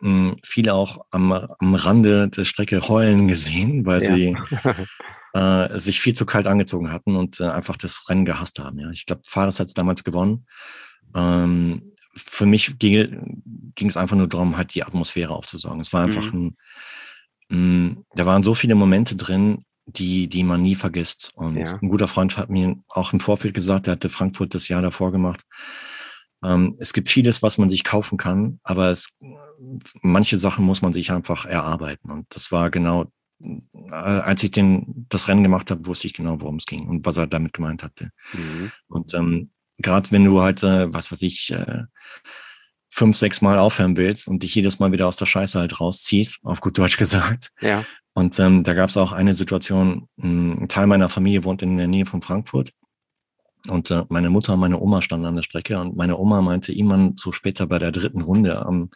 Hm, 0.00 0.36
viele 0.42 0.74
auch 0.74 1.04
am, 1.10 1.32
am 1.32 1.74
Rande 1.74 2.28
der 2.28 2.44
Strecke 2.44 2.88
heulen 2.88 3.28
gesehen, 3.28 3.84
weil 3.86 4.02
ja. 4.02 4.14
sie 4.14 4.36
äh, 5.34 5.78
sich 5.78 6.00
viel 6.00 6.14
zu 6.14 6.26
kalt 6.26 6.46
angezogen 6.46 6.90
hatten 6.90 7.16
und 7.16 7.40
äh, 7.40 7.44
einfach 7.44 7.76
das 7.76 8.08
Rennen 8.08 8.24
gehasst 8.24 8.58
haben. 8.58 8.78
Ja. 8.78 8.90
Ich 8.90 9.06
glaube, 9.06 9.22
Fares 9.26 9.60
hat 9.60 9.68
es 9.68 9.74
damals 9.74 10.04
gewonnen. 10.04 10.46
Ähm, 11.14 11.92
für 12.14 12.46
mich 12.46 12.78
ging, 12.78 13.74
es 13.76 13.96
einfach 13.96 14.16
nur 14.16 14.28
darum, 14.28 14.56
halt 14.56 14.74
die 14.74 14.82
Atmosphäre 14.82 15.34
aufzusorgen. 15.34 15.80
Es 15.80 15.92
war 15.92 16.02
einfach 16.02 16.32
mhm. 16.32 16.56
ein, 17.50 17.56
mh, 17.56 17.88
hm, 17.88 18.04
da 18.14 18.26
waren 18.26 18.42
so 18.42 18.54
viele 18.54 18.74
Momente 18.74 19.14
drin, 19.14 19.64
die, 19.86 20.28
die 20.28 20.44
man 20.44 20.62
nie 20.62 20.74
vergisst. 20.74 21.32
Und 21.34 21.56
ja. 21.56 21.78
ein 21.80 21.88
guter 21.88 22.08
Freund 22.08 22.36
hat 22.36 22.50
mir 22.50 22.76
auch 22.88 23.12
im 23.12 23.20
Vorfeld 23.20 23.54
gesagt, 23.54 23.86
der 23.86 23.92
hatte 23.92 24.08
Frankfurt 24.08 24.54
das 24.54 24.68
Jahr 24.68 24.82
davor 24.82 25.12
gemacht. 25.12 25.44
Ähm, 26.44 26.76
es 26.78 26.92
gibt 26.92 27.08
vieles, 27.08 27.42
was 27.42 27.58
man 27.58 27.70
sich 27.70 27.84
kaufen 27.84 28.18
kann, 28.18 28.60
aber 28.62 28.90
es, 28.90 29.10
manche 30.02 30.36
Sachen 30.36 30.64
muss 30.64 30.82
man 30.82 30.92
sich 30.92 31.10
einfach 31.10 31.44
erarbeiten. 31.44 32.10
Und 32.10 32.26
das 32.34 32.50
war 32.50 32.70
genau, 32.70 33.06
äh, 33.42 33.92
als 33.92 34.42
ich 34.42 34.50
den, 34.50 35.06
das 35.08 35.28
Rennen 35.28 35.42
gemacht 35.42 35.70
habe, 35.70 35.86
wusste 35.86 36.06
ich 36.06 36.14
genau, 36.14 36.40
worum 36.40 36.56
es 36.56 36.66
ging 36.66 36.88
und 36.88 37.04
was 37.06 37.16
er 37.16 37.26
damit 37.26 37.52
gemeint 37.52 37.82
hatte. 37.82 38.10
Mhm. 38.32 38.72
Und 38.88 39.14
ähm, 39.14 39.50
gerade 39.78 40.10
wenn 40.12 40.24
du 40.24 40.40
halt, 40.40 40.62
äh, 40.62 40.92
was 40.92 41.12
weiß 41.12 41.22
ich, 41.22 41.52
äh, 41.52 41.84
fünf, 42.88 43.16
sechs 43.16 43.40
Mal 43.40 43.58
aufhören 43.58 43.96
willst 43.96 44.26
und 44.28 44.42
dich 44.42 44.54
jedes 44.54 44.78
Mal 44.78 44.92
wieder 44.92 45.06
aus 45.06 45.16
der 45.16 45.26
Scheiße 45.26 45.58
halt 45.58 45.80
rausziehst, 45.80 46.40
auf 46.42 46.60
gut 46.60 46.76
Deutsch 46.76 46.96
gesagt. 46.96 47.50
Ja. 47.60 47.84
Und 48.12 48.38
ähm, 48.40 48.64
da 48.64 48.74
gab 48.74 48.90
es 48.90 48.96
auch 48.96 49.12
eine 49.12 49.32
Situation, 49.32 50.08
ein 50.20 50.68
Teil 50.68 50.88
meiner 50.88 51.08
Familie 51.08 51.44
wohnt 51.44 51.62
in 51.62 51.76
der 51.76 51.86
Nähe 51.86 52.06
von 52.06 52.22
Frankfurt. 52.22 52.72
Und 53.68 53.90
äh, 53.90 54.04
meine 54.08 54.30
Mutter 54.30 54.54
und 54.54 54.60
meine 54.60 54.80
Oma 54.80 55.02
standen 55.02 55.26
an 55.26 55.36
der 55.36 55.42
Strecke 55.42 55.78
und 55.78 55.96
meine 55.96 56.16
Oma 56.16 56.40
meinte 56.40 56.72
immer 56.72 57.12
so 57.16 57.32
später 57.32 57.66
bei 57.66 57.78
der 57.78 57.92
dritten 57.92 58.22
Runde, 58.22 58.64
ähm, 58.68 58.90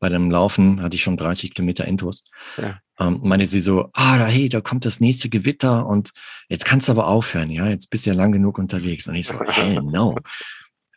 bei 0.00 0.08
dem 0.08 0.30
Laufen 0.30 0.82
hatte 0.82 0.96
ich 0.96 1.02
schon 1.02 1.16
30 1.16 1.54
Kilometer 1.54 1.86
Intus, 1.86 2.24
ja. 2.58 2.78
ähm, 3.00 3.20
meinte 3.22 3.46
sie 3.46 3.60
so, 3.60 3.90
ah, 3.94 4.18
da, 4.18 4.26
hey, 4.26 4.48
da 4.48 4.60
kommt 4.60 4.84
das 4.84 5.00
nächste 5.00 5.30
Gewitter 5.30 5.86
und 5.86 6.10
jetzt 6.48 6.66
kannst 6.66 6.88
du 6.88 6.92
aber 6.92 7.06
aufhören, 7.06 7.50
ja, 7.50 7.68
jetzt 7.68 7.88
bist 7.90 8.04
du 8.04 8.10
ja 8.10 8.16
lang 8.16 8.32
genug 8.32 8.58
unterwegs. 8.58 9.08
Und 9.08 9.14
ich 9.14 9.26
so, 9.26 9.34
hey, 9.48 9.80
no, 9.80 10.16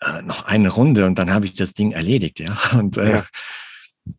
äh, 0.02 0.22
noch 0.22 0.44
eine 0.46 0.70
Runde 0.70 1.06
und 1.06 1.18
dann 1.18 1.32
habe 1.32 1.46
ich 1.46 1.54
das 1.54 1.74
Ding 1.74 1.92
erledigt, 1.92 2.40
ja. 2.40 2.58
Und 2.78 2.98
äh, 2.98 3.12
ja. 3.12 3.26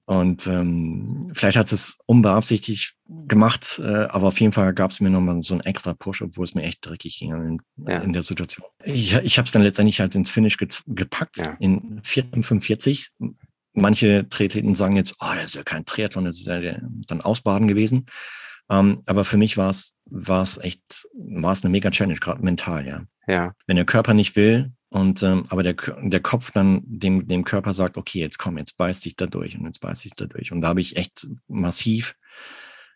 Und 0.04 0.46
ähm, 0.46 1.30
vielleicht 1.34 1.56
hat 1.56 1.72
es 1.72 1.98
unbeabsichtigt 2.06 2.94
gemacht, 3.26 3.80
äh, 3.82 4.04
aber 4.04 4.28
auf 4.28 4.40
jeden 4.40 4.52
Fall 4.52 4.72
gab 4.72 4.90
es 4.90 5.00
mir 5.00 5.10
nochmal 5.10 5.40
so 5.40 5.54
einen 5.54 5.62
extra 5.62 5.94
Push, 5.94 6.22
obwohl 6.22 6.44
es 6.44 6.54
mir 6.54 6.62
echt 6.62 6.86
dreckig 6.86 7.18
ging 7.18 7.32
in, 7.32 7.60
ja. 7.88 8.00
in 8.00 8.12
der 8.12 8.22
Situation. 8.22 8.66
Ich, 8.84 9.14
ich 9.14 9.38
habe 9.38 9.46
es 9.46 9.52
dann 9.52 9.62
letztendlich 9.62 10.00
halt 10.00 10.14
ins 10.14 10.30
Finish 10.30 10.58
gepackt, 10.86 11.38
ja. 11.38 11.56
in 11.58 12.00
4,45. 12.02 13.08
Manche 13.72 14.28
Triathleten 14.28 14.74
sagen 14.74 14.96
jetzt, 14.96 15.16
oh, 15.20 15.34
das 15.34 15.46
ist 15.46 15.54
ja 15.54 15.62
kein 15.62 15.84
Triathlon, 15.84 16.24
das 16.24 16.38
ist 16.38 16.46
ja 16.46 16.60
dann 17.06 17.20
Ausbaden 17.20 17.68
gewesen. 17.68 18.06
Ähm, 18.68 19.02
aber 19.06 19.24
für 19.24 19.36
mich 19.36 19.56
war 19.56 19.70
es 19.70 19.96
war 20.10 20.42
es 20.42 20.58
echt, 20.58 21.08
war 21.14 21.52
es 21.52 21.62
eine 21.62 21.70
mega 21.70 21.90
Challenge, 21.90 22.18
gerade 22.18 22.42
mental, 22.42 22.86
ja. 22.86 23.02
Ja. 23.26 23.54
Wenn 23.66 23.76
der 23.76 23.84
Körper 23.84 24.14
nicht 24.14 24.36
will, 24.36 24.72
und 24.90 25.22
ähm, 25.22 25.46
aber 25.48 25.62
der, 25.62 25.74
der 26.02 26.20
Kopf 26.20 26.50
dann 26.50 26.82
dem, 26.84 27.28
dem 27.28 27.44
Körper 27.44 27.72
sagt, 27.72 27.96
okay, 27.96 28.18
jetzt 28.18 28.38
komm, 28.38 28.58
jetzt 28.58 28.76
beiß 28.76 29.00
dich 29.00 29.14
da 29.16 29.26
durch 29.26 29.56
und 29.56 29.64
jetzt 29.64 29.80
beiß 29.80 30.00
dich 30.00 30.12
da 30.12 30.26
durch. 30.26 30.50
Und 30.50 30.60
da 30.60 30.68
habe 30.68 30.80
ich 30.80 30.96
echt 30.96 31.28
massiv 31.46 32.16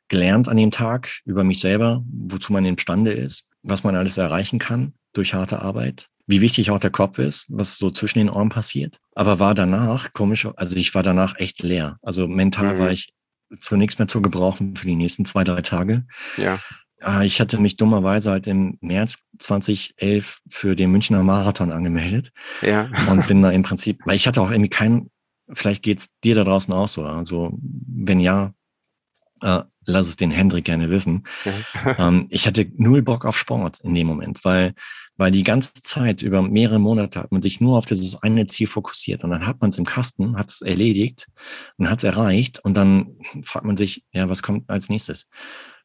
gelernt 0.08 0.48
an 0.48 0.56
dem 0.56 0.72
Tag 0.72 1.20
über 1.24 1.44
mich 1.44 1.60
selber, 1.60 2.02
wozu 2.06 2.52
man 2.52 2.64
imstande 2.64 3.12
ist, 3.12 3.46
was 3.62 3.84
man 3.84 3.94
alles 3.94 4.18
erreichen 4.18 4.58
kann 4.58 4.94
durch 5.12 5.34
harte 5.34 5.62
Arbeit, 5.62 6.08
wie 6.26 6.40
wichtig 6.40 6.72
auch 6.72 6.80
der 6.80 6.90
Kopf 6.90 7.18
ist, 7.18 7.46
was 7.48 7.78
so 7.78 7.92
zwischen 7.92 8.18
den 8.18 8.30
Ohren 8.30 8.48
passiert. 8.48 8.98
Aber 9.14 9.38
war 9.38 9.54
danach 9.54 10.12
komisch, 10.12 10.48
also 10.56 10.76
ich 10.76 10.94
war 10.96 11.04
danach 11.04 11.38
echt 11.38 11.62
leer. 11.62 11.98
Also 12.02 12.26
mental 12.26 12.74
mhm. 12.74 12.78
war 12.80 12.90
ich 12.90 13.14
zu 13.60 13.76
nichts 13.76 13.98
mehr 13.98 14.08
zu 14.08 14.20
gebrauchen 14.20 14.74
für 14.74 14.86
die 14.86 14.96
nächsten 14.96 15.24
zwei, 15.24 15.44
drei 15.44 15.62
Tage. 15.62 16.06
Ja. 16.36 16.58
Ah, 17.04 17.22
ich 17.22 17.40
hatte 17.40 17.60
mich 17.60 17.76
dummerweise 17.76 18.30
halt 18.30 18.46
im 18.46 18.78
März 18.80 19.18
2011 19.38 20.40
für 20.48 20.74
den 20.74 20.90
Münchner 20.90 21.22
Marathon 21.22 21.70
angemeldet. 21.70 22.32
Ja. 22.62 22.90
Und 23.10 23.26
bin 23.26 23.42
da 23.42 23.50
im 23.52 23.62
Prinzip, 23.62 24.00
weil 24.04 24.16
ich 24.16 24.26
hatte 24.26 24.40
auch 24.40 24.50
irgendwie 24.50 24.70
keinen, 24.70 25.10
vielleicht 25.52 25.82
geht's 25.82 26.08
dir 26.24 26.34
da 26.34 26.44
draußen 26.44 26.72
auch 26.72 26.88
so. 26.88 27.04
Also, 27.04 27.58
wenn 27.60 28.20
ja, 28.20 28.54
äh, 29.42 29.62
lass 29.86 30.08
es 30.08 30.16
den 30.16 30.30
Hendrik 30.30 30.64
gerne 30.64 30.90
wissen. 30.90 31.24
Ja. 31.44 31.96
ähm, 32.08 32.26
ich 32.30 32.46
hatte 32.46 32.66
null 32.76 33.02
Bock 33.02 33.24
auf 33.24 33.38
Sport 33.38 33.80
in 33.80 33.94
dem 33.94 34.06
Moment, 34.06 34.44
weil, 34.44 34.74
weil 35.16 35.30
die 35.30 35.42
ganze 35.42 35.74
Zeit 35.74 36.22
über 36.22 36.42
mehrere 36.42 36.78
Monate 36.78 37.20
hat 37.20 37.32
man 37.32 37.42
sich 37.42 37.60
nur 37.60 37.76
auf 37.76 37.84
dieses 37.84 38.22
eine 38.22 38.46
Ziel 38.46 38.66
fokussiert 38.66 39.24
und 39.24 39.30
dann 39.30 39.46
hat 39.46 39.60
man 39.60 39.70
es 39.70 39.78
im 39.78 39.84
Kasten, 39.84 40.36
hat 40.36 40.50
es 40.50 40.62
erledigt 40.62 41.28
und 41.76 41.90
hat 41.90 41.98
es 41.98 42.04
erreicht 42.04 42.64
und 42.64 42.74
dann 42.74 43.18
fragt 43.42 43.66
man 43.66 43.76
sich, 43.76 44.04
ja, 44.12 44.28
was 44.28 44.42
kommt 44.42 44.70
als 44.70 44.88
nächstes? 44.88 45.26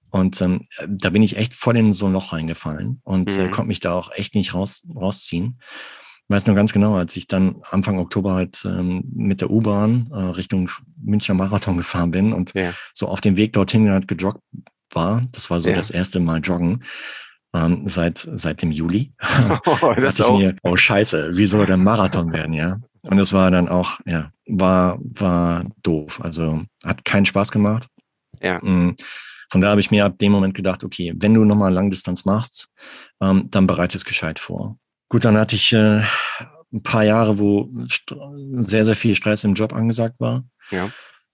Und 0.09 0.41
ähm, 0.41 0.61
da 0.87 1.09
bin 1.09 1.21
ich 1.21 1.37
echt 1.37 1.53
voll 1.53 1.77
in 1.77 1.93
so 1.93 2.07
ein 2.07 2.13
Loch 2.13 2.33
reingefallen 2.33 3.01
und 3.03 3.35
äh, 3.35 3.41
mhm. 3.41 3.45
äh, 3.47 3.49
konnte 3.51 3.67
mich 3.67 3.79
da 3.79 3.93
auch 3.93 4.11
echt 4.11 4.35
nicht 4.35 4.53
raus, 4.53 4.83
rausziehen. 4.95 5.59
Ich 6.29 6.35
weiß 6.35 6.45
nur 6.45 6.55
ganz 6.55 6.73
genau, 6.73 6.95
als 6.95 7.15
ich 7.17 7.27
dann 7.27 7.61
Anfang 7.69 7.97
Oktober 7.97 8.33
halt 8.33 8.63
ähm, 8.65 9.03
mit 9.13 9.41
der 9.41 9.49
U-Bahn 9.49 10.09
äh, 10.11 10.17
Richtung 10.17 10.69
Münchner 11.01 11.35
Marathon 11.35 11.77
gefahren 11.77 12.11
bin 12.11 12.33
und 12.33 12.53
ja. 12.53 12.73
so 12.93 13.07
auf 13.07 13.21
dem 13.21 13.35
Weg 13.35 13.53
dorthin 13.53 13.89
halt 13.89 14.07
gejoggt 14.07 14.41
war. 14.91 15.21
Das 15.31 15.49
war 15.49 15.59
so 15.59 15.69
ja. 15.69 15.75
das 15.75 15.89
erste 15.91 16.19
Mal 16.19 16.39
joggen. 16.39 16.83
Ähm, 17.51 17.87
seit 17.87 18.29
seit 18.33 18.61
dem 18.61 18.71
Juli. 18.71 19.11
Oh, 19.65 19.93
das 19.97 20.15
dachte 20.15 20.33
ich 20.33 20.39
mir, 20.39 20.55
oh 20.61 20.75
Scheiße, 20.75 21.31
wie 21.35 21.47
soll 21.47 21.65
der 21.65 21.77
Marathon 21.77 22.31
werden, 22.31 22.53
ja? 22.53 22.79
Und 23.01 23.17
das 23.17 23.33
war 23.33 23.49
dann 23.49 23.67
auch, 23.67 23.99
ja, 24.05 24.31
war 24.45 24.99
war 25.01 25.65
doof. 25.81 26.21
Also 26.21 26.61
hat 26.85 27.05
keinen 27.05 27.25
Spaß 27.25 27.51
gemacht. 27.51 27.87
Ja. 28.39 28.59
Mhm. 28.61 28.95
Von 29.49 29.61
da 29.61 29.69
habe 29.69 29.81
ich 29.81 29.91
mir 29.91 30.05
ab 30.05 30.17
dem 30.19 30.31
Moment 30.31 30.53
gedacht, 30.53 30.83
okay, 30.83 31.13
wenn 31.17 31.33
du 31.33 31.43
nochmal 31.43 31.73
Langdistanz 31.73 32.25
machst, 32.25 32.69
ähm, 33.21 33.47
dann 33.51 33.67
bereite 33.67 33.97
es 33.97 34.05
gescheit 34.05 34.39
vor. 34.39 34.77
Gut, 35.09 35.25
dann 35.25 35.37
hatte 35.37 35.55
ich 35.55 35.73
äh, 35.73 36.01
ein 36.71 36.83
paar 36.83 37.03
Jahre, 37.03 37.39
wo 37.39 37.69
sehr, 38.57 38.85
sehr 38.85 38.95
viel 38.95 39.15
Stress 39.15 39.43
im 39.43 39.55
Job 39.55 39.73
angesagt 39.73 40.19
war. 40.19 40.43
Ja. 40.69 40.89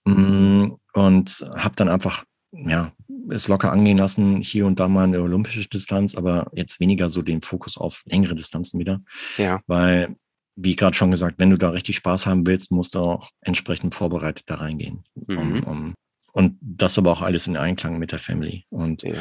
Mm, 0.06 0.78
und 0.94 1.46
habe 1.56 1.76
dann 1.76 1.90
einfach 1.90 2.24
ja, 2.58 2.92
es 3.30 3.48
locker 3.48 3.72
angehen 3.72 3.98
lassen, 3.98 4.38
hier 4.42 4.66
und 4.66 4.80
da 4.80 4.88
mal 4.88 5.06
eine 5.06 5.22
olympische 5.22 5.68
Distanz, 5.68 6.16
aber 6.16 6.50
jetzt 6.54 6.80
weniger 6.80 7.10
so 7.10 7.22
den 7.22 7.42
Fokus 7.42 7.78
auf 7.78 8.04
längere 8.06 8.36
Distanzen 8.36 8.80
wieder. 8.80 9.02
Ja. 9.38 9.62
Weil, 9.68 10.16
wie 10.56 10.76
gerade 10.76 10.96
schon 10.96 11.12
gesagt, 11.12 11.36
wenn 11.38 11.50
du 11.50 11.58
da 11.58 11.70
richtig 11.70 11.98
Spaß 11.98 12.26
haben 12.26 12.46
willst, 12.46 12.72
musst 12.72 12.96
du 12.96 13.00
auch 13.00 13.30
entsprechend 13.42 13.94
vorbereitet 13.94 14.46
da 14.48 14.56
reingehen. 14.56 15.04
Mhm. 15.28 15.38
Um, 15.38 15.64
um, 15.64 15.94
und 16.36 16.58
das 16.62 16.98
aber 16.98 17.12
auch 17.12 17.22
alles 17.22 17.48
in 17.48 17.56
Einklang 17.58 17.98
mit 17.98 18.12
der 18.12 18.20
Family. 18.20 18.66
Und 18.70 19.04
Ja. 19.04 19.14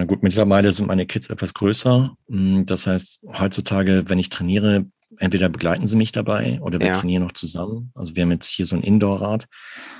äh, 0.00 0.06
gut, 0.06 0.22
mittlerweile 0.22 0.72
sind 0.72 0.86
meine 0.86 1.06
Kids 1.06 1.28
etwas 1.28 1.52
größer. 1.54 2.14
Mm, 2.28 2.64
Das 2.64 2.86
heißt, 2.86 3.20
heutzutage, 3.38 4.04
wenn 4.06 4.18
ich 4.20 4.28
trainiere, 4.30 4.86
entweder 5.18 5.48
begleiten 5.48 5.86
sie 5.88 5.96
mich 5.96 6.12
dabei 6.12 6.60
oder 6.60 6.78
wir 6.78 6.86
Ja. 6.88 6.92
trainieren 6.92 7.24
noch 7.24 7.32
zusammen. 7.32 7.90
Also 7.96 8.14
wir 8.14 8.22
haben 8.22 8.30
jetzt 8.30 8.48
hier 8.48 8.64
so 8.66 8.76
ein 8.76 8.82
Indoor-Rad, 8.82 9.48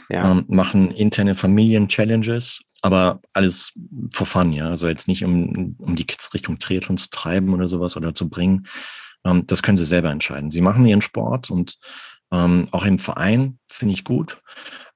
Ja. 0.08 0.30
ähm, 0.30 0.44
machen 0.48 0.92
interne 0.92 1.34
Familien-Challenges, 1.34 2.60
aber 2.80 3.20
alles 3.32 3.72
for 4.12 4.26
fun, 4.26 4.52
ja. 4.52 4.68
Also 4.70 4.86
jetzt 4.86 5.08
nicht, 5.08 5.24
um, 5.24 5.74
um 5.78 5.96
die 5.96 6.04
Kids 6.06 6.32
Richtung 6.32 6.58
Triathlon 6.60 6.96
zu 6.96 7.08
treiben 7.10 7.52
oder 7.52 7.66
sowas 7.66 7.96
oder 7.96 8.14
zu 8.14 8.28
bringen. 8.28 8.66
Ähm, 9.24 9.46
das 9.48 9.62
können 9.62 9.76
sie 9.78 9.84
selber 9.84 10.10
entscheiden. 10.10 10.52
Sie 10.52 10.60
machen 10.60 10.86
ihren 10.86 11.02
Sport 11.02 11.50
und 11.50 11.76
ähm, 12.30 12.68
auch 12.70 12.84
im 12.84 12.98
Verein 13.00 13.58
finde 13.68 13.94
ich 13.94 14.04
gut. 14.04 14.40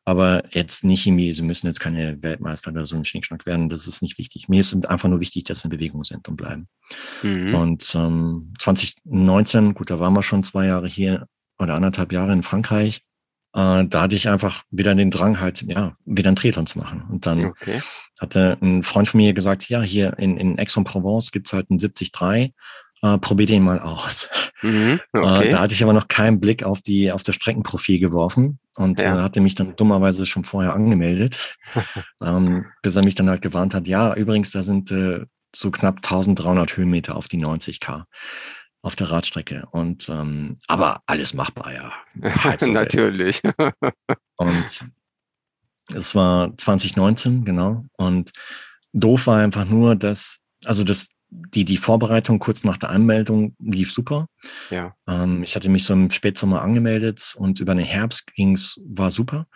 Aber 0.05 0.43
jetzt 0.51 0.83
nicht 0.83 1.07
irgendwie, 1.07 1.33
sie 1.33 1.43
müssen 1.43 1.69
jetzt 1.69 1.79
keine 1.79 2.21
Weltmeister 2.23 2.73
oder 2.73 2.87
so 2.87 2.97
ein 2.97 3.05
Schnickschnack 3.05 3.47
werden. 3.47 3.69
Das 3.69 3.87
ist 3.87 4.03
nicht 4.03 4.19
wichtig. 4.19 4.49
Mir 4.49 4.61
ist 4.61 4.75
einfach 4.87 5.09
nur 5.09 5.21
wichtig, 5.21 5.45
dass 5.45 5.61
sie 5.61 5.67
in 5.67 5.71
Bewegung 5.71 6.03
sind 6.03 6.29
und 6.29 6.37
bleiben. 6.37 6.69
Mhm. 7.23 7.55
Und 7.55 7.95
ähm, 7.95 8.53
2019, 8.59 9.75
gut, 9.75 9.91
da 9.91 10.01
waren 10.01 10.13
wir 10.15 10.23
schon 10.25 10.43
zwei 10.43 10.67
Jahre 10.67 10.89
hier 10.89 11.29
oder 11.59 11.75
anderthalb 11.75 12.13
Jahre 12.13 12.33
in 12.33 12.43
Frankreich. 12.43 13.03
Äh, 13.55 13.87
da 13.87 14.01
hatte 14.03 14.17
ich 14.17 14.29
einfach 14.29 14.65
wieder 14.71 14.95
den 14.95 15.11
Drang, 15.13 15.39
halt, 15.39 15.63
ja, 15.63 15.95
wieder 16.05 16.31
ein 16.31 16.37
Triathlon 16.37 16.67
zu 16.67 16.79
machen. 16.79 17.05
Und 17.09 17.27
dann 17.27 17.45
Okay. 17.45 17.81
hatte 18.21 18.59
ein 18.61 18.83
Freund 18.83 19.09
von 19.09 19.19
mir 19.19 19.35
gesagt, 19.35 19.69
ja, 19.69 19.83
hier 19.83 20.19
in, 20.19 20.37
in 20.37 20.59
Aix-en-Provence 20.59 21.31
gibt's 21.31 21.53
halt 21.53 21.71
einen 21.71 21.79
73, 21.79 22.55
äh, 23.03 23.19
probier 23.19 23.47
den 23.47 23.63
mal 23.63 23.81
aus. 23.81 24.29
Mhm. 24.63 25.01
Äh, 25.13 25.19
Okay. 25.19 25.49
da 25.51 25.61
hatte 25.61 25.75
ich 25.75 25.83
aber 25.83 25.93
noch 25.93 26.09
keinen 26.09 26.41
Blick 26.41 26.63
auf 26.65 26.81
die 26.83 27.11
auf 27.13 27.23
das 27.23 27.35
Streckenprofil 27.35 27.99
geworfen 27.99 28.59
und 28.77 29.01
Ja. 29.01 29.19
äh, 29.19 29.23
hatte 29.23 29.41
mich 29.41 29.55
dann 29.55 29.77
dummerweise 29.77 30.25
schon 30.27 30.45
vorher 30.45 30.73
angemeldet, 30.75 31.57
ähm, 32.23 32.67
bis 32.83 32.97
er 32.97 33.03
mich 33.03 33.15
dann 33.15 33.29
halt 33.29 33.43
gewarnt 33.43 33.75
hat. 33.75 33.89
Ja, 33.89 34.15
übrigens, 34.15 34.51
da 34.53 34.63
sind 34.63 34.91
äh, 34.93 35.25
so 35.55 35.71
knapp 35.71 35.97
1300 35.99 36.77
Höhenmeter 36.77 37.17
auf 37.17 37.29
die 37.29 37.39
90k 37.45 38.05
auf 38.85 38.97
der 38.97 39.11
Radstrecke 39.13 39.67
und 39.71 40.09
ähm, 40.09 40.57
aber 40.67 41.03
alles 41.07 41.35
machbar, 41.35 41.73
ja. 41.73 41.93
Natürlich. 42.67 43.41
Und 44.37 44.87
es 45.95 46.15
war 46.15 46.57
2019, 46.57 47.45
genau. 47.45 47.85
Und 47.97 48.33
doof 48.93 49.27
war 49.29 49.39
einfach 49.41 49.67
nur, 49.67 49.95
dass, 49.95 50.41
also 50.65 50.83
das, 50.85 51.09
die, 51.33 51.65
die 51.65 51.77
Vorbereitung 51.77 52.39
kurz 52.39 52.63
nach 52.65 52.77
der 52.77 52.91
Anmeldung 52.91 53.55
lief 53.59 53.93
super. 53.93 54.27
Ja. 54.71 54.95
Ähm, 55.09 55.43
ich 55.43 55.57
hatte 55.57 55.71
mich 55.71 55.85
so 55.85 55.95
im 55.95 56.11
Spätsommer 56.11 56.63
angemeldet 56.63 57.35
und 57.37 57.61
über 57.61 57.75
den 57.75 57.85
Herbst 57.85 58.35
ging's, 58.35 58.79
war 58.85 59.11
super. 59.11 59.47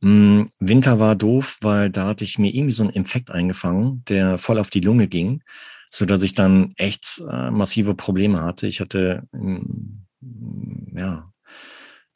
Mm, 0.00 0.44
Winter 0.58 0.98
war 0.98 1.14
doof, 1.14 1.58
weil 1.60 1.90
da 1.90 2.06
hatte 2.06 2.24
ich 2.24 2.38
mir 2.38 2.54
irgendwie 2.54 2.72
so 2.72 2.82
einen 2.82 2.92
Infekt 2.92 3.30
eingefangen, 3.30 4.02
der 4.08 4.38
voll 4.38 4.58
auf 4.58 4.70
die 4.70 4.80
Lunge 4.80 5.08
ging, 5.08 5.42
so 5.90 6.06
dass 6.06 6.22
ich 6.22 6.34
dann 6.34 6.72
echt 6.76 7.22
äh, 7.30 7.50
massive 7.50 7.94
Probleme 7.94 8.40
hatte. 8.42 8.66
Ich 8.66 8.80
hatte, 8.80 9.22
mm, 9.32 10.96
ja, 10.96 11.30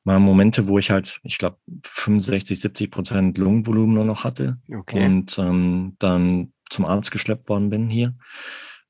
mal 0.04 0.18
Momente, 0.18 0.66
wo 0.66 0.78
ich 0.78 0.90
halt, 0.90 1.20
ich 1.24 1.36
glaube, 1.36 1.58
65, 1.82 2.58
70 2.58 2.90
Prozent 2.90 3.38
Lungenvolumen 3.38 3.94
nur 3.94 4.04
noch 4.04 4.24
hatte 4.24 4.58
Okay. 4.70 5.04
und 5.04 5.38
ähm, 5.38 5.96
dann 5.98 6.52
zum 6.70 6.86
Arzt 6.86 7.10
geschleppt 7.10 7.48
worden 7.50 7.68
bin 7.68 7.88
hier 7.90 8.14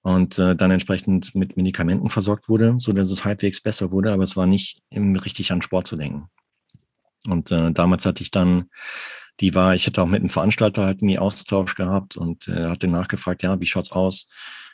und 0.05 0.39
äh, 0.39 0.55
dann 0.55 0.71
entsprechend 0.71 1.35
mit 1.35 1.57
Medikamenten 1.57 2.11
versorgt 2.11 2.51
wurde, 2.51 2.75
so 2.77 2.93
dass 2.93 3.11
es 3.11 3.25
halbwegs 3.25 3.63
besser 3.63 3.91
wurde, 3.91 4.13
aber 4.13 4.23
es 4.23 4.37
war 4.37 4.47
nicht 4.47 4.83
im, 4.91 5.17
richtig 5.17 5.51
an 5.51 5.63
Sport 5.63 5.87
zu 5.87 5.97
denken. 5.97 6.29
Und 7.27 7.51
äh, 7.51 7.73
damals 7.73 8.05
hatte 8.05 8.23
ich 8.23 8.31
dann, 8.31 8.67
die 9.41 9.55
war, 9.55 9.75
ich 9.75 9.87
hatte 9.87 10.03
auch 10.03 10.07
mit 10.07 10.21
einem 10.21 10.29
Veranstalter 10.29 10.85
halt 10.85 11.01
nie 11.01 11.19
Austausch 11.19 11.75
gehabt 11.75 12.19
und 12.19 12.49
äh, 12.49 12.67
hatte 12.67 12.87
nachgefragt, 12.87 13.43
ja, 13.43 13.59
wie 13.61 13.67
schaut's 13.67 13.93
aus? 13.93 14.29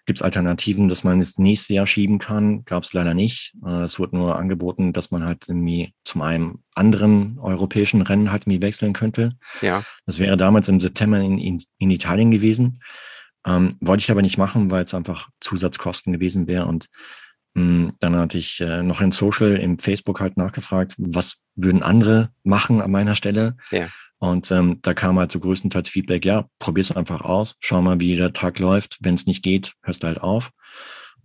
Gibt 0.04 0.18
es 0.18 0.22
Alternativen, 0.22 0.88
dass 0.88 1.04
man 1.04 1.20
das 1.20 1.38
nächste 1.38 1.74
Jahr 1.74 1.86
schieben 1.86 2.18
kann? 2.18 2.64
Gab 2.64 2.82
es 2.82 2.92
leider 2.92 3.14
nicht. 3.14 3.54
Äh, 3.64 3.84
es 3.84 4.00
wurde 4.00 4.16
nur 4.16 4.34
angeboten, 4.34 4.92
dass 4.92 5.12
man 5.12 5.24
halt 5.24 5.48
irgendwie 5.48 5.94
zum 6.02 6.22
einem 6.22 6.64
anderen 6.74 7.38
europäischen 7.38 8.02
Rennen 8.02 8.32
halt 8.32 8.42
irgendwie 8.48 8.62
wechseln 8.62 8.94
könnte. 8.94 9.36
Ja. 9.62 9.84
Das 10.06 10.18
wäre 10.18 10.36
damals 10.36 10.68
im 10.68 10.80
September 10.80 11.20
in, 11.20 11.38
in, 11.38 11.62
in 11.78 11.90
Italien 11.92 12.32
gewesen. 12.32 12.80
Ähm, 13.46 13.76
wollte 13.80 14.02
ich 14.02 14.10
aber 14.10 14.22
nicht 14.22 14.38
machen, 14.38 14.70
weil 14.70 14.84
es 14.84 14.94
einfach 14.94 15.28
Zusatzkosten 15.40 16.12
gewesen 16.12 16.46
wäre. 16.46 16.66
Und 16.66 16.86
mh, 17.54 17.92
dann 17.98 18.16
hatte 18.16 18.38
ich 18.38 18.60
äh, 18.60 18.82
noch 18.82 19.00
in 19.00 19.12
Social, 19.12 19.56
im 19.56 19.78
Facebook 19.78 20.20
halt 20.20 20.36
nachgefragt, 20.36 20.94
was 20.98 21.36
würden 21.54 21.82
andere 21.82 22.30
machen 22.42 22.80
an 22.80 22.90
meiner 22.90 23.16
Stelle? 23.16 23.56
Ja. 23.70 23.88
Und 24.18 24.50
ähm, 24.50 24.80
da 24.82 24.92
kam 24.92 25.18
halt 25.18 25.32
so 25.32 25.40
größtenteils 25.40 25.88
Feedback, 25.88 26.26
ja, 26.26 26.46
probier's 26.58 26.92
einfach 26.92 27.22
aus, 27.22 27.56
schau 27.60 27.80
mal, 27.80 28.00
wie 28.00 28.16
der 28.16 28.34
Tag 28.34 28.58
läuft. 28.58 28.98
Wenn 29.00 29.14
es 29.14 29.26
nicht 29.26 29.42
geht, 29.42 29.72
hörst 29.82 30.02
du 30.02 30.08
halt 30.08 30.20
auf. 30.20 30.50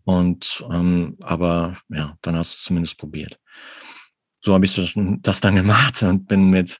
Und 0.05 0.63
ähm, 0.71 1.17
aber 1.21 1.77
ja, 1.89 2.15
dann 2.21 2.37
hast 2.37 2.53
du 2.53 2.55
es 2.55 2.63
zumindest 2.63 2.97
probiert. 2.97 3.37
So 4.41 4.53
habe 4.53 4.63
ich 4.63 4.75
das, 4.75 4.93
das 4.95 5.41
dann 5.41 5.55
gemacht 5.55 6.03
und 6.03 6.27
bin 6.27 6.51
mit 6.51 6.77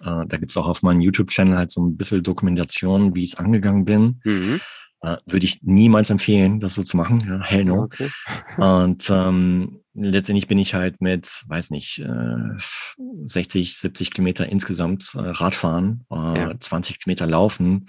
äh, 0.00 0.26
da 0.26 0.36
gibt's 0.36 0.56
auch 0.56 0.68
auf 0.68 0.82
meinem 0.82 1.00
YouTube-Channel 1.00 1.56
halt 1.56 1.70
so 1.70 1.80
ein 1.82 1.96
bisschen 1.96 2.22
Dokumentation, 2.22 3.14
wie 3.14 3.22
ich 3.22 3.32
es 3.32 3.38
angegangen 3.38 3.84
bin. 3.84 4.20
Mhm. 4.24 4.60
Äh, 5.02 5.16
Würde 5.26 5.46
ich 5.46 5.60
niemals 5.62 6.10
empfehlen, 6.10 6.60
das 6.60 6.74
so 6.74 6.82
zu 6.82 6.96
machen. 6.96 7.24
Ja, 7.26 7.40
hell 7.42 7.64
no. 7.64 7.84
Okay. 7.84 8.10
Und 8.58 9.08
ähm, 9.10 9.80
letztendlich 9.94 10.46
bin 10.46 10.58
ich 10.58 10.74
halt 10.74 11.00
mit, 11.00 11.42
weiß 11.46 11.70
nicht, 11.70 11.98
äh, 12.00 12.58
60, 13.26 13.76
70 13.76 14.10
Kilometer 14.10 14.48
insgesamt 14.48 15.14
äh, 15.14 15.20
Radfahren, 15.20 16.04
äh, 16.10 16.14
Ja. 16.38 16.58
20 16.60 17.00
Kilometer 17.00 17.26
laufen 17.26 17.88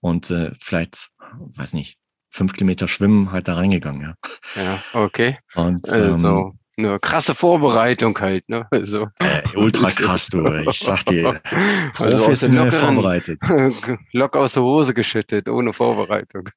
und 0.00 0.30
äh, 0.30 0.52
vielleicht, 0.60 1.10
weiß 1.56 1.72
nicht, 1.74 1.98
fünf 2.30 2.52
Kilometer 2.54 2.88
schwimmen 2.88 3.32
halt 3.32 3.48
da 3.48 3.54
reingegangen. 3.54 4.00
Ja. 4.00 4.14
Ja, 4.62 4.82
okay. 4.94 5.38
Und 5.54 5.86
ähm, 5.92 6.24
Also, 6.24 6.52
eine 6.78 6.98
krasse 7.00 7.34
Vorbereitung 7.34 8.18
halt, 8.18 8.48
ne? 8.48 8.66
Also, 8.70 9.08
äh, 9.18 9.42
ultra 9.56 9.90
krass, 9.90 10.28
du. 10.28 10.46
Ich 10.68 10.80
sag 10.80 11.04
dir, 11.06 11.40
Also 11.98 12.16
professionell 12.16 12.68
lockeren- 12.68 12.94
vorbereitet. 12.94 13.40
Lock 14.12 14.36
aus 14.36 14.54
der 14.54 14.62
Hose 14.62 14.94
geschüttet, 14.94 15.48
ohne 15.48 15.72
Vorbereitung. 15.74 16.48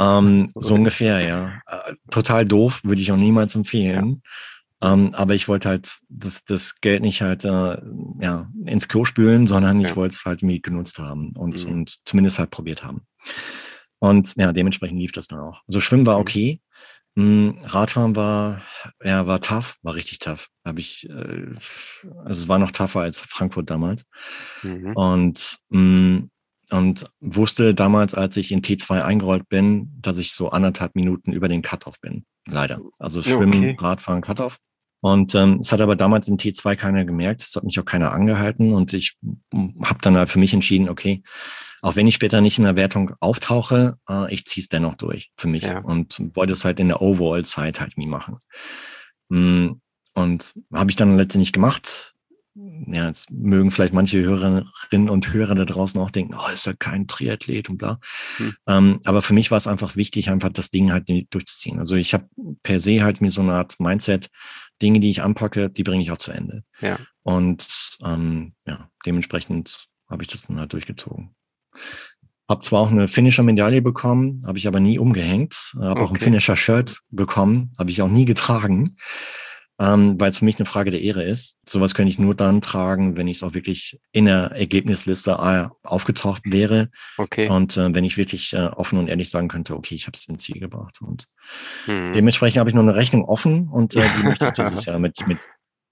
Ähm, 0.00 0.48
so 0.54 0.74
ungefähr, 0.74 1.20
ja. 1.20 1.60
Äh, 1.66 1.94
total 2.10 2.44
doof, 2.44 2.80
würde 2.84 3.00
ich 3.02 3.10
auch 3.12 3.16
niemals 3.16 3.54
empfehlen. 3.56 4.22
Ähm, 4.82 5.10
aber 5.14 5.34
ich 5.34 5.48
wollte 5.48 5.68
halt 5.70 5.98
das, 6.08 6.44
das 6.44 6.80
Geld 6.80 7.02
nicht 7.02 7.22
halt 7.22 7.44
äh, 7.44 7.78
ja, 8.20 8.48
ins 8.66 8.86
Klo 8.88 9.04
spülen, 9.04 9.46
sondern 9.46 9.80
ich 9.80 9.90
Ja. 9.90 9.96
wollte 9.96 10.14
es 10.14 10.24
halt 10.24 10.42
irgendwie 10.42 10.60
genutzt 10.60 10.98
haben 10.98 11.32
und, 11.36 11.64
Mhm. 11.64 11.72
und 11.72 12.06
zumindest 12.06 12.38
halt 12.38 12.50
probiert 12.50 12.84
haben. 12.84 13.02
Und 13.98 14.34
ja, 14.36 14.52
dementsprechend 14.52 14.98
lief 14.98 15.12
das 15.12 15.28
dann 15.28 15.38
auch. 15.40 15.62
Also 15.66 15.80
Schwimmen 15.80 16.04
war 16.06 16.16
Mhm. 16.16 16.20
okay. 16.20 16.60
Mm, 16.60 16.62
Radfahren 17.16 18.16
war, 18.16 18.60
ja, 19.02 19.26
war 19.26 19.40
tough, 19.40 19.76
war 19.82 19.94
richtig 19.94 20.18
tough. 20.18 20.48
Habe 20.64 20.80
ich, 20.80 21.08
äh, 21.08 21.46
also 22.24 22.42
es 22.42 22.48
war 22.48 22.58
noch 22.58 22.72
tougher 22.72 23.00
als 23.00 23.20
Frankfurt 23.20 23.70
damals. 23.70 24.04
Mhm. 24.62 24.92
Und, 24.94 25.58
mh, 25.68 26.22
und 26.70 27.06
wusste 27.20 27.74
damals, 27.74 28.14
als 28.14 28.36
ich 28.36 28.50
in 28.50 28.62
T2 28.62 29.02
eingerollt 29.02 29.48
bin, 29.48 29.92
dass 30.00 30.18
ich 30.18 30.32
so 30.32 30.50
anderthalb 30.50 30.96
Minuten 30.96 31.32
über 31.32 31.48
den 31.48 31.62
Cut-Off 31.62 32.00
bin. 32.00 32.24
Leider. 32.48 32.80
Also 32.98 33.22
Schwimmen, 33.22 33.62
Okay. 33.62 33.76
Radfahren, 33.78 34.20
Cut-Off. 34.20 34.58
Und 35.00 35.34
ähm, 35.34 35.58
es 35.60 35.70
hat 35.70 35.82
aber 35.82 35.96
damals 35.96 36.28
in 36.28 36.38
T2 36.38 36.76
keiner 36.76 37.04
gemerkt, 37.04 37.42
es 37.42 37.54
hat 37.54 37.64
mich 37.64 37.78
auch 37.78 37.84
keiner 37.84 38.12
angehalten 38.12 38.72
und 38.72 38.94
ich 38.94 39.18
habe 39.82 39.98
dann 40.00 40.16
halt 40.16 40.30
für 40.30 40.38
mich 40.38 40.54
entschieden, 40.54 40.88
okay, 40.88 41.22
auch 41.84 41.96
wenn 41.96 42.06
ich 42.06 42.14
später 42.14 42.40
nicht 42.40 42.56
in 42.56 42.64
der 42.64 42.76
Wertung 42.76 43.12
auftauche, 43.20 43.98
äh, 44.08 44.32
ich 44.32 44.46
ziehe 44.46 44.62
es 44.62 44.70
dennoch 44.70 44.94
durch 44.94 45.30
für 45.36 45.48
mich 45.48 45.64
Ja. 45.64 45.80
und 45.80 46.18
wollte 46.34 46.54
es 46.54 46.64
halt 46.64 46.80
in 46.80 46.88
der 46.88 47.02
Overall-Zeit 47.02 47.78
halt 47.80 47.98
nie 47.98 48.06
machen. 48.06 48.38
Mm, 49.28 49.72
Und 50.14 50.54
habe 50.72 50.90
ich 50.90 50.96
dann 50.96 51.16
letztendlich 51.18 51.52
gemacht. 51.52 52.14
Ja, 52.54 53.08
jetzt 53.08 53.32
mögen 53.32 53.70
vielleicht 53.72 53.92
manche 53.92 54.22
Hörerinnen 54.22 55.10
und 55.10 55.32
Hörer 55.32 55.56
da 55.56 55.64
draußen 55.64 56.00
auch 56.00 56.12
denken, 56.12 56.34
oh, 56.38 56.52
ist 56.54 56.66
ja 56.66 56.72
kein 56.72 57.08
Triathlet 57.08 57.68
und 57.68 57.78
bla. 57.78 57.98
Hm. 58.36 58.54
Ähm, 58.68 59.00
aber 59.04 59.22
für 59.22 59.34
mich 59.34 59.50
war 59.50 59.58
es 59.58 59.66
einfach 59.66 59.96
wichtig, 59.96 60.30
einfach 60.30 60.50
das 60.50 60.70
Ding 60.70 60.92
halt 60.92 61.08
durchzuziehen. 61.08 61.80
Also 61.80 61.96
ich 61.96 62.14
habe 62.14 62.28
per 62.62 62.78
se 62.78 63.02
halt 63.02 63.20
mir 63.20 63.30
so 63.30 63.40
eine 63.40 63.54
Art 63.54 63.80
Mindset, 63.80 64.30
Dinge, 64.80 65.00
die 65.00 65.10
ich 65.10 65.20
anpacke, 65.22 65.68
die 65.68 65.82
bringe 65.82 66.02
ich 66.02 66.12
auch 66.12 66.18
zu 66.18 66.30
Ende. 66.30 66.62
Ja. 66.80 66.98
Und 67.24 67.98
ähm, 68.04 68.54
ja, 68.68 68.88
dementsprechend 69.04 69.88
habe 70.08 70.22
ich 70.22 70.28
das 70.28 70.46
dann 70.46 70.60
halt 70.60 70.72
durchgezogen. 70.72 71.34
Hab 72.48 72.62
zwar 72.64 72.80
auch 72.82 72.90
eine 72.90 73.08
Finisher-Medaille 73.08 73.80
bekommen, 73.80 74.42
habe 74.46 74.58
ich 74.58 74.66
aber 74.68 74.78
nie 74.80 74.98
umgehängt. 74.98 75.72
Habe 75.80 76.00
auch 76.02 76.10
ein 76.10 76.16
Okay. 76.16 76.24
Finisher-Shirt 76.24 77.00
bekommen, 77.10 77.72
habe 77.78 77.90
ich 77.90 78.02
auch 78.02 78.08
nie 78.08 78.26
getragen. 78.26 78.96
ähm, 79.80 80.20
weil 80.20 80.30
es 80.30 80.38
für 80.38 80.44
mich 80.44 80.58
eine 80.60 80.66
Frage 80.66 80.92
der 80.92 81.00
Ehre 81.02 81.24
ist. 81.24 81.56
Sowas 81.68 81.94
könnte 81.94 82.10
ich 82.10 82.18
nur 82.20 82.36
dann 82.36 82.60
tragen, 82.60 83.16
wenn 83.16 83.26
ich 83.26 83.38
es 83.38 83.42
auch 83.42 83.54
wirklich 83.54 83.98
in 84.12 84.26
der 84.26 84.52
Ergebnisliste 84.52 85.32
äh, 85.32 85.66
aufgetaucht 85.82 86.42
wäre. 86.44 86.90
Okay. 87.18 87.48
Und 87.48 87.76
äh, 87.76 87.92
wenn 87.92 88.04
ich 88.04 88.16
wirklich 88.16 88.52
äh, 88.52 88.66
offen 88.68 89.00
und 89.00 89.08
ehrlich 89.08 89.30
sagen 89.30 89.48
könnte, 89.48 89.74
okay, 89.74 89.96
ich 89.96 90.06
habe 90.06 90.16
es 90.16 90.28
ins 90.28 90.44
Ziel 90.44 90.60
gebracht. 90.60 91.00
Und 91.00 91.26
hm. 91.86 92.12
dementsprechend 92.12 92.60
habe 92.60 92.70
ich 92.70 92.74
nur 92.74 92.84
eine 92.84 92.94
Rechnung 92.94 93.24
offen 93.24 93.68
und 93.68 93.96
äh, 93.96 94.08
die 94.16 94.22
möchte 94.22 94.46
ich 94.46 94.52
dieses 94.52 94.84
Jahr 94.86 95.00
mit, 95.00 95.26
mit 95.26 95.38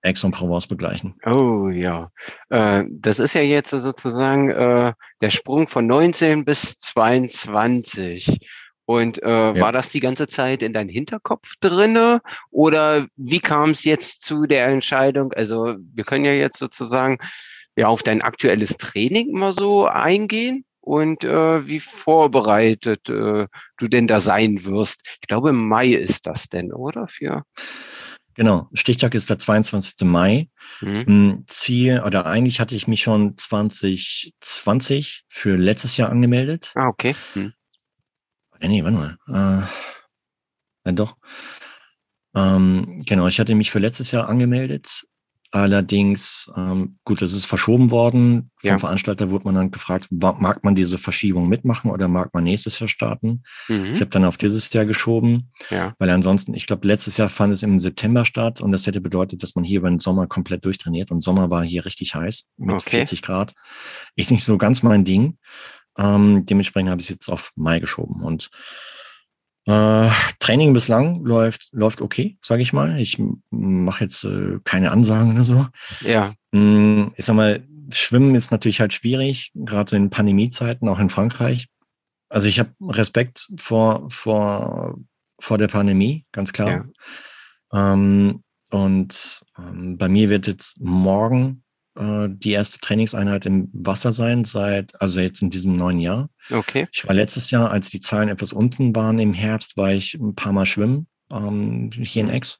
Aix-en-Provence 0.03 0.67
begleichen. 0.67 1.15
Oh 1.25 1.69
ja, 1.69 2.11
äh, 2.51 2.85
das 2.91 3.19
ist 3.19 3.35
ja 3.35 3.43
jetzt 3.43 3.71
sozusagen 3.71 4.51
äh, 4.51 4.93
der 5.21 5.31
Sprung 5.31 5.69
von 5.69 5.87
19 5.87 6.45
bis 6.45 6.79
22. 6.79 8.41
Und 8.85 9.23
äh, 9.23 9.29
ja. 9.29 9.61
war 9.61 9.73
das 9.73 9.91
die 9.91 10.01
ganze 10.01 10.27
Zeit 10.27 10.63
in 10.63 10.73
deinem 10.73 10.89
Hinterkopf 10.89 11.55
drinne 11.61 12.21
oder 12.51 13.07
wie 13.17 13.41
kam 13.41 13.71
es 13.71 13.85
jetzt 13.85 14.23
zu 14.23 14.47
der 14.47 14.67
Entscheidung? 14.67 15.33
Also 15.33 15.77
wir 15.95 16.05
können 16.05 16.25
ja 16.25 16.33
jetzt 16.33 16.59
sozusagen 16.59 17.19
ja 17.77 17.87
auf 17.87 18.03
dein 18.03 18.23
aktuelles 18.23 18.77
Training 18.77 19.39
mal 19.39 19.53
so 19.53 19.87
eingehen 19.87 20.65
und 20.81 21.23
äh, 21.23 21.67
wie 21.67 21.81
vorbereitet 21.81 23.09
äh, 23.09 23.47
du 23.79 23.89
denn 23.89 24.09
da 24.09 24.21
sein 24.21 24.65
wirst. 24.65 25.01
Ich 25.21 25.29
glaube, 25.29 25.51
im 25.51 25.69
Mai 25.69 25.89
ist 25.89 26.27
das 26.27 26.49
denn, 26.49 26.73
oder? 26.73 27.07
Für 27.07 27.45
Genau, 28.35 28.69
Stichtag 28.73 29.15
ist 29.15 29.29
der 29.29 29.39
22. 29.39 30.07
Mai. 30.07 30.49
Mhm. 30.81 31.07
Hm, 31.07 31.45
Ziel, 31.49 32.03
oder 32.05 32.27
eigentlich 32.27 32.61
hatte 32.61 32.75
ich 32.75 32.87
mich 32.87 33.03
schon 33.03 33.37
2020 33.37 35.25
für 35.29 35.57
letztes 35.57 35.97
Jahr 35.97 36.11
angemeldet. 36.11 36.73
Ah, 36.75 36.89
okay. 36.89 37.15
Mhm. 37.35 37.53
Nee, 38.61 38.85
warte 38.85 38.97
mal. 38.97 39.19
Äh, 39.29 39.67
ja, 40.87 40.93
doch. 40.93 41.17
Ähm, 42.35 43.03
genau, 43.07 43.27
ich 43.27 43.39
hatte 43.41 43.55
mich 43.55 43.71
für 43.71 43.79
letztes 43.79 44.11
Jahr 44.13 44.29
angemeldet. 44.29 45.05
Allerdings, 45.55 46.51
ähm, 46.57 46.97
gut, 47.05 47.21
das 47.21 47.35
ist 47.35 47.45
verschoben 47.45 47.91
worden. 47.91 48.51
Vom 48.57 48.71
ja. 48.71 48.79
Veranstalter 48.79 49.31
wurde 49.31 49.45
man 49.45 49.55
dann 49.55 49.71
gefragt, 49.71 50.09
mag 50.11 50.65
man 50.65 50.75
diese 50.75 50.97
Verschiebung 50.97 51.47
mitmachen 51.47 51.91
oder 51.91 52.09
mag 52.09 52.33
man 52.33 52.45
nächstes 52.45 52.79
Jahr 52.79 52.89
starten? 52.89 53.43
Mhm. 53.69 53.93
Ich 53.93 54.01
habe 54.01 54.07
dann 54.07 54.25
auf 54.25 54.39
dieses 54.39 54.73
Jahr 54.73 54.87
geschoben, 54.87 55.53
ja. 55.69 55.95
weil 55.99 56.09
ansonsten, 56.09 56.55
ich 56.55 56.67
glaube, 56.67 56.89
letztes 56.89 57.19
Jahr 57.19 57.29
fand 57.29 57.53
es 57.53 57.63
im 57.63 57.79
September 57.79 58.25
statt 58.25 58.63
und 58.63 58.73
das 58.73 58.87
hätte 58.87 59.03
bedeutet, 59.03 59.43
dass 59.43 59.55
man 59.55 59.63
hier 59.63 59.81
über 59.81 59.91
den 59.91 60.01
Sommer 60.01 60.27
komplett 60.27 60.65
durchtrainiert 60.65 61.11
und 61.11 61.23
Sommer 61.23 61.51
war 61.51 61.63
hier 61.63 61.85
richtig 61.85 62.15
heiß 62.15 62.49
mit 62.57 62.77
okay. 62.77 62.91
40 62.91 63.21
Grad. 63.21 63.53
Ist 64.17 64.31
nicht 64.31 64.45
so 64.45 64.57
ganz 64.57 64.83
mein 64.83 65.05
Ding. 65.05 65.37
Ähm, 65.99 66.47
dementsprechend 66.47 66.89
habe 66.89 67.03
ich 67.03 67.09
es 67.09 67.11
jetzt 67.11 67.29
auf 67.29 67.53
Mai 67.57 67.79
geschoben 67.79 68.23
und 68.23 68.49
äh, 69.67 70.11
Training 70.41 70.73
bislang 70.73 71.25
läuft, 71.25 71.69
läuft 71.73 72.01
okay, 72.01 72.37
sage 72.41 72.63
ich 72.63 72.73
mal. 72.73 72.99
Ich 72.99 73.21
mache 73.51 74.05
jetzt 74.05 74.25
äh, 74.25 74.59
keine 74.65 74.91
Ansagen 74.91 75.33
oder 75.33 75.45
so. 75.45 75.67
Ja. 76.01 76.35
Mm, 76.53 77.09
ich 77.17 77.25
sag 77.25 77.37
mal, 77.37 77.63
Schwimmen 77.93 78.35
ist 78.35 78.51
natürlich 78.51 78.81
halt 78.81 78.95
schwierig, 78.95 79.53
gerade 79.55 79.91
so 79.91 79.97
in 79.97 80.11
Pandemiezeiten, 80.11 80.89
auch 80.89 80.99
in 80.99 81.11
Frankreich. 81.11 81.69
Also 82.29 82.49
ich 82.49 82.59
habe 82.59 82.71
Respekt 82.81 83.49
vor, 83.57 84.07
vor, 84.09 84.99
vor 85.39 85.59
der 85.59 85.69
Pandemie, 85.69 86.25
ganz 86.33 86.53
klar. 86.53 86.87
Ja. 87.73 87.93
Ähm, 87.93 88.43
und 88.71 89.45
ähm, 89.59 89.99
bei 89.99 90.09
mir 90.09 90.31
wird 90.31 90.47
jetzt 90.47 90.81
morgen 90.81 91.62
äh, 91.97 92.29
die 92.29 92.53
erste 92.53 92.79
Trainingseinheit 92.79 93.47
im 93.47 93.69
Wasser 93.73 94.13
sein, 94.13 94.45
seit, 94.45 95.01
also 95.01 95.21
jetzt 95.21 95.43
in 95.43 95.51
diesem 95.51 95.77
neuen 95.77 96.01
Jahr. 96.01 96.31
Okay. 96.51 96.87
Ich 96.93 97.07
war 97.07 97.15
letztes 97.15 97.51
Jahr, 97.51 97.71
als 97.71 97.91
die 97.91 98.01
Zahlen 98.01 98.29
etwas 98.29 98.53
unten 98.53 98.95
waren 98.95 99.19
im 99.19 99.35
Herbst, 99.35 99.77
war 99.77 99.93
ich 99.93 100.15
ein 100.15 100.35
paar 100.35 100.53
Mal 100.53 100.67
schwimmen, 100.67 101.07
ähm, 101.31 101.91
hier 101.93 102.23
in. 102.23 102.31
Ex. 102.31 102.59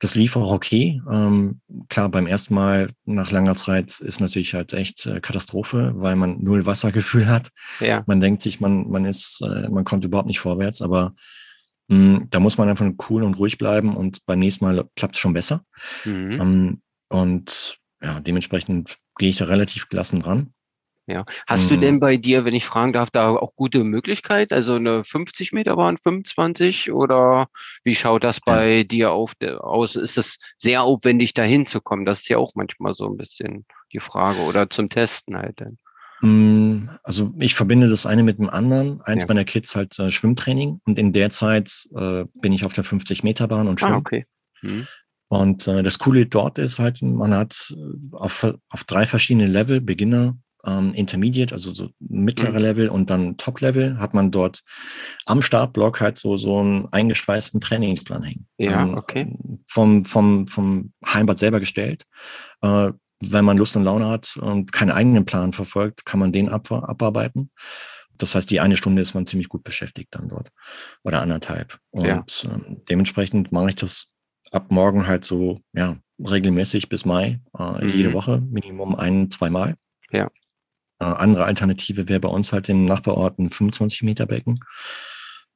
Das 0.00 0.14
lief 0.14 0.36
auch 0.36 0.52
okay. 0.52 1.02
Ähm, 1.10 1.60
klar, 1.88 2.08
beim 2.08 2.26
ersten 2.26 2.54
Mal 2.54 2.90
nach 3.04 3.30
langer 3.30 3.56
Zeit 3.56 3.98
ist 3.98 4.20
natürlich 4.20 4.54
halt 4.54 4.72
echt 4.72 5.06
äh, 5.06 5.20
Katastrophe, 5.20 5.92
weil 5.96 6.14
man 6.16 6.42
null 6.42 6.66
Wassergefühl 6.66 7.26
hat. 7.26 7.50
Ja. 7.80 8.04
Man 8.06 8.20
denkt 8.20 8.42
sich, 8.42 8.60
man, 8.60 8.88
man 8.88 9.04
ist, 9.04 9.40
äh, 9.42 9.68
man 9.68 9.84
kommt 9.84 10.04
überhaupt 10.04 10.28
nicht 10.28 10.40
vorwärts, 10.40 10.82
aber 10.82 11.14
mh, 11.88 12.26
da 12.30 12.38
muss 12.38 12.58
man 12.58 12.68
einfach 12.68 12.88
cool 13.10 13.24
und 13.24 13.34
ruhig 13.34 13.58
bleiben 13.58 13.96
und 13.96 14.24
beim 14.24 14.38
nächsten 14.38 14.64
Mal 14.64 14.88
klappt 14.94 15.16
es 15.16 15.20
schon 15.20 15.34
besser. 15.34 15.64
Mhm. 16.04 16.40
Ähm, 16.40 16.82
und 17.08 17.78
ja, 18.02 18.20
dementsprechend 18.20 18.98
gehe 19.16 19.30
ich 19.30 19.38
da 19.38 19.46
relativ 19.46 19.88
gelassen 19.88 20.20
dran. 20.20 20.52
Ja. 21.08 21.24
Hast 21.46 21.64
mhm. 21.64 21.68
du 21.68 21.80
denn 21.80 22.00
bei 22.00 22.18
dir, 22.18 22.44
wenn 22.44 22.54
ich 22.54 22.66
fragen 22.66 22.92
darf, 22.92 23.10
da 23.10 23.30
auch 23.30 23.56
gute 23.56 23.82
Möglichkeit? 23.82 24.52
Also 24.52 24.74
eine 24.74 25.04
50 25.04 25.52
Meter 25.52 25.76
Bahn, 25.76 25.96
25 25.96 26.92
oder 26.92 27.48
wie 27.82 27.94
schaut 27.94 28.24
das 28.24 28.40
bei 28.40 28.76
ja. 28.78 28.84
dir 28.84 29.12
auf, 29.12 29.32
aus? 29.60 29.96
Ist 29.96 30.18
es 30.18 30.38
sehr 30.58 30.82
aufwendig, 30.82 31.32
da 31.32 31.44
hinzukommen? 31.44 32.04
Das 32.04 32.20
ist 32.20 32.28
ja 32.28 32.36
auch 32.36 32.54
manchmal 32.56 32.92
so 32.92 33.06
ein 33.06 33.16
bisschen 33.16 33.64
die 33.94 34.00
Frage 34.00 34.40
oder 34.40 34.68
zum 34.68 34.90
Testen 34.90 35.36
halt 35.38 35.58
dann. 35.62 35.78
Mm, 36.20 36.90
also 37.02 37.32
ich 37.38 37.54
verbinde 37.54 37.88
das 37.88 38.04
eine 38.04 38.22
mit 38.22 38.38
dem 38.38 38.50
anderen. 38.50 39.00
Eins 39.00 39.22
ja. 39.22 39.28
meiner 39.28 39.46
Kids 39.46 39.74
halt 39.74 39.98
äh, 39.98 40.12
Schwimmtraining 40.12 40.82
und 40.84 40.98
in 40.98 41.14
der 41.14 41.30
Zeit 41.30 41.88
äh, 41.96 42.24
bin 42.34 42.52
ich 42.52 42.66
auf 42.66 42.74
der 42.74 42.84
50 42.84 43.22
Meter 43.22 43.48
Bahn 43.48 43.66
und 43.66 43.80
schwimme. 43.80 43.94
Ah, 43.94 43.98
okay. 43.98 44.26
Mhm. 44.60 44.86
Und 45.28 45.68
äh, 45.68 45.82
das 45.82 45.98
Coole 45.98 46.26
dort 46.26 46.58
ist 46.58 46.78
halt, 46.78 47.02
man 47.02 47.34
hat 47.34 47.74
äh, 47.76 48.16
auf, 48.16 48.54
auf 48.70 48.84
drei 48.84 49.06
verschiedene 49.06 49.46
Level, 49.46 49.80
Beginner, 49.80 50.36
ähm, 50.64 50.94
Intermediate, 50.94 51.52
also 51.52 51.70
so 51.70 51.90
mittlere 52.00 52.52
mhm. 52.52 52.58
Level 52.58 52.88
und 52.88 53.10
dann 53.10 53.36
Top-Level, 53.36 53.98
hat 53.98 54.14
man 54.14 54.30
dort 54.30 54.62
am 55.26 55.42
Startblock 55.42 56.00
halt 56.00 56.18
so, 56.18 56.36
so 56.36 56.58
einen 56.58 56.86
eingeschweißten 56.92 57.60
Trainingsplan 57.60 58.22
hängen. 58.22 58.46
Ja, 58.56 58.82
ähm, 58.82 58.94
okay. 58.94 59.36
Vom, 59.66 60.04
vom, 60.04 60.46
vom 60.46 60.92
Heimbad 61.06 61.38
selber 61.38 61.60
gestellt. 61.60 62.04
Äh, 62.62 62.92
wenn 63.20 63.44
man 63.44 63.58
Lust 63.58 63.76
und 63.76 63.82
Laune 63.82 64.08
hat 64.08 64.36
und 64.36 64.72
keinen 64.72 64.92
eigenen 64.92 65.24
Plan 65.24 65.52
verfolgt, 65.52 66.04
kann 66.06 66.20
man 66.20 66.32
den 66.32 66.48
ab, 66.48 66.70
abarbeiten. 66.70 67.50
Das 68.16 68.34
heißt, 68.34 68.50
die 68.50 68.60
eine 68.60 68.76
Stunde 68.76 69.02
ist 69.02 69.14
man 69.14 69.26
ziemlich 69.26 69.48
gut 69.48 69.64
beschäftigt 69.64 70.08
dann 70.12 70.28
dort 70.28 70.50
oder 71.02 71.20
anderthalb. 71.20 71.78
Und 71.90 72.04
ja. 72.04 72.24
ähm, 72.44 72.82
dementsprechend 72.88 73.52
mache 73.52 73.70
ich 73.70 73.76
das 73.76 74.12
ab 74.52 74.70
morgen 74.70 75.06
halt 75.06 75.24
so, 75.24 75.60
ja, 75.72 75.96
regelmäßig 76.18 76.88
bis 76.88 77.04
Mai, 77.04 77.40
äh, 77.58 77.84
mhm. 77.84 77.92
jede 77.92 78.12
Woche, 78.12 78.40
Minimum 78.40 78.94
ein, 78.94 79.30
zweimal. 79.30 79.74
Ja. 80.10 80.28
Äh, 81.00 81.04
andere 81.04 81.44
Alternative 81.44 82.08
wäre 82.08 82.20
bei 82.20 82.28
uns 82.28 82.52
halt 82.52 82.68
im 82.68 82.84
Nachbarort 82.84 83.38
ein 83.38 83.50
25 83.50 84.02
Meter 84.02 84.26
Becken. 84.26 84.60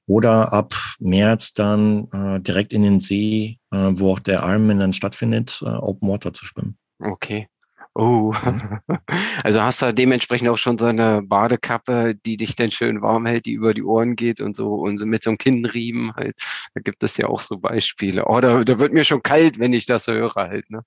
Oder 0.07 0.53
ab 0.53 0.74
März 0.99 1.55
dann 1.55 2.09
äh, 2.12 2.40
direkt 2.40 2.72
in 2.72 2.82
den 2.82 3.01
See, 3.01 3.59
äh, 3.70 3.90
wo 3.93 4.12
auch 4.12 4.18
der 4.18 4.40
Ironman 4.40 4.80
dann 4.80 4.93
stattfindet, 4.93 5.62
äh, 5.62 5.68
Open 5.68 6.09
Water 6.09 6.32
zu 6.32 6.45
schwimmen. 6.45 6.76
Okay. 6.99 7.49
Oh, 7.95 8.32
mhm. 8.45 8.78
also 9.45 9.61
hast 9.61 9.82
du 9.82 9.93
dementsprechend 9.93 10.49
auch 10.49 10.57
schon 10.57 10.78
so 10.78 10.86
eine 10.86 11.22
Badekappe, 11.22 12.14
die 12.14 12.38
dich 12.38 12.57
dann 12.57 12.70
schön 12.70 13.03
warm 13.03 13.26
hält, 13.26 13.45
die 13.45 13.53
über 13.53 13.74
die 13.74 13.82
Ohren 13.82 14.16
geht 14.16 14.40
und 14.40 14.57
so 14.57 14.74
und 14.76 14.99
so 14.99 15.05
mit 15.05 15.22
so 15.22 15.30
einem 15.30 15.38
Kinnriemen 15.38 16.14
halt. 16.14 16.34
Da 16.74 16.80
gibt 16.80 17.03
es 17.03 17.18
ja 17.18 17.26
auch 17.26 17.43
so 17.43 17.59
Beispiele. 17.59 18.24
Oh, 18.26 18.40
da, 18.40 18.64
da 18.64 18.78
wird 18.78 18.95
mir 18.95 19.05
schon 19.05 19.22
kalt, 19.22 19.59
wenn 19.59 19.74
ich 19.74 19.84
das 19.84 20.07
höre 20.07 20.34
halt. 20.34 20.70
Ne? 20.70 20.82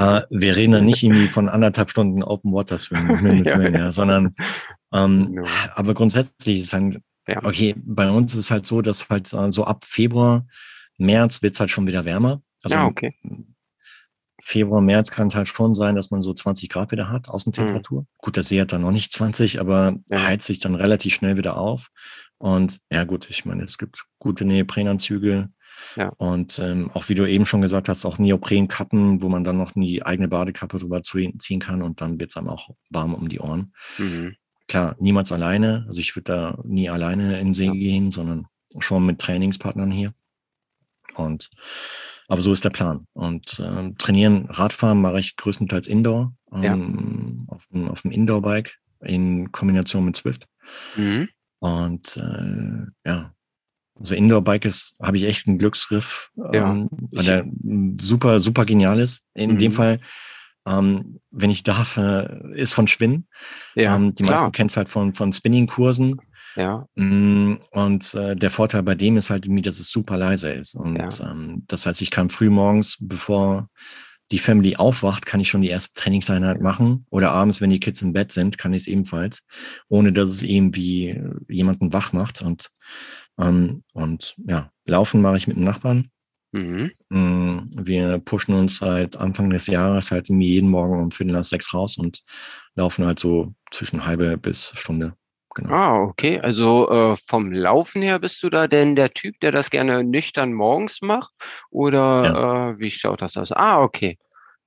Uh, 0.00 0.20
wir 0.30 0.56
reden 0.56 0.72
dann 0.72 0.84
nicht 0.84 1.02
irgendwie 1.02 1.28
von 1.28 1.48
anderthalb 1.48 1.90
Stunden 1.90 2.22
Open 2.22 2.52
Water 2.52 2.78
Swimming, 2.78 3.44
ja. 3.44 3.68
ja, 3.68 3.92
sondern 3.92 4.34
ähm, 4.92 5.32
no. 5.32 5.46
aber 5.74 5.92
grundsätzlich 5.92 6.62
ist 6.62 6.72
halt, 6.72 7.00
ja. 7.26 7.44
okay, 7.44 7.74
bei 7.76 8.08
uns 8.08 8.32
ist 8.32 8.40
es 8.40 8.50
halt 8.50 8.64
so, 8.64 8.80
dass 8.80 9.08
halt 9.10 9.32
uh, 9.34 9.50
so 9.50 9.64
ab 9.64 9.84
Februar, 9.84 10.46
März 10.98 11.42
wird 11.42 11.54
es 11.54 11.60
halt 11.60 11.70
schon 11.70 11.86
wieder 11.86 12.04
wärmer. 12.04 12.40
Also 12.62 12.76
ja, 12.76 12.86
okay. 12.86 13.14
Februar, 14.48 14.80
März 14.80 15.10
kann 15.10 15.28
es 15.28 15.34
halt 15.34 15.46
schon 15.46 15.74
sein, 15.74 15.94
dass 15.94 16.10
man 16.10 16.22
so 16.22 16.32
20 16.32 16.70
Grad 16.70 16.90
wieder 16.90 17.10
hat, 17.10 17.28
Außentemperatur. 17.28 18.00
Mhm. 18.00 18.06
Gut, 18.16 18.36
der 18.36 18.42
See 18.42 18.58
hat 18.58 18.72
dann 18.72 18.80
noch 18.80 18.92
nicht 18.92 19.12
20, 19.12 19.60
aber 19.60 19.96
ja. 20.08 20.22
heizt 20.22 20.46
sich 20.46 20.58
dann 20.58 20.74
relativ 20.74 21.14
schnell 21.14 21.36
wieder 21.36 21.58
auf. 21.58 21.88
Und 22.38 22.80
ja 22.90 23.04
gut, 23.04 23.28
ich 23.28 23.44
meine, 23.44 23.64
es 23.64 23.76
gibt 23.76 24.06
gute 24.18 24.46
Neoprenanzüge, 24.46 25.50
ja. 25.96 26.08
Und 26.16 26.58
ähm, 26.58 26.90
auch 26.94 27.08
wie 27.08 27.14
du 27.14 27.24
eben 27.26 27.46
schon 27.46 27.60
gesagt 27.60 27.88
hast, 27.88 28.04
auch 28.04 28.18
Neoprenkappen, 28.18 29.22
wo 29.22 29.28
man 29.28 29.44
dann 29.44 29.58
noch 29.58 29.72
die 29.72 30.04
eigene 30.04 30.28
Badekappe 30.28 30.78
drüber 30.78 31.02
ziehen 31.02 31.60
kann 31.60 31.82
und 31.82 32.00
dann 32.00 32.18
wird 32.18 32.30
es 32.30 32.36
einem 32.36 32.48
auch 32.48 32.70
warm 32.90 33.14
um 33.14 33.28
die 33.28 33.38
Ohren. 33.38 33.74
Mhm. 33.98 34.34
Klar, 34.66 34.96
niemals 34.98 35.30
alleine. 35.30 35.84
Also 35.86 36.00
ich 36.00 36.16
würde 36.16 36.32
da 36.32 36.58
nie 36.64 36.88
alleine 36.88 37.38
in 37.38 37.48
den 37.48 37.54
See 37.54 37.66
ja. 37.66 37.72
gehen, 37.72 38.12
sondern 38.12 38.46
schon 38.78 39.06
mit 39.06 39.20
Trainingspartnern 39.20 39.90
hier. 39.90 40.14
Und 41.14 41.50
aber 42.28 42.40
so 42.40 42.52
ist 42.52 42.64
der 42.64 42.70
Plan. 42.70 43.06
Und 43.14 43.58
äh, 43.58 43.92
trainieren, 43.98 44.46
Radfahren 44.46 45.00
mache 45.00 45.18
ich 45.18 45.36
größtenteils 45.36 45.88
Indoor, 45.88 46.34
ähm, 46.52 47.46
ja. 47.48 47.54
auf, 47.54 47.66
auf 47.90 48.02
dem 48.02 48.12
Indoor-Bike 48.12 48.78
in 49.00 49.50
Kombination 49.50 50.04
mit 50.04 50.16
Swift. 50.16 50.46
Mhm. 50.96 51.28
Und 51.60 52.16
äh, 52.16 53.08
ja, 53.08 53.32
also 53.98 54.14
Indoor-Bike 54.14 54.66
ist, 54.66 54.94
habe 55.02 55.16
ich 55.16 55.24
echt 55.24 55.48
einen 55.48 55.58
Glücksgriff, 55.58 56.30
ja. 56.36 56.70
ähm, 56.70 56.88
weil 57.12 57.24
der 57.24 57.46
super, 58.00 58.40
super 58.40 58.64
genial 58.64 59.00
ist. 59.00 59.24
In 59.34 59.52
mhm. 59.52 59.58
dem 59.58 59.72
Fall, 59.72 60.00
ähm, 60.66 61.20
wenn 61.30 61.50
ich 61.50 61.62
darf, 61.62 61.96
äh, 61.96 62.54
ist 62.54 62.74
von 62.74 62.86
Schwinn. 62.88 63.26
Ja, 63.74 63.96
ähm, 63.96 64.14
die 64.14 64.22
klar. 64.22 64.36
meisten 64.36 64.52
kennen 64.52 64.68
es 64.68 64.76
halt 64.76 64.88
von, 64.88 65.14
von 65.14 65.32
Spinning-Kursen. 65.32 66.20
Ja. 66.56 66.86
Mm, 66.96 67.54
Und 67.70 68.14
äh, 68.14 68.34
der 68.36 68.50
Vorteil 68.50 68.82
bei 68.82 68.94
dem 68.94 69.16
ist 69.16 69.30
halt 69.30 69.46
irgendwie, 69.46 69.62
dass 69.62 69.78
es 69.80 69.90
super 69.90 70.16
leise 70.16 70.50
ist. 70.52 70.74
Und 70.74 70.96
Ja. 70.96 71.30
ähm, 71.30 71.64
das 71.68 71.86
heißt, 71.86 72.02
ich 72.02 72.10
kann 72.10 72.30
früh 72.30 72.50
morgens, 72.50 72.96
bevor 73.00 73.68
die 74.30 74.38
Family 74.38 74.76
aufwacht, 74.76 75.24
kann 75.24 75.40
ich 75.40 75.48
schon 75.48 75.62
die 75.62 75.68
erste 75.70 75.98
Trainingseinheit 76.00 76.60
machen. 76.60 77.06
Oder 77.10 77.30
abends, 77.32 77.60
wenn 77.60 77.70
die 77.70 77.80
Kids 77.80 78.02
im 78.02 78.12
Bett 78.12 78.32
sind, 78.32 78.58
kann 78.58 78.74
ich 78.74 78.82
es 78.82 78.86
ebenfalls, 78.88 79.42
ohne 79.88 80.12
dass 80.12 80.30
es 80.30 80.42
irgendwie 80.42 81.18
jemanden 81.48 81.92
wach 81.92 82.12
macht. 82.12 82.42
Und, 82.42 82.68
ähm, 83.38 83.82
und 83.92 84.34
ja, 84.46 84.70
laufen 84.86 85.22
mache 85.22 85.36
ich 85.38 85.46
mit 85.46 85.56
dem 85.56 85.64
Nachbarn. 85.64 86.08
Mhm. 86.52 86.92
Mm, 87.10 87.58
Wir 87.76 88.18
pushen 88.20 88.54
uns 88.54 88.78
seit 88.78 89.16
Anfang 89.16 89.50
des 89.50 89.66
Jahres 89.66 90.10
halt 90.10 90.28
irgendwie 90.28 90.48
jeden 90.54 90.70
Morgen 90.70 90.98
um 91.00 91.10
Viertel 91.10 91.32
nach 91.32 91.44
sechs 91.44 91.72
raus 91.74 91.96
und 91.98 92.22
laufen 92.74 93.06
halt 93.06 93.18
so 93.18 93.54
zwischen 93.70 94.06
halbe 94.06 94.36
bis 94.38 94.72
Stunde. 94.76 95.14
Genau. 95.58 95.74
Ah, 95.74 96.02
okay. 96.04 96.38
Also 96.40 96.88
äh, 96.88 97.16
vom 97.26 97.50
Laufen 97.50 98.00
her 98.00 98.20
bist 98.20 98.42
du 98.44 98.48
da 98.48 98.68
denn 98.68 98.94
der 98.94 99.12
Typ, 99.12 99.40
der 99.40 99.50
das 99.50 99.70
gerne 99.70 100.04
nüchtern 100.04 100.52
morgens 100.52 101.00
macht? 101.02 101.32
Oder 101.70 102.74
äh, 102.74 102.78
wie 102.78 102.90
schaut 102.90 103.22
das 103.22 103.36
aus? 103.36 103.50
Ah, 103.50 103.82
okay. 103.82 104.18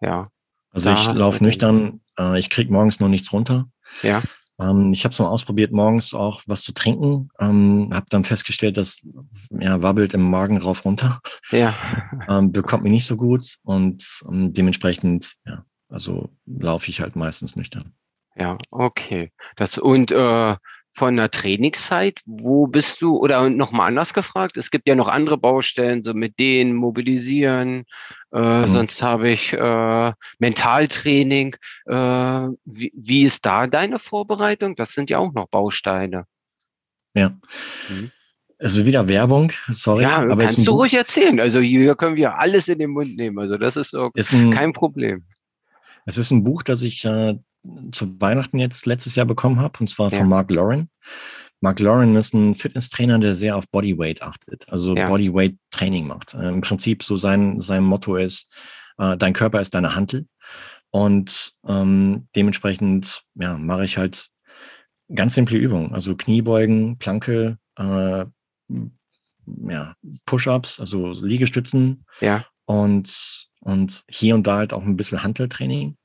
Ja, 0.01 0.27
Also 0.71 0.89
da 0.89 0.95
ich 0.95 1.13
laufe 1.13 1.43
nüchtern, 1.43 2.01
äh, 2.19 2.37
ich 2.37 2.49
krieg 2.49 2.69
morgens 2.69 2.99
noch 2.99 3.07
nichts 3.07 3.31
runter. 3.31 3.65
ja. 4.03 4.21
Ähm, 4.59 4.91
ich 4.91 5.05
habe 5.05 5.13
es 5.13 5.19
mal 5.19 5.27
ausprobiert, 5.29 5.71
morgens 5.71 6.13
auch 6.13 6.41
was 6.45 6.61
zu 6.61 6.73
trinken. 6.73 7.29
Ähm, 7.39 7.89
habe 7.93 8.05
dann 8.09 8.25
festgestellt, 8.25 8.75
dass 8.77 9.07
ja, 9.49 9.81
wabbelt 9.81 10.13
im 10.13 10.29
Magen 10.29 10.57
rauf 10.57 10.83
runter. 10.85 11.21
Ja. 11.51 11.73
Ähm, 12.27 12.51
bekommt 12.51 12.83
mir 12.83 12.91
nicht 12.91 13.05
so 13.05 13.17
gut 13.17 13.55
und 13.63 14.05
ähm, 14.29 14.53
dementsprechend, 14.53 15.35
ja, 15.45 15.65
also 15.89 16.29
laufe 16.45 16.89
ich 16.91 17.01
halt 17.01 17.15
meistens 17.15 17.55
nüchtern. 17.55 17.93
Ja, 18.35 18.57
okay. 18.69 19.31
Das 19.55 19.77
und 19.79 20.11
äh, 20.11 20.55
von 20.93 21.15
der 21.15 21.31
Trainingszeit, 21.31 22.19
wo 22.25 22.67
bist 22.67 23.01
du, 23.01 23.17
oder 23.17 23.49
nochmal 23.49 23.87
anders 23.87 24.13
gefragt, 24.13 24.57
es 24.57 24.71
gibt 24.71 24.87
ja 24.87 24.95
noch 24.95 25.07
andere 25.07 25.37
Baustellen, 25.37 26.03
so 26.03 26.13
mit 26.13 26.37
denen 26.39 26.75
mobilisieren, 26.75 27.85
äh, 28.33 28.61
Mhm. 28.61 28.65
sonst 28.65 29.01
habe 29.01 29.29
ich 29.29 29.53
äh, 29.53 30.13
Mentaltraining. 30.39 31.55
Äh, 31.85 31.93
wie, 32.65 32.91
wie 32.95 33.23
ist 33.23 33.45
da 33.45 33.67
deine 33.67 33.99
Vorbereitung? 33.99 34.75
Das 34.75 34.91
sind 34.93 35.09
ja 35.09 35.17
auch 35.19 35.33
noch 35.33 35.47
Bausteine. 35.47 36.25
Ja. 37.13 37.29
Mhm. 37.89 38.11
Es 38.57 38.75
ist 38.77 38.85
wieder 38.85 39.07
Werbung, 39.07 39.51
sorry, 39.69 40.03
ja, 40.03 40.17
aber 40.17 40.37
kannst 40.37 40.67
du 40.67 40.71
ruhig 40.73 40.93
erzählen. 40.93 41.39
Also 41.39 41.59
hier 41.59 41.95
können 41.95 42.15
wir 42.15 42.37
alles 42.37 42.67
in 42.67 42.77
den 42.77 42.91
Mund 42.91 43.17
nehmen. 43.17 43.39
Also 43.39 43.57
das 43.57 43.75
ist 43.75 43.89
so 43.89 44.11
ist 44.13 44.31
ein, 44.33 44.51
kein 44.53 44.71
Problem. 44.71 45.25
es 46.05 46.19
ist 46.19 46.29
ein 46.29 46.43
Buch, 46.43 46.61
das 46.61 46.83
ich 46.83 47.03
äh, 47.03 47.35
zu 47.91 48.19
Weihnachten 48.19 48.59
jetzt 48.59 48.85
letztes 48.85 49.15
Jahr 49.15 49.25
bekommen 49.25 49.59
habe, 49.59 49.79
und 49.79 49.87
zwar 49.89 50.11
Ja. 50.11 50.19
von 50.19 50.29
Mark 50.29 50.49
Lauren. 50.51 50.89
Mark 51.59 51.79
Lauren 51.79 52.15
ist 52.15 52.33
ein 52.33 52.55
Fitnesstrainer, 52.55 53.19
der 53.19 53.35
sehr 53.35 53.55
auf 53.55 53.69
Bodyweight 53.69 54.23
achtet, 54.23 54.71
also 54.71 54.95
Ja. 54.95 55.05
Bodyweight 55.05 55.55
Training 55.69 56.07
macht. 56.07 56.33
Äh, 56.33 56.49
Im 56.49 56.61
Prinzip 56.61 57.03
so 57.03 57.15
sein, 57.15 57.61
sein 57.61 57.83
Motto 57.83 58.15
ist, 58.15 58.51
äh, 58.97 59.15
dein 59.17 59.33
Körper 59.33 59.61
ist 59.61 59.73
deine 59.73 59.93
Hantel. 59.95 60.25
Und 60.89 61.53
ähm, 61.67 62.27
dementsprechend 62.35 63.21
ja, 63.35 63.57
mache 63.57 63.85
ich 63.85 63.97
halt 63.97 64.29
ganz 65.13 65.35
simple 65.35 65.57
Übungen, 65.57 65.93
also 65.93 66.15
Kniebeugen, 66.15 66.97
Planke, 66.97 67.57
äh, 67.77 68.25
ja, 69.67 69.95
Push-ups, 70.25 70.79
also 70.79 71.11
Liegestützen 71.11 72.05
Ja, 72.21 72.45
und, 72.65 73.47
und 73.61 74.03
hier 74.09 74.35
und 74.35 74.47
da 74.47 74.57
halt 74.57 74.73
auch 74.73 74.83
ein 74.83 74.97
bisschen 74.97 75.23
Hanteltraining. 75.23 75.95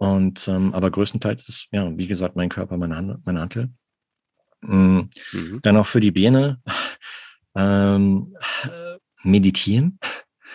Und 0.00 0.48
ähm, 0.48 0.72
aber 0.72 0.90
größtenteils 0.90 1.46
ist, 1.46 1.68
ja, 1.72 1.86
wie 1.98 2.06
gesagt, 2.06 2.34
mein 2.34 2.48
Körper, 2.48 2.78
meine, 2.78 2.96
Hand, 2.96 3.26
meine 3.26 3.40
Hantel. 3.40 3.68
Mm, 4.62 5.00
mhm. 5.32 5.60
Dann 5.62 5.76
auch 5.76 5.86
für 5.86 6.00
die 6.00 6.10
Beine 6.10 6.58
ähm, 7.54 8.34
äh, 8.62 8.96
meditieren. 9.24 9.98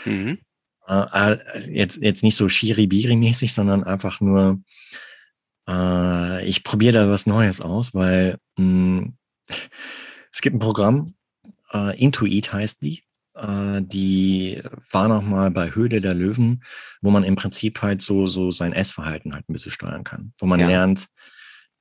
Mhm. 0.03 0.39
Äh, 0.87 1.33
äh, 1.33 1.71
jetzt, 1.71 2.01
jetzt 2.01 2.23
nicht 2.23 2.35
so 2.35 2.49
Shiribiri-mäßig, 2.49 3.53
sondern 3.53 3.83
einfach 3.83 4.19
nur, 4.19 4.63
äh, 5.69 6.43
ich 6.47 6.63
probiere 6.63 6.93
da 6.93 7.09
was 7.11 7.27
Neues 7.27 7.61
aus, 7.61 7.93
weil 7.93 8.39
mh, 8.57 9.09
es 10.33 10.41
gibt 10.41 10.55
ein 10.55 10.59
Programm, 10.59 11.13
äh, 11.71 11.95
Intuit 12.01 12.51
heißt 12.51 12.81
die. 12.81 13.03
Äh, 13.35 13.81
die 13.81 14.61
war 14.91 15.07
noch 15.07 15.21
mal 15.21 15.51
bei 15.51 15.73
Höhle 15.73 16.01
der 16.01 16.13
Löwen, 16.13 16.63
wo 17.01 17.11
man 17.11 17.23
im 17.23 17.35
Prinzip 17.35 17.81
halt 17.81 18.01
so, 18.01 18.27
so 18.27 18.51
sein 18.51 18.73
Essverhalten 18.73 19.33
halt 19.33 19.49
ein 19.49 19.53
bisschen 19.53 19.71
steuern 19.71 20.03
kann. 20.03 20.33
Wo 20.39 20.45
man 20.45 20.59
Ja. 20.59 20.67
lernt, 20.67 21.07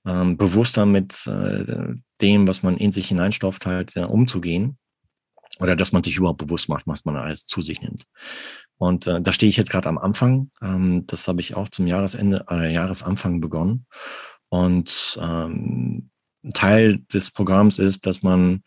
ähm, 0.06 0.36
bewusster 0.36 0.84
mit 0.86 1.26
äh, 1.26 1.94
dem, 2.20 2.46
was 2.46 2.62
man 2.62 2.76
in 2.76 2.92
sich 2.92 3.08
hineinstopft, 3.08 3.66
halt 3.66 3.96
äh, 3.96 4.04
umzugehen. 4.04 4.78
Oder 5.60 5.76
dass 5.76 5.92
man 5.92 6.02
sich 6.02 6.16
überhaupt 6.16 6.40
bewusst 6.40 6.68
macht, 6.68 6.86
was 6.86 7.04
man 7.04 7.16
alles 7.16 7.46
zu 7.46 7.62
sich 7.62 7.80
nimmt. 7.80 8.04
Und 8.76 9.06
äh, 9.06 9.22
da 9.22 9.32
stehe 9.32 9.48
ich 9.48 9.56
jetzt 9.56 9.70
gerade 9.70 9.88
am 9.88 9.98
Anfang. 9.98 10.50
Ähm, 10.60 11.06
das 11.06 11.28
habe 11.28 11.40
ich 11.40 11.54
auch 11.54 11.68
zum 11.68 11.86
Jahresende, 11.86 12.44
äh, 12.50 12.72
Jahresanfang 12.72 13.40
begonnen. 13.40 13.86
Und 14.48 15.18
ähm, 15.22 16.10
Teil 16.52 16.98
des 17.12 17.30
Programms 17.30 17.78
ist, 17.78 18.04
dass 18.06 18.22
man 18.22 18.62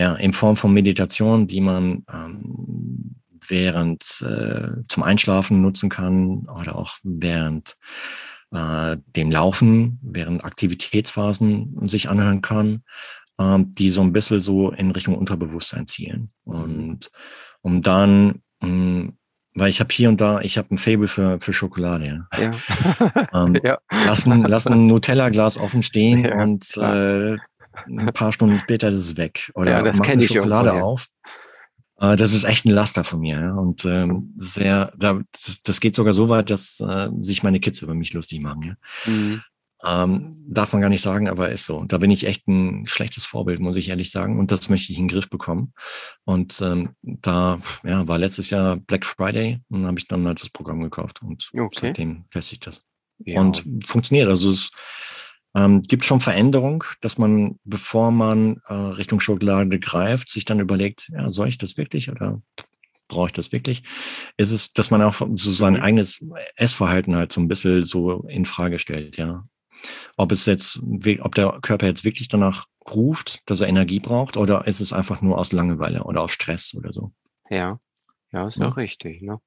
ja 0.00 0.14
in 0.14 0.32
Form 0.32 0.56
von 0.56 0.72
Meditation, 0.72 1.46
die 1.46 1.60
man 1.60 2.04
ähm, 2.12 3.16
während 3.46 4.02
äh, 4.22 4.82
zum 4.88 5.02
Einschlafen 5.02 5.60
nutzen 5.60 5.90
kann 5.90 6.48
oder 6.48 6.76
auch 6.76 6.96
während 7.02 7.76
äh, 8.50 8.96
dem 9.14 9.30
Laufen, 9.30 9.98
während 10.02 10.44
Aktivitätsphasen 10.44 11.86
sich 11.86 12.08
anhören 12.08 12.40
kann, 12.40 12.82
ähm, 13.38 13.74
die 13.74 13.90
so 13.90 14.00
ein 14.00 14.12
bisschen 14.12 14.40
so 14.40 14.70
in 14.70 14.90
Richtung 14.90 15.18
Unterbewusstsein 15.18 15.86
zielen. 15.86 16.30
Und 16.44 17.10
um 17.60 17.82
dann, 17.82 18.40
mh, 18.62 19.12
weil 19.54 19.68
ich 19.68 19.80
habe 19.80 19.92
hier 19.92 20.08
und 20.08 20.20
da, 20.20 20.40
ich 20.40 20.56
habe 20.56 20.74
ein 20.74 20.78
Fable 20.78 21.08
für, 21.08 21.40
für 21.40 21.52
Schokolade. 21.52 22.26
Ja. 22.38 22.50
Ja. 22.50 23.28
Ähm, 23.34 23.60
ja. 23.62 23.78
lassen, 24.06 24.44
lassen 24.44 24.72
ein 24.72 24.86
Nutella-Glas 24.86 25.58
offen 25.58 25.82
stehen 25.82 26.24
Ja, 26.24 26.42
und 26.42 26.64
äh, 26.78 27.36
ein 27.86 28.12
paar 28.12 28.32
Stunden 28.32 28.60
später 28.60 28.88
ist 28.88 29.00
es 29.00 29.16
weg. 29.16 29.50
Oder 29.54 29.70
Ja, 29.72 29.82
das 29.82 29.98
mach 29.98 30.06
kenn 30.06 30.14
eine 30.14 30.24
ich 30.24 30.32
Schokolade 30.32 30.72
auf. 30.82 31.08
Äh, 31.98 32.16
das 32.16 32.32
ist 32.32 32.44
echt 32.44 32.64
ein 32.64 32.70
Laster 32.72 33.04
von 33.04 33.20
mir. 33.20 33.40
Ja? 33.40 33.52
Und 33.54 33.84
ähm, 33.84 34.34
sehr, 34.36 34.92
da, 34.96 35.20
das, 35.32 35.62
das 35.62 35.80
geht 35.80 35.94
sogar 35.94 36.12
so 36.14 36.28
weit, 36.28 36.50
dass 36.50 36.80
äh, 36.80 37.08
sich 37.20 37.42
meine 37.42 37.60
Kids 37.60 37.82
über 37.82 37.94
mich 37.94 38.12
lustig 38.12 38.40
machen. 38.40 38.76
Ja? 39.06 39.10
Mhm. 39.12 39.42
Ähm, 39.82 40.34
darf 40.46 40.74
man 40.74 40.82
gar 40.82 40.90
nicht 40.90 41.00
sagen, 41.00 41.26
aber 41.28 41.48
ist 41.50 41.64
so. 41.64 41.84
Da 41.84 41.96
bin 41.96 42.10
ich 42.10 42.26
echt 42.26 42.46
ein 42.48 42.86
schlechtes 42.86 43.24
Vorbild, 43.24 43.60
muss 43.60 43.76
ich 43.76 43.88
ehrlich 43.88 44.10
sagen. 44.10 44.38
Und 44.38 44.50
das 44.52 44.68
möchte 44.68 44.92
ich 44.92 44.98
in 44.98 45.04
den 45.06 45.14
Griff 45.14 45.30
bekommen. 45.30 45.72
Und 46.24 46.60
ähm, 46.60 46.90
da 47.00 47.58
ja, 47.82 48.06
war 48.06 48.18
letztes 48.18 48.50
Jahr 48.50 48.76
Black 48.76 49.06
Friday 49.06 49.60
und 49.70 49.86
habe 49.86 49.98
ich 49.98 50.06
dann 50.06 50.26
halt 50.26 50.42
das 50.42 50.50
Programm 50.50 50.82
gekauft. 50.82 51.22
Und 51.22 51.48
Okay. 51.58 51.78
seitdem 51.80 52.24
teste 52.30 52.54
ich 52.56 52.60
das 52.60 52.82
Ja. 53.20 53.40
und 53.40 53.64
funktioniert. 53.86 54.28
Also 54.28 54.50
es 54.50 54.70
ähm, 55.54 55.82
gibt 55.82 56.04
schon 56.04 56.20
Veränderung, 56.20 56.84
dass 57.00 57.18
man, 57.18 57.58
bevor 57.64 58.10
man 58.12 58.60
äh, 58.68 58.74
Richtung 58.74 59.20
Schokolade 59.20 59.78
greift, 59.80 60.28
sich 60.30 60.44
dann 60.44 60.60
überlegt, 60.60 61.08
ja, 61.12 61.30
soll 61.30 61.48
ich 61.48 61.58
das 61.58 61.76
wirklich 61.76 62.10
oder 62.10 62.40
brauche 63.08 63.26
ich 63.28 63.32
das 63.32 63.52
wirklich? 63.52 63.82
Ist 64.36 64.52
es, 64.52 64.72
dass 64.72 64.90
man 64.90 65.02
auch 65.02 65.14
so 65.34 65.52
sein 65.52 65.74
Mhm. 65.74 65.80
eigenes 65.82 66.24
Essverhalten 66.56 67.16
halt 67.16 67.32
so 67.32 67.40
ein 67.40 67.48
bisschen 67.48 67.84
so 67.84 68.22
in 68.28 68.44
Frage 68.44 68.78
stellt, 68.78 69.16
ja. 69.16 69.44
Ob 70.16 70.32
es 70.32 70.46
jetzt, 70.46 70.80
ob 71.20 71.34
der 71.34 71.58
Körper 71.62 71.86
jetzt 71.86 72.04
wirklich 72.04 72.28
danach 72.28 72.66
ruft, 72.94 73.40
dass 73.46 73.60
er 73.62 73.68
Energie 73.68 74.00
braucht, 74.00 74.36
oder 74.36 74.66
ist 74.66 74.80
es 74.80 74.92
einfach 74.92 75.22
nur 75.22 75.38
aus 75.38 75.52
Langeweile 75.52 76.04
oder 76.04 76.22
aus 76.22 76.32
Stress 76.32 76.74
oder 76.74 76.92
so? 76.92 77.12
Ja, 77.50 77.80
ja, 78.32 78.46
ist 78.46 78.56
Ja. 78.58 78.66
ja 78.66 78.72
richtig. 78.74 79.22
Ne? 79.22 79.40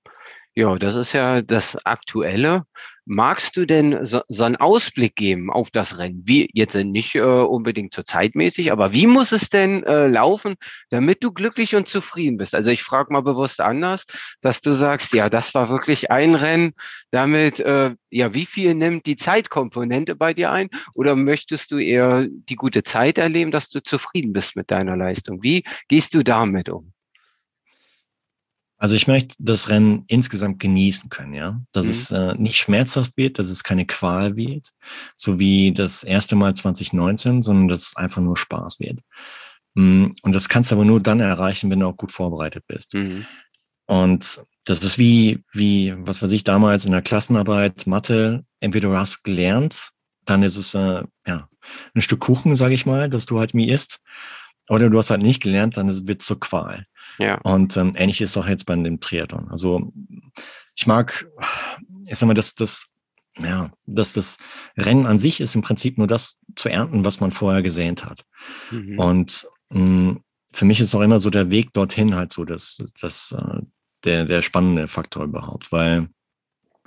Ja, 0.55 0.75
das 0.77 0.93
ist 0.95 1.13
ja 1.13 1.41
das 1.41 1.83
Aktuelle. 1.85 2.63
Magst 3.05 3.57
du 3.57 3.65
denn 3.65 4.05
so, 4.05 4.21
so 4.29 4.43
einen 4.43 4.55
Ausblick 4.55 5.15
geben 5.15 5.51
auf 5.51 5.71
das 5.71 5.97
Rennen? 5.97 6.21
Wie 6.25 6.47
jetzt 6.53 6.75
nicht 6.75 7.15
äh, 7.15 7.21
unbedingt 7.21 7.91
zur 7.91 8.05
zeitmäßig, 8.05 8.71
aber 8.71 8.93
wie 8.93 9.07
muss 9.07 9.31
es 9.31 9.49
denn 9.49 9.83
äh, 9.83 10.07
laufen, 10.07 10.55
damit 10.89 11.23
du 11.23 11.31
glücklich 11.33 11.75
und 11.75 11.87
zufrieden 11.87 12.37
bist? 12.37 12.53
Also 12.55 12.69
ich 12.69 12.83
frage 12.83 13.11
mal 13.11 13.21
bewusst 13.21 13.61
anders, 13.61 14.05
dass 14.41 14.61
du 14.61 14.73
sagst, 14.73 15.13
ja, 15.13 15.27
das 15.29 15.53
war 15.55 15.69
wirklich 15.69 16.11
ein 16.11 16.35
Rennen. 16.35 16.73
Damit, 17.11 17.59
äh, 17.59 17.95
ja, 18.11 18.33
wie 18.35 18.45
viel 18.45 18.75
nimmt 18.75 19.05
die 19.07 19.17
Zeitkomponente 19.17 20.15
bei 20.15 20.33
dir 20.35 20.51
ein? 20.51 20.69
Oder 20.93 21.15
möchtest 21.15 21.71
du 21.71 21.79
eher 21.79 22.27
die 22.29 22.55
gute 22.55 22.83
Zeit 22.83 23.17
erleben, 23.17 23.51
dass 23.51 23.69
du 23.69 23.81
zufrieden 23.81 24.33
bist 24.33 24.55
mit 24.55 24.69
deiner 24.71 24.95
Leistung? 24.95 25.41
Wie 25.41 25.63
gehst 25.87 26.13
du 26.13 26.23
damit 26.23 26.69
um? 26.69 26.92
Also 28.83 28.97
ich 28.97 29.07
möchte 29.07 29.35
das 29.39 29.69
Rennen 29.69 30.03
insgesamt 30.07 30.59
genießen 30.59 31.09
können, 31.09 31.33
ja. 31.33 31.57
Dass 31.71 31.85
Mhm. 31.85 31.91
es 31.91 32.11
äh, 32.11 32.33
nicht 32.35 32.57
schmerzhaft 32.57 33.15
wird, 33.15 33.39
dass 33.39 33.47
es 33.47 33.63
keine 33.63 33.85
Qual 33.85 34.35
wird, 34.35 34.71
so 35.15 35.39
wie 35.39 35.71
das 35.71 36.03
erste 36.03 36.35
Mal 36.35 36.53
2019, 36.53 37.43
sondern 37.43 37.69
dass 37.69 37.87
es 37.87 37.95
einfach 37.95 38.21
nur 38.21 38.35
Spaß 38.35 38.81
wird. 38.81 38.99
Mm, 39.75 40.07
Und 40.21 40.35
das 40.35 40.49
kannst 40.49 40.69
du 40.71 40.75
aber 40.75 40.83
nur 40.83 40.99
dann 40.99 41.21
erreichen, 41.21 41.69
wenn 41.69 41.79
du 41.79 41.87
auch 41.87 41.95
gut 41.95 42.11
vorbereitet 42.11 42.65
bist. 42.67 42.93
Mhm. 42.93 43.25
Und 43.85 44.43
das 44.65 44.83
ist 44.83 44.97
wie, 44.97 45.45
wie, 45.53 45.93
was 45.99 46.21
weiß 46.21 46.31
ich, 46.33 46.43
damals 46.43 46.83
in 46.83 46.91
der 46.91 47.01
Klassenarbeit, 47.01 47.87
Mathe, 47.87 48.43
entweder 48.59 48.89
du 48.89 48.97
hast 48.97 49.23
gelernt 49.23 49.91
dann 50.25 50.43
ist 50.43 50.55
es 50.55 50.73
äh, 50.73 51.03
ja 51.27 51.49
ein 51.93 52.01
Stück 52.01 52.21
Kuchen, 52.21 52.55
sage 52.55 52.73
ich 52.73 52.85
mal, 52.85 53.09
dass 53.09 53.25
du 53.25 53.39
halt 53.39 53.53
mir 53.53 53.73
isst. 53.73 53.99
Oder 54.69 54.89
du 54.89 54.97
hast 54.97 55.09
halt 55.09 55.21
nicht 55.21 55.41
gelernt, 55.41 55.77
dann 55.77 56.07
wird 56.07 56.21
es 56.21 56.27
zur 56.27 56.39
Qual. 56.39 56.85
Ja. 57.19 57.39
Und 57.41 57.75
ähm, 57.77 57.93
ähnlich 57.95 58.21
ist 58.21 58.37
auch 58.37 58.47
jetzt 58.47 58.65
bei 58.65 58.75
dem 58.75 58.99
Triathlon. 58.99 59.49
Also 59.49 59.91
ich 60.75 60.87
mag, 60.87 61.27
ich 62.07 62.17
sag 62.17 62.27
mal, 62.27 62.33
dass 62.33 62.55
das, 62.55 62.87
ja, 63.37 63.71
dass 63.85 64.13
das 64.13 64.37
Rennen 64.77 65.05
an 65.05 65.19
sich 65.19 65.41
ist 65.41 65.55
im 65.55 65.61
Prinzip 65.61 65.97
nur 65.97 66.07
das 66.07 66.39
zu 66.55 66.69
ernten, 66.69 67.03
was 67.03 67.19
man 67.19 67.31
vorher 67.31 67.61
gesehnt 67.61 68.05
hat. 68.05 68.23
Mhm. 68.71 68.99
Und 68.99 69.47
mh, 69.69 69.79
hm, 69.79 70.23
für 70.53 70.65
mich 70.65 70.79
ist 70.79 70.93
auch 70.95 71.01
immer 71.01 71.19
so 71.19 71.29
der 71.29 71.49
Weg 71.49 71.73
dorthin 71.73 72.15
halt 72.15 72.31
so 72.31 72.45
das, 72.45 72.77
das, 73.01 73.33
äh, 73.37 73.61
der, 74.03 74.25
der 74.25 74.41
spannende 74.41 74.87
Faktor 74.87 75.23
überhaupt, 75.23 75.71
weil, 75.71 76.07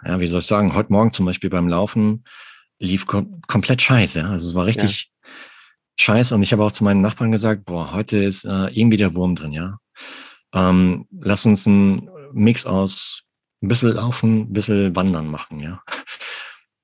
ja, 0.05 0.20
wie 0.20 0.27
soll 0.29 0.41
ich 0.41 0.47
sagen, 0.47 0.74
heute 0.74 0.93
Morgen 0.93 1.12
zum 1.12 1.27
Beispiel 1.27 1.51
beim 1.51 1.68
Laufen 1.68 2.24
lief 2.79 3.07
kom 3.07 3.41
komplett 3.47 3.83
scheiße. 3.83 4.20
Ja? 4.20 4.31
Also 4.31 4.49
es 4.49 4.55
war 4.55 4.66
richtig. 4.66 5.11
Scheiße. 5.97 6.34
Und 6.34 6.42
ich 6.42 6.53
habe 6.53 6.64
auch 6.64 6.72
zu 6.72 6.84
meinen 6.84 7.01
Nachbarn 7.03 7.32
gesagt, 7.32 7.64
boah, 7.64 7.92
heute 7.92 8.18
ist 8.18 8.44
äh, 8.44 8.68
irgendwie 8.68 8.97
der 8.97 9.14
Wurm 9.14 9.34
drin, 9.34 9.53
ja. 9.53 9.78
Ähm, 10.55 11.07
lass 11.20 11.47
uns 11.47 11.66
einen 11.66 12.09
Mix 12.32 12.66
aus 12.66 13.22
ein 13.62 13.68
bisschen 13.68 13.92
laufen, 13.94 14.42
ein 14.42 14.53
bisschen 14.53 14.94
wandern 14.94 15.30
machen, 15.30 15.61
ja. 15.61 15.82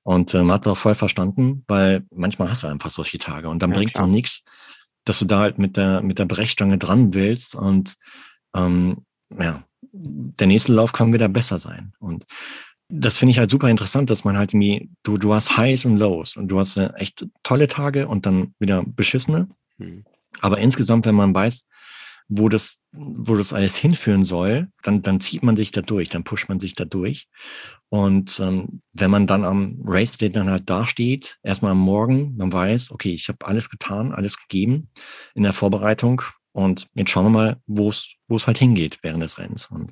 Und 0.03 0.33
äh, 0.33 0.43
man 0.43 0.55
hat 0.55 0.67
auch 0.67 0.77
voll 0.77 0.95
verstanden, 0.95 1.63
weil 1.67 2.05
manchmal 2.11 2.49
hast 2.49 2.63
du 2.63 2.67
einfach 2.67 2.89
solche 2.89 3.19
Tage 3.19 3.49
und 3.49 3.63
dann 3.63 3.71
ja, 3.71 3.77
bringt 3.77 3.91
es 3.95 4.01
auch 4.01 4.07
nichts, 4.07 4.43
dass 5.05 5.19
du 5.19 5.25
da 5.25 5.39
halt 5.39 5.59
mit 5.59 5.77
der, 5.77 6.01
mit 6.01 6.19
der 6.19 6.25
Brechstange 6.25 6.77
dran 6.77 7.13
willst 7.13 7.55
und 7.55 7.95
ähm, 8.55 9.05
ja, 9.37 9.63
der 9.91 10.47
nächste 10.47 10.73
Lauf 10.73 10.91
kann 10.91 11.13
wieder 11.13 11.29
besser 11.29 11.59
sein. 11.59 11.93
Und 11.99 12.25
das 12.95 13.17
finde 13.17 13.31
ich 13.31 13.39
halt 13.39 13.49
super 13.49 13.69
interessant, 13.69 14.09
dass 14.09 14.23
man 14.23 14.37
halt 14.37 14.53
irgendwie, 14.53 14.89
du, 15.01 15.17
du 15.17 15.33
hast 15.33 15.57
Highs 15.57 15.85
und 15.85 15.97
Lows 15.97 16.37
und 16.37 16.49
du 16.49 16.59
hast 16.59 16.77
äh, 16.77 16.91
echt 16.95 17.25
tolle 17.41 17.67
Tage 17.67 18.07
und 18.07 18.25
dann 18.25 18.53
wieder 18.59 18.83
beschissene. 18.85 19.49
Mhm. 19.77 20.05
Aber 20.41 20.59
insgesamt, 20.59 21.05
wenn 21.05 21.15
man 21.15 21.33
weiß, 21.33 21.67
wo 22.27 22.49
das, 22.49 22.81
wo 22.91 23.35
das 23.35 23.51
alles 23.51 23.75
hinführen 23.75 24.23
soll, 24.23 24.69
dann, 24.83 25.01
dann 25.01 25.19
zieht 25.19 25.43
man 25.43 25.57
sich 25.57 25.71
da 25.71 25.81
durch, 25.81 26.09
dann 26.09 26.23
pusht 26.23 26.49
man 26.49 26.59
sich 26.59 26.75
da 26.75 26.85
durch. 26.85 27.27
Und 27.89 28.39
ähm, 28.39 28.81
wenn 28.93 29.11
man 29.11 29.27
dann 29.27 29.43
am 29.43 29.81
Race 29.85 30.17
Day 30.17 30.29
dann 30.29 30.49
halt 30.49 30.69
dasteht, 30.69 31.39
erstmal 31.43 31.71
am 31.71 31.79
Morgen, 31.79 32.35
man 32.37 32.53
weiß, 32.53 32.91
okay, 32.91 33.11
ich 33.11 33.27
habe 33.27 33.45
alles 33.45 33.69
getan, 33.69 34.13
alles 34.13 34.37
gegeben 34.37 34.89
in 35.33 35.43
der 35.43 35.53
Vorbereitung 35.53 36.21
und 36.51 36.87
jetzt 36.93 37.09
schauen 37.09 37.25
wir 37.25 37.29
mal, 37.31 37.57
wo 37.65 37.89
es, 37.89 38.13
wo 38.27 38.35
es 38.35 38.45
halt 38.45 38.59
hingeht 38.59 38.99
während 39.01 39.23
des 39.23 39.39
Rennens. 39.39 39.65
Und 39.67 39.91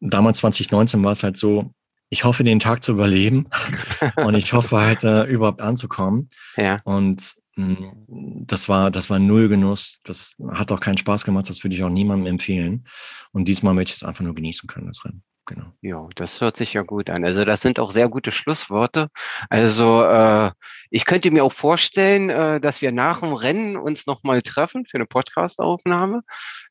damals 0.00 0.38
2019 0.38 1.02
war 1.02 1.12
es 1.12 1.22
halt 1.22 1.36
so, 1.36 1.72
ich 2.10 2.24
hoffe, 2.24 2.44
den 2.44 2.60
Tag 2.60 2.82
zu 2.82 2.92
überleben 2.92 3.46
und 4.16 4.34
ich 4.34 4.52
hoffe 4.52 4.78
halt 4.78 5.04
äh, 5.04 5.24
überhaupt 5.24 5.60
anzukommen. 5.60 6.30
Ja. 6.56 6.80
Und 6.84 7.34
mh, 7.56 7.76
hm, 7.76 8.46
das 8.46 8.68
war, 8.68 8.90
das 8.90 9.10
war 9.10 9.18
null 9.18 9.48
Genuss. 9.48 10.00
Das 10.04 10.36
hat 10.50 10.72
auch 10.72 10.80
keinen 10.80 10.98
Spaß 10.98 11.24
gemacht. 11.24 11.48
Das 11.48 11.62
würde 11.64 11.76
ich 11.76 11.82
auch 11.82 11.90
niemandem 11.90 12.26
empfehlen. 12.26 12.86
Und 13.32 13.46
diesmal 13.46 13.74
möchte 13.74 13.90
ich 13.90 13.96
es 13.96 14.02
einfach 14.02 14.24
nur 14.24 14.34
genießen 14.34 14.66
können, 14.66 14.86
das 14.86 15.04
Rennen. 15.04 15.22
Genau. 15.48 15.72
Ja, 15.80 16.06
das 16.14 16.42
hört 16.42 16.58
sich 16.58 16.74
ja 16.74 16.82
gut 16.82 17.08
an. 17.08 17.24
Also 17.24 17.46
das 17.46 17.62
sind 17.62 17.78
auch 17.80 17.90
sehr 17.90 18.10
gute 18.10 18.32
Schlussworte. 18.32 19.08
Also 19.48 20.04
äh, 20.04 20.50
ich 20.90 21.06
könnte 21.06 21.30
mir 21.30 21.42
auch 21.42 21.54
vorstellen, 21.54 22.28
äh, 22.28 22.60
dass 22.60 22.82
wir 22.82 22.92
nach 22.92 23.20
dem 23.20 23.32
Rennen 23.32 23.78
uns 23.78 24.06
nochmal 24.06 24.42
treffen 24.42 24.84
für 24.84 24.98
eine 24.98 25.06
Podcastaufnahme, 25.06 26.20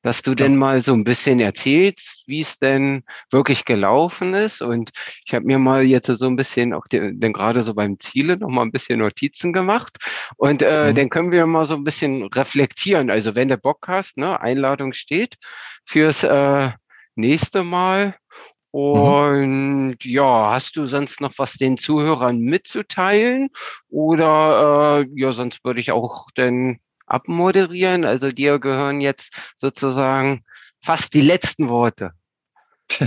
dass 0.04 0.22
du 0.22 0.32
ja. 0.32 0.36
denn 0.36 0.58
mal 0.58 0.80
so 0.80 0.94
ein 0.94 1.04
bisschen 1.04 1.40
erzählst, 1.40 2.22
wie 2.28 2.42
es 2.42 2.60
denn 2.60 3.04
wirklich 3.32 3.66
gelaufen 3.66 4.36
ist. 4.36 4.62
Und 4.62 4.92
ich 5.26 5.34
habe 5.34 5.46
mir 5.48 5.58
mal 5.58 5.82
jetzt 5.82 6.06
so 6.06 6.28
ein 6.28 6.36
bisschen 6.36 6.76
auch 6.76 6.86
den, 6.86 7.20
denn 7.20 7.34
gerade 7.34 7.64
so 7.64 7.74
beim 7.74 7.98
Ziele 8.00 8.38
nochmal 8.38 8.68
ein 8.68 8.72
bisschen 8.72 9.00
Notizen 9.00 9.54
gemacht. 9.54 9.98
Und 10.36 10.62
äh, 10.62 10.92
mhm. 10.92 10.96
dann 10.96 11.10
können 11.10 11.32
wir 11.32 11.48
mal 11.48 11.66
so 11.66 11.74
ein 11.74 11.84
bisschen 11.84 12.26
reflektieren. 12.28 13.10
Also 13.10 13.34
wenn 13.34 13.48
der 13.48 13.58
Bock 13.58 13.88
hast, 13.88 14.18
ne, 14.18 14.40
Einladung 14.40 14.94
steht 14.94 15.38
fürs 15.84 16.24
äh, 16.24 16.70
nächste 17.16 17.64
Mal. 17.64 18.14
Mhm. 18.74 18.80
Und 18.80 19.90
mhm. 19.90 19.96
ja, 20.04 20.52
hast 20.52 20.76
du 20.78 20.86
sonst 20.86 21.22
noch 21.22 21.34
was 21.38 21.54
den 21.54 21.78
Zuhörern 21.78 22.40
mitzuteilen? 22.40 23.50
Oder 23.90 25.06
äh, 25.06 25.20
ja, 25.20 25.32
sonst 25.32 25.64
würde 25.64 25.80
ich 25.80 25.92
auch 25.92 26.30
denn 26.38 26.80
abmoderieren. 27.06 28.06
Also 28.06 28.32
dir 28.32 28.60
gehören 28.60 29.02
jetzt 29.02 29.54
sozusagen 29.56 30.44
fast 30.82 31.14
die 31.14 31.22
letzten 31.22 31.70
Worte. 31.70 32.12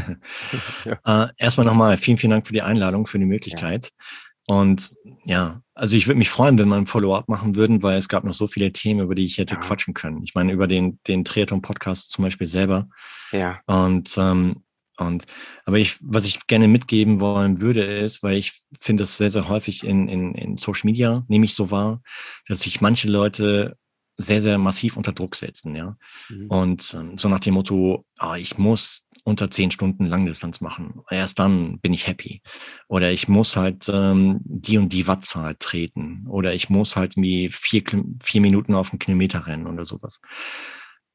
ja. 0.84 1.24
äh, 1.24 1.28
erstmal 1.38 1.66
nochmal 1.66 1.96
vielen, 1.96 2.18
vielen 2.18 2.32
Dank 2.32 2.46
für 2.46 2.52
die 2.52 2.62
Einladung, 2.62 3.06
für 3.06 3.18
die 3.18 3.24
Möglichkeit. 3.24 3.86
Ja. 3.86 4.56
Und 4.56 4.90
ja, 5.24 5.62
also 5.74 5.96
ich 5.96 6.08
würde 6.08 6.18
mich 6.18 6.28
freuen, 6.28 6.58
wenn 6.58 6.68
wir 6.68 6.76
ein 6.76 6.86
Follow-up 6.86 7.28
machen 7.28 7.54
würden, 7.54 7.82
weil 7.82 7.98
es 7.98 8.08
gab 8.08 8.24
noch 8.24 8.34
so 8.34 8.48
viele 8.48 8.72
Themen, 8.72 9.00
über 9.00 9.14
die 9.14 9.24
ich 9.24 9.38
hätte 9.38 9.54
ja. 9.54 9.60
quatschen 9.60 9.94
können. 9.94 10.22
Ich 10.24 10.34
meine, 10.34 10.52
über 10.52 10.66
den, 10.66 10.98
den 11.06 11.24
Triathlon-Podcast 11.24 12.10
zum 12.10 12.24
Beispiel 12.24 12.48
selber. 12.48 12.88
Ja. 13.30 13.60
Und 13.66 14.16
ähm, 14.18 14.64
und, 15.00 15.26
aber 15.64 15.78
ich, 15.78 15.96
was 16.00 16.24
ich 16.24 16.46
gerne 16.46 16.68
mitgeben 16.68 17.20
wollen 17.20 17.60
würde, 17.60 17.82
ist, 17.82 18.22
weil 18.22 18.36
ich 18.36 18.52
finde 18.80 19.02
das 19.02 19.16
sehr, 19.16 19.30
sehr 19.30 19.48
häufig 19.48 19.84
in, 19.84 20.08
in, 20.08 20.34
in 20.34 20.56
Social 20.56 20.86
Media, 20.86 21.24
nehme 21.28 21.44
ich 21.44 21.54
so 21.54 21.70
wahr, 21.70 22.02
dass 22.46 22.60
sich 22.60 22.80
manche 22.80 23.08
Leute 23.08 23.76
sehr, 24.16 24.42
sehr 24.42 24.58
massiv 24.58 24.96
unter 24.96 25.12
Druck 25.12 25.34
setzen, 25.34 25.74
ja. 25.74 25.96
Mhm. 26.28 26.46
Und 26.48 26.96
ähm, 26.98 27.16
so 27.18 27.28
nach 27.28 27.40
dem 27.40 27.54
Motto, 27.54 28.04
ah, 28.18 28.36
ich 28.36 28.58
muss 28.58 29.06
unter 29.24 29.50
zehn 29.50 29.70
Stunden 29.70 30.06
Langdistanz 30.06 30.60
machen. 30.60 31.00
Erst 31.10 31.38
dann 31.38 31.78
bin 31.80 31.92
ich 31.92 32.06
happy. 32.06 32.42
Oder 32.88 33.12
ich 33.12 33.28
muss 33.28 33.56
halt 33.56 33.88
ähm, 33.92 34.40
die 34.44 34.78
und 34.78 34.92
die 34.92 35.06
Wattzahl 35.06 35.56
treten. 35.58 36.26
Oder 36.28 36.54
ich 36.54 36.70
muss 36.70 36.96
halt 36.96 37.16
wie 37.16 37.48
vier, 37.48 37.82
vier 38.22 38.40
Minuten 38.40 38.74
auf 38.74 38.90
einen 38.90 38.98
Kilometer 38.98 39.46
rennen 39.46 39.66
oder 39.66 39.84
sowas. 39.84 40.20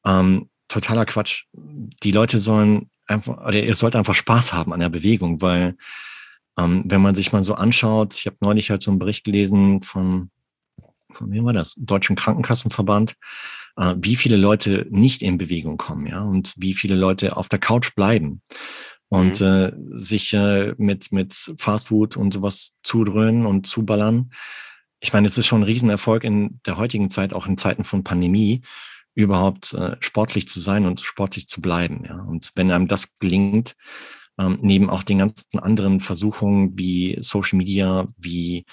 Ähm, 0.06 0.50
totaler 0.68 1.06
Quatsch. 1.06 1.46
Die 1.54 2.12
Leute 2.12 2.40
sollen 2.40 2.90
einfach, 3.08 3.46
oder 3.46 3.62
ihr 3.62 3.76
sollt 3.76 3.96
einfach 3.96 4.16
Spaß 4.16 4.54
haben 4.54 4.74
an 4.74 4.80
der 4.80 4.90
Bewegung, 4.90 5.42
weil 5.42 5.76
ähm, 6.58 6.84
wenn 6.86 7.02
man 7.02 7.16
sich 7.16 7.32
mal 7.32 7.44
so 7.44 7.56
anschaut, 7.56 8.16
ich 8.16 8.26
habe 8.26 8.38
neulich 8.42 8.70
halt 8.70 8.82
so 8.82 8.92
einen 8.92 9.00
Bericht 9.00 9.24
gelesen 9.24 9.82
von, 9.82 10.30
von 11.12 11.32
wem 11.32 11.46
war 11.46 11.54
das? 11.54 11.76
Deutschen 11.78 12.16
Krankenkassenverband, 12.16 13.16
äh, 13.78 13.96
wie 13.98 14.16
viele 14.16 14.38
Leute 14.38 14.88
nicht 14.90 15.22
in 15.22 15.38
Bewegung 15.38 15.78
kommen, 15.78 16.08
ja, 16.08 16.22
und 16.22 16.54
wie 16.58 16.74
viele 16.74 16.96
Leute 16.96 17.38
auf 17.38 17.50
der 17.50 17.60
Couch 17.60 17.96
bleiben 17.96 18.42
und 19.10 19.42
mhm. 19.42 19.48
äh, 19.48 19.72
sich 19.98 20.34
äh, 20.34 20.74
mit, 20.78 21.12
mit 21.12 21.54
Fastfood 21.58 22.18
und 22.18 22.34
sowas 22.34 22.76
zudröhnen 22.84 23.46
und 23.46 23.68
zuballern. 23.68 24.32
Ich 25.00 25.14
meine, 25.14 25.28
es 25.28 25.38
ist 25.38 25.48
schon 25.48 25.62
ein 25.62 25.66
Riesenerfolg 25.66 26.24
in 26.24 26.60
der 26.66 26.78
heutigen 26.78 27.10
Zeit, 27.10 27.34
auch 27.34 27.48
in 27.48 27.58
Zeiten 27.58 27.84
von 27.84 28.04
Pandemie, 28.04 28.62
überhaupt 29.16 29.74
äh, 29.74 29.96
sportlich 30.02 30.48
zu 30.48 30.60
sein 30.60 30.86
und 30.86 31.00
sportlich 31.00 31.48
zu 31.48 31.62
bleiben. 31.62 32.04
Ja. 32.08 32.22
Und 32.22 32.52
wenn 32.56 32.72
einem 32.72 32.88
das 32.88 33.16
gelingt, 33.18 33.76
ähm, 34.38 34.60
neben 34.62 34.90
auch 34.90 35.04
den 35.04 35.20
ganzen 35.20 35.60
anderen 35.60 36.02
Versuchungen 36.02 36.78
wie 36.78 37.18
Social 37.22 37.58
Media, 37.58 38.08
wie 38.18 38.66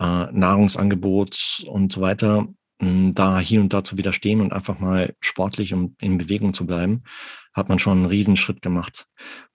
äh, 0.00 0.26
Nahrungsangebot 0.32 1.64
und 1.68 1.92
so 1.92 2.00
weiter, 2.00 2.48
mh, 2.80 3.12
da 3.14 3.38
hier 3.40 3.60
und 3.60 3.72
da 3.72 3.84
zu 3.84 3.98
widerstehen 3.98 4.40
und 4.40 4.52
einfach 4.52 4.78
mal 4.78 5.14
sportlich 5.20 5.74
und 5.74 6.00
in 6.00 6.18
Bewegung 6.18 6.54
zu 6.54 6.66
bleiben, 6.66 7.02
hat 7.52 7.68
man 7.68 7.78
schon 7.78 7.98
einen 7.98 8.06
Riesenschritt 8.06 8.62
gemacht. 8.62 9.06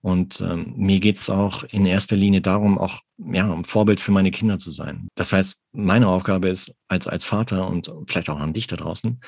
Und 0.02 0.42
ähm, 0.42 0.74
mir 0.78 1.00
geht's 1.00 1.30
auch 1.30 1.64
in 1.64 1.86
erster 1.86 2.16
Linie 2.16 2.42
darum, 2.42 2.78
auch 2.78 3.02
ja, 3.18 3.52
ein 3.52 3.66
Vorbild 3.66 4.00
für 4.00 4.12
meine 4.12 4.32
Kinder 4.32 4.60
zu 4.60 4.70
sein. 4.70 5.10
Das 5.16 5.34
heißt, 5.34 5.56
meine 5.74 6.08
Aufgabe 6.08 6.50
ist 6.50 6.74
als, 6.88 7.08
als 7.08 7.26
Vater 7.26 7.68
und 7.68 7.92
vielleicht 8.08 8.30
auch 8.30 8.40
an 8.40 8.54
dich 8.54 8.68
da 8.68 8.78
draußen, 8.78 9.20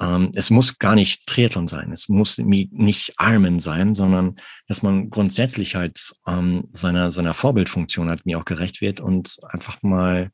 ähm, 0.00 0.30
es 0.34 0.50
muss 0.50 0.78
gar 0.78 0.94
nicht 0.94 1.26
Triathlon 1.26 1.68
sein, 1.68 1.92
es 1.92 2.08
muss 2.08 2.38
nicht 2.38 3.12
Ironman 3.20 3.60
sein, 3.60 3.94
sondern 3.94 4.36
dass 4.66 4.82
man 4.82 5.10
grundsätzlich 5.10 5.74
halt 5.74 6.12
ähm, 6.26 6.64
seiner, 6.70 7.10
seiner 7.10 7.34
Vorbildfunktion 7.34 8.08
halt 8.08 8.24
mir 8.24 8.38
auch 8.38 8.44
gerecht 8.44 8.80
wird 8.80 9.00
und 9.00 9.36
einfach 9.48 9.82
mal 9.82 10.30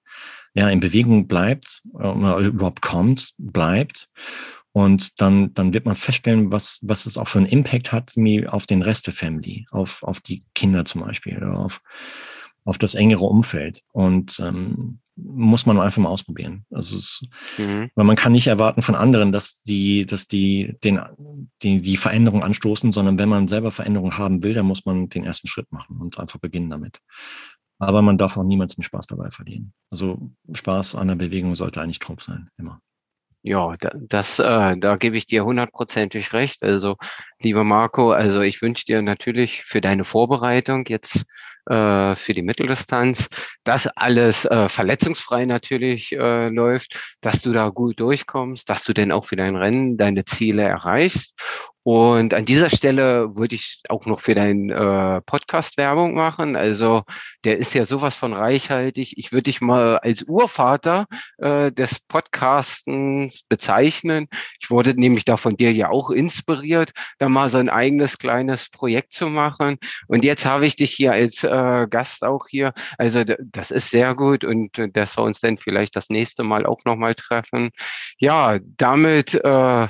ja, 0.54 0.70
in 0.70 0.80
Bewegung 0.80 1.26
bleibt, 1.26 1.82
äh, 2.00 2.46
überhaupt 2.46 2.80
kommt, 2.80 3.34
bleibt. 3.38 4.08
Und 4.72 5.20
dann, 5.20 5.54
dann 5.54 5.72
wird 5.72 5.86
man 5.86 5.96
feststellen, 5.96 6.52
was, 6.52 6.78
was 6.82 7.06
es 7.06 7.16
auch 7.16 7.28
für 7.28 7.38
einen 7.38 7.46
Impact 7.46 7.92
hat 7.92 8.12
auf 8.48 8.66
den 8.66 8.82
Rest 8.82 9.06
der 9.06 9.14
Family, 9.14 9.66
auf, 9.70 10.02
auf 10.02 10.20
die 10.20 10.44
Kinder 10.54 10.84
zum 10.84 11.00
Beispiel 11.00 11.36
oder 11.36 11.58
auf, 11.58 11.80
auf 12.64 12.76
das 12.76 12.94
engere 12.94 13.24
Umfeld. 13.24 13.82
Und 13.92 14.38
ähm, 14.38 15.00
muss 15.16 15.64
man 15.64 15.80
einfach 15.80 16.02
mal 16.02 16.10
ausprobieren. 16.10 16.66
Also 16.70 16.96
es, 16.96 17.22
mhm. 17.56 17.90
weil 17.94 18.04
man 18.04 18.16
kann 18.16 18.32
nicht 18.32 18.46
erwarten 18.46 18.82
von 18.82 18.94
anderen, 18.94 19.32
dass 19.32 19.62
die, 19.62 20.04
dass 20.04 20.28
die 20.28 20.76
den, 20.84 21.00
die, 21.62 21.80
die 21.80 21.96
Veränderung 21.96 22.44
anstoßen, 22.44 22.92
sondern 22.92 23.18
wenn 23.18 23.28
man 23.28 23.48
selber 23.48 23.70
Veränderung 23.70 24.18
haben 24.18 24.42
will, 24.42 24.54
dann 24.54 24.66
muss 24.66 24.84
man 24.84 25.08
den 25.08 25.24
ersten 25.24 25.48
Schritt 25.48 25.72
machen 25.72 25.98
und 26.00 26.18
einfach 26.18 26.38
beginnen 26.38 26.70
damit. 26.70 27.00
Aber 27.78 28.02
man 28.02 28.18
darf 28.18 28.36
auch 28.36 28.44
niemals 28.44 28.76
den 28.76 28.84
Spaß 28.84 29.06
dabei 29.06 29.30
verlieren. 29.30 29.72
Also 29.90 30.30
Spaß 30.52 30.94
an 30.94 31.08
der 31.08 31.16
Bewegung 31.16 31.56
sollte 31.56 31.80
eigentlich 31.80 31.98
Trumpf 31.98 32.22
sein, 32.22 32.48
immer. 32.58 32.80
Ja, 33.42 33.76
das, 34.08 34.40
äh, 34.40 34.76
da 34.76 34.96
gebe 34.96 35.16
ich 35.16 35.26
dir 35.26 35.44
hundertprozentig 35.44 36.32
recht. 36.32 36.64
Also, 36.64 36.96
lieber 37.40 37.62
Marco, 37.62 38.10
also 38.10 38.40
ich 38.40 38.60
wünsche 38.60 38.84
dir 38.84 39.02
natürlich 39.02 39.62
für 39.62 39.80
deine 39.80 40.02
Vorbereitung 40.02 40.84
jetzt 40.88 41.26
äh, 41.66 42.16
für 42.16 42.32
die 42.32 42.42
Mitteldistanz, 42.42 43.28
dass 43.64 43.86
alles 43.86 44.44
äh, 44.44 44.68
verletzungsfrei 44.68 45.46
natürlich 45.46 46.12
äh, 46.12 46.48
läuft, 46.48 46.98
dass 47.20 47.42
du 47.42 47.52
da 47.52 47.68
gut 47.68 48.00
durchkommst, 48.00 48.68
dass 48.68 48.84
du 48.84 48.92
denn 48.92 49.12
auch 49.12 49.24
für 49.24 49.36
dein 49.36 49.56
Rennen 49.56 49.96
deine 49.96 50.24
Ziele 50.24 50.62
erreichst 50.62 51.34
und 51.86 52.34
an 52.34 52.44
dieser 52.44 52.68
Stelle 52.68 53.36
würde 53.36 53.54
ich 53.54 53.80
auch 53.88 54.06
noch 54.06 54.18
für 54.18 54.34
deinen 54.34 54.70
äh, 54.70 55.20
Podcast 55.20 55.76
Werbung 55.76 56.14
machen. 56.14 56.56
Also 56.56 57.04
der 57.44 57.58
ist 57.58 57.74
ja 57.74 57.84
sowas 57.84 58.16
von 58.16 58.32
reichhaltig. 58.32 59.16
Ich 59.16 59.30
würde 59.30 59.44
dich 59.44 59.60
mal 59.60 59.98
als 59.98 60.24
Urvater 60.24 61.06
äh, 61.38 61.70
des 61.70 62.00
Podcastens 62.00 63.44
bezeichnen. 63.48 64.26
Ich 64.60 64.68
wurde 64.68 65.00
nämlich 65.00 65.24
da 65.24 65.36
von 65.36 65.56
dir 65.56 65.72
ja 65.72 65.88
auch 65.88 66.10
inspiriert, 66.10 66.90
da 67.20 67.28
mal 67.28 67.48
so 67.48 67.58
ein 67.58 67.68
eigenes 67.68 68.18
kleines 68.18 68.68
Projekt 68.68 69.12
zu 69.12 69.28
machen. 69.28 69.78
Und 70.08 70.24
jetzt 70.24 70.44
habe 70.44 70.66
ich 70.66 70.74
dich 70.74 70.90
hier 70.90 71.12
als 71.12 71.44
äh, 71.44 71.86
Gast 71.88 72.24
auch 72.24 72.48
hier. 72.48 72.72
Also 72.98 73.22
das 73.22 73.70
ist 73.70 73.90
sehr 73.90 74.16
gut 74.16 74.42
und 74.42 74.76
äh, 74.76 74.88
dass 74.90 75.16
wir 75.16 75.22
uns 75.22 75.38
dann 75.38 75.56
vielleicht 75.56 75.94
das 75.94 76.10
nächste 76.10 76.42
Mal 76.42 76.66
auch 76.66 76.80
nochmal 76.84 77.14
treffen. 77.14 77.70
Ja, 78.18 78.58
damit 78.76 79.34
äh, 79.34 79.86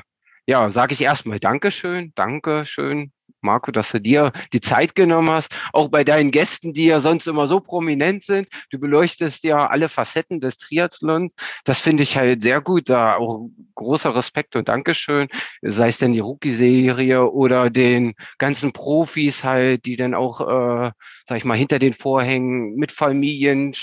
ja, 0.47 0.71
sage 0.71 0.93
ich 0.95 1.01
erstmal 1.01 1.41
Dankeschön, 1.41 2.13
Dankeschön 2.15 3.13
Marco, 3.47 3.73
dass 3.73 3.93
du 3.93 4.01
dir 4.01 4.33
die 4.53 4.61
Zeit 4.61 4.95
genommen 4.95 5.31
hast, 5.31 5.57
auch 5.73 5.89
bei 5.89 6.05
deinen 6.05 6.31
Gästen, 6.31 6.75
die 6.75 6.87
ja 6.87 7.01
sonst 7.01 7.27
immer 7.27 7.47
so 7.47 7.61
prominent 7.61 8.25
sind. 8.25 8.49
Du 8.71 8.79
beleuchtest 8.79 9.45
ja 9.45 9.67
alle 9.69 9.89
Facetten 9.89 10.41
des 10.41 10.59
Triathlons. 10.59 11.35
Das 11.65 11.81
finde 11.81 12.03
ich 12.03 12.17
halt 12.17 12.43
sehr 12.43 12.61
gut. 12.61 12.91
Da 12.91 13.17
auch 13.17 13.49
großer 13.75 14.15
Respekt 14.15 14.57
und 14.57 14.69
Dankeschön. 14.69 15.29
Sei 15.63 15.89
es 15.89 15.99
denn 15.99 16.13
die 16.13 16.21
Rookie-Serie 16.21 17.31
oder 17.31 17.71
den 17.71 18.15
ganzen 18.39 18.73
Profis 18.73 19.45
halt, 19.45 19.87
die 19.87 19.97
dann 19.97 20.15
auch, 20.15 20.41
äh, 20.41 20.91
sag 21.27 21.39
ich 21.39 21.45
mal, 21.45 21.57
hinter 21.57 21.79
den 21.79 21.95
Vorhängen 21.95 22.75
mit 22.75 22.93
Familien, 22.93 23.75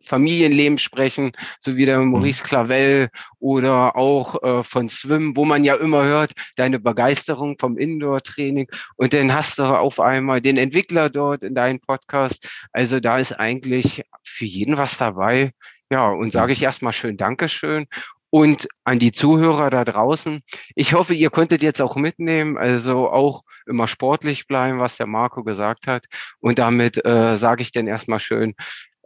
Familienleben 0.00 0.78
sprechen, 0.78 1.32
so 1.60 1.76
wie 1.76 1.86
der 1.86 2.00
mhm. 2.00 2.10
Maurice 2.10 2.42
Clavel 2.42 3.08
oder 3.38 3.96
auch 3.96 4.42
äh, 4.42 4.62
von 4.62 4.88
Swim, 4.88 5.36
wo 5.36 5.44
man 5.44 5.64
ja 5.64 5.74
immer 5.76 6.04
hört, 6.04 6.32
deine 6.56 6.78
Begeisterung 6.78 7.56
vom 7.58 7.78
Indoor-Training 7.78 8.68
und 8.96 9.12
dann 9.12 9.32
hast 9.32 9.58
du 9.58 9.64
auf 9.64 10.00
einmal 10.00 10.40
den 10.40 10.56
Entwickler 10.56 11.10
dort 11.10 11.42
in 11.42 11.54
deinem 11.54 11.80
Podcast. 11.80 12.48
Also 12.72 13.00
da 13.00 13.18
ist 13.18 13.32
eigentlich 13.32 14.02
für 14.22 14.44
jeden 14.44 14.76
was 14.76 14.98
dabei. 14.98 15.52
Ja, 15.90 16.08
und 16.08 16.30
sage 16.30 16.52
ich 16.52 16.62
erstmal 16.62 16.92
schön 16.92 17.16
Dankeschön. 17.16 17.86
Und 18.30 18.66
an 18.82 18.98
die 18.98 19.12
Zuhörer 19.12 19.70
da 19.70 19.84
draußen, 19.84 20.42
ich 20.74 20.92
hoffe, 20.92 21.14
ihr 21.14 21.30
konntet 21.30 21.62
jetzt 21.62 21.80
auch 21.80 21.94
mitnehmen, 21.94 22.58
also 22.58 23.08
auch 23.08 23.42
immer 23.64 23.86
sportlich 23.86 24.48
bleiben, 24.48 24.80
was 24.80 24.96
der 24.96 25.06
Marco 25.06 25.44
gesagt 25.44 25.86
hat. 25.86 26.06
Und 26.40 26.58
damit 26.58 27.04
äh, 27.04 27.36
sage 27.36 27.62
ich 27.62 27.70
dann 27.70 27.86
erstmal 27.86 28.18
schön 28.18 28.54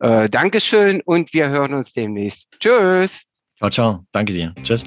äh, 0.01 0.29
Dankeschön 0.29 1.03
und 1.05 1.33
wir 1.35 1.49
hören 1.49 1.75
uns 1.75 1.93
demnächst. 1.93 2.49
Tschüss. 2.61 3.25
Ciao, 3.59 3.71
ciao. 3.71 4.05
Danke 4.13 4.33
dir. 4.33 4.55
Tschüss. 4.63 4.85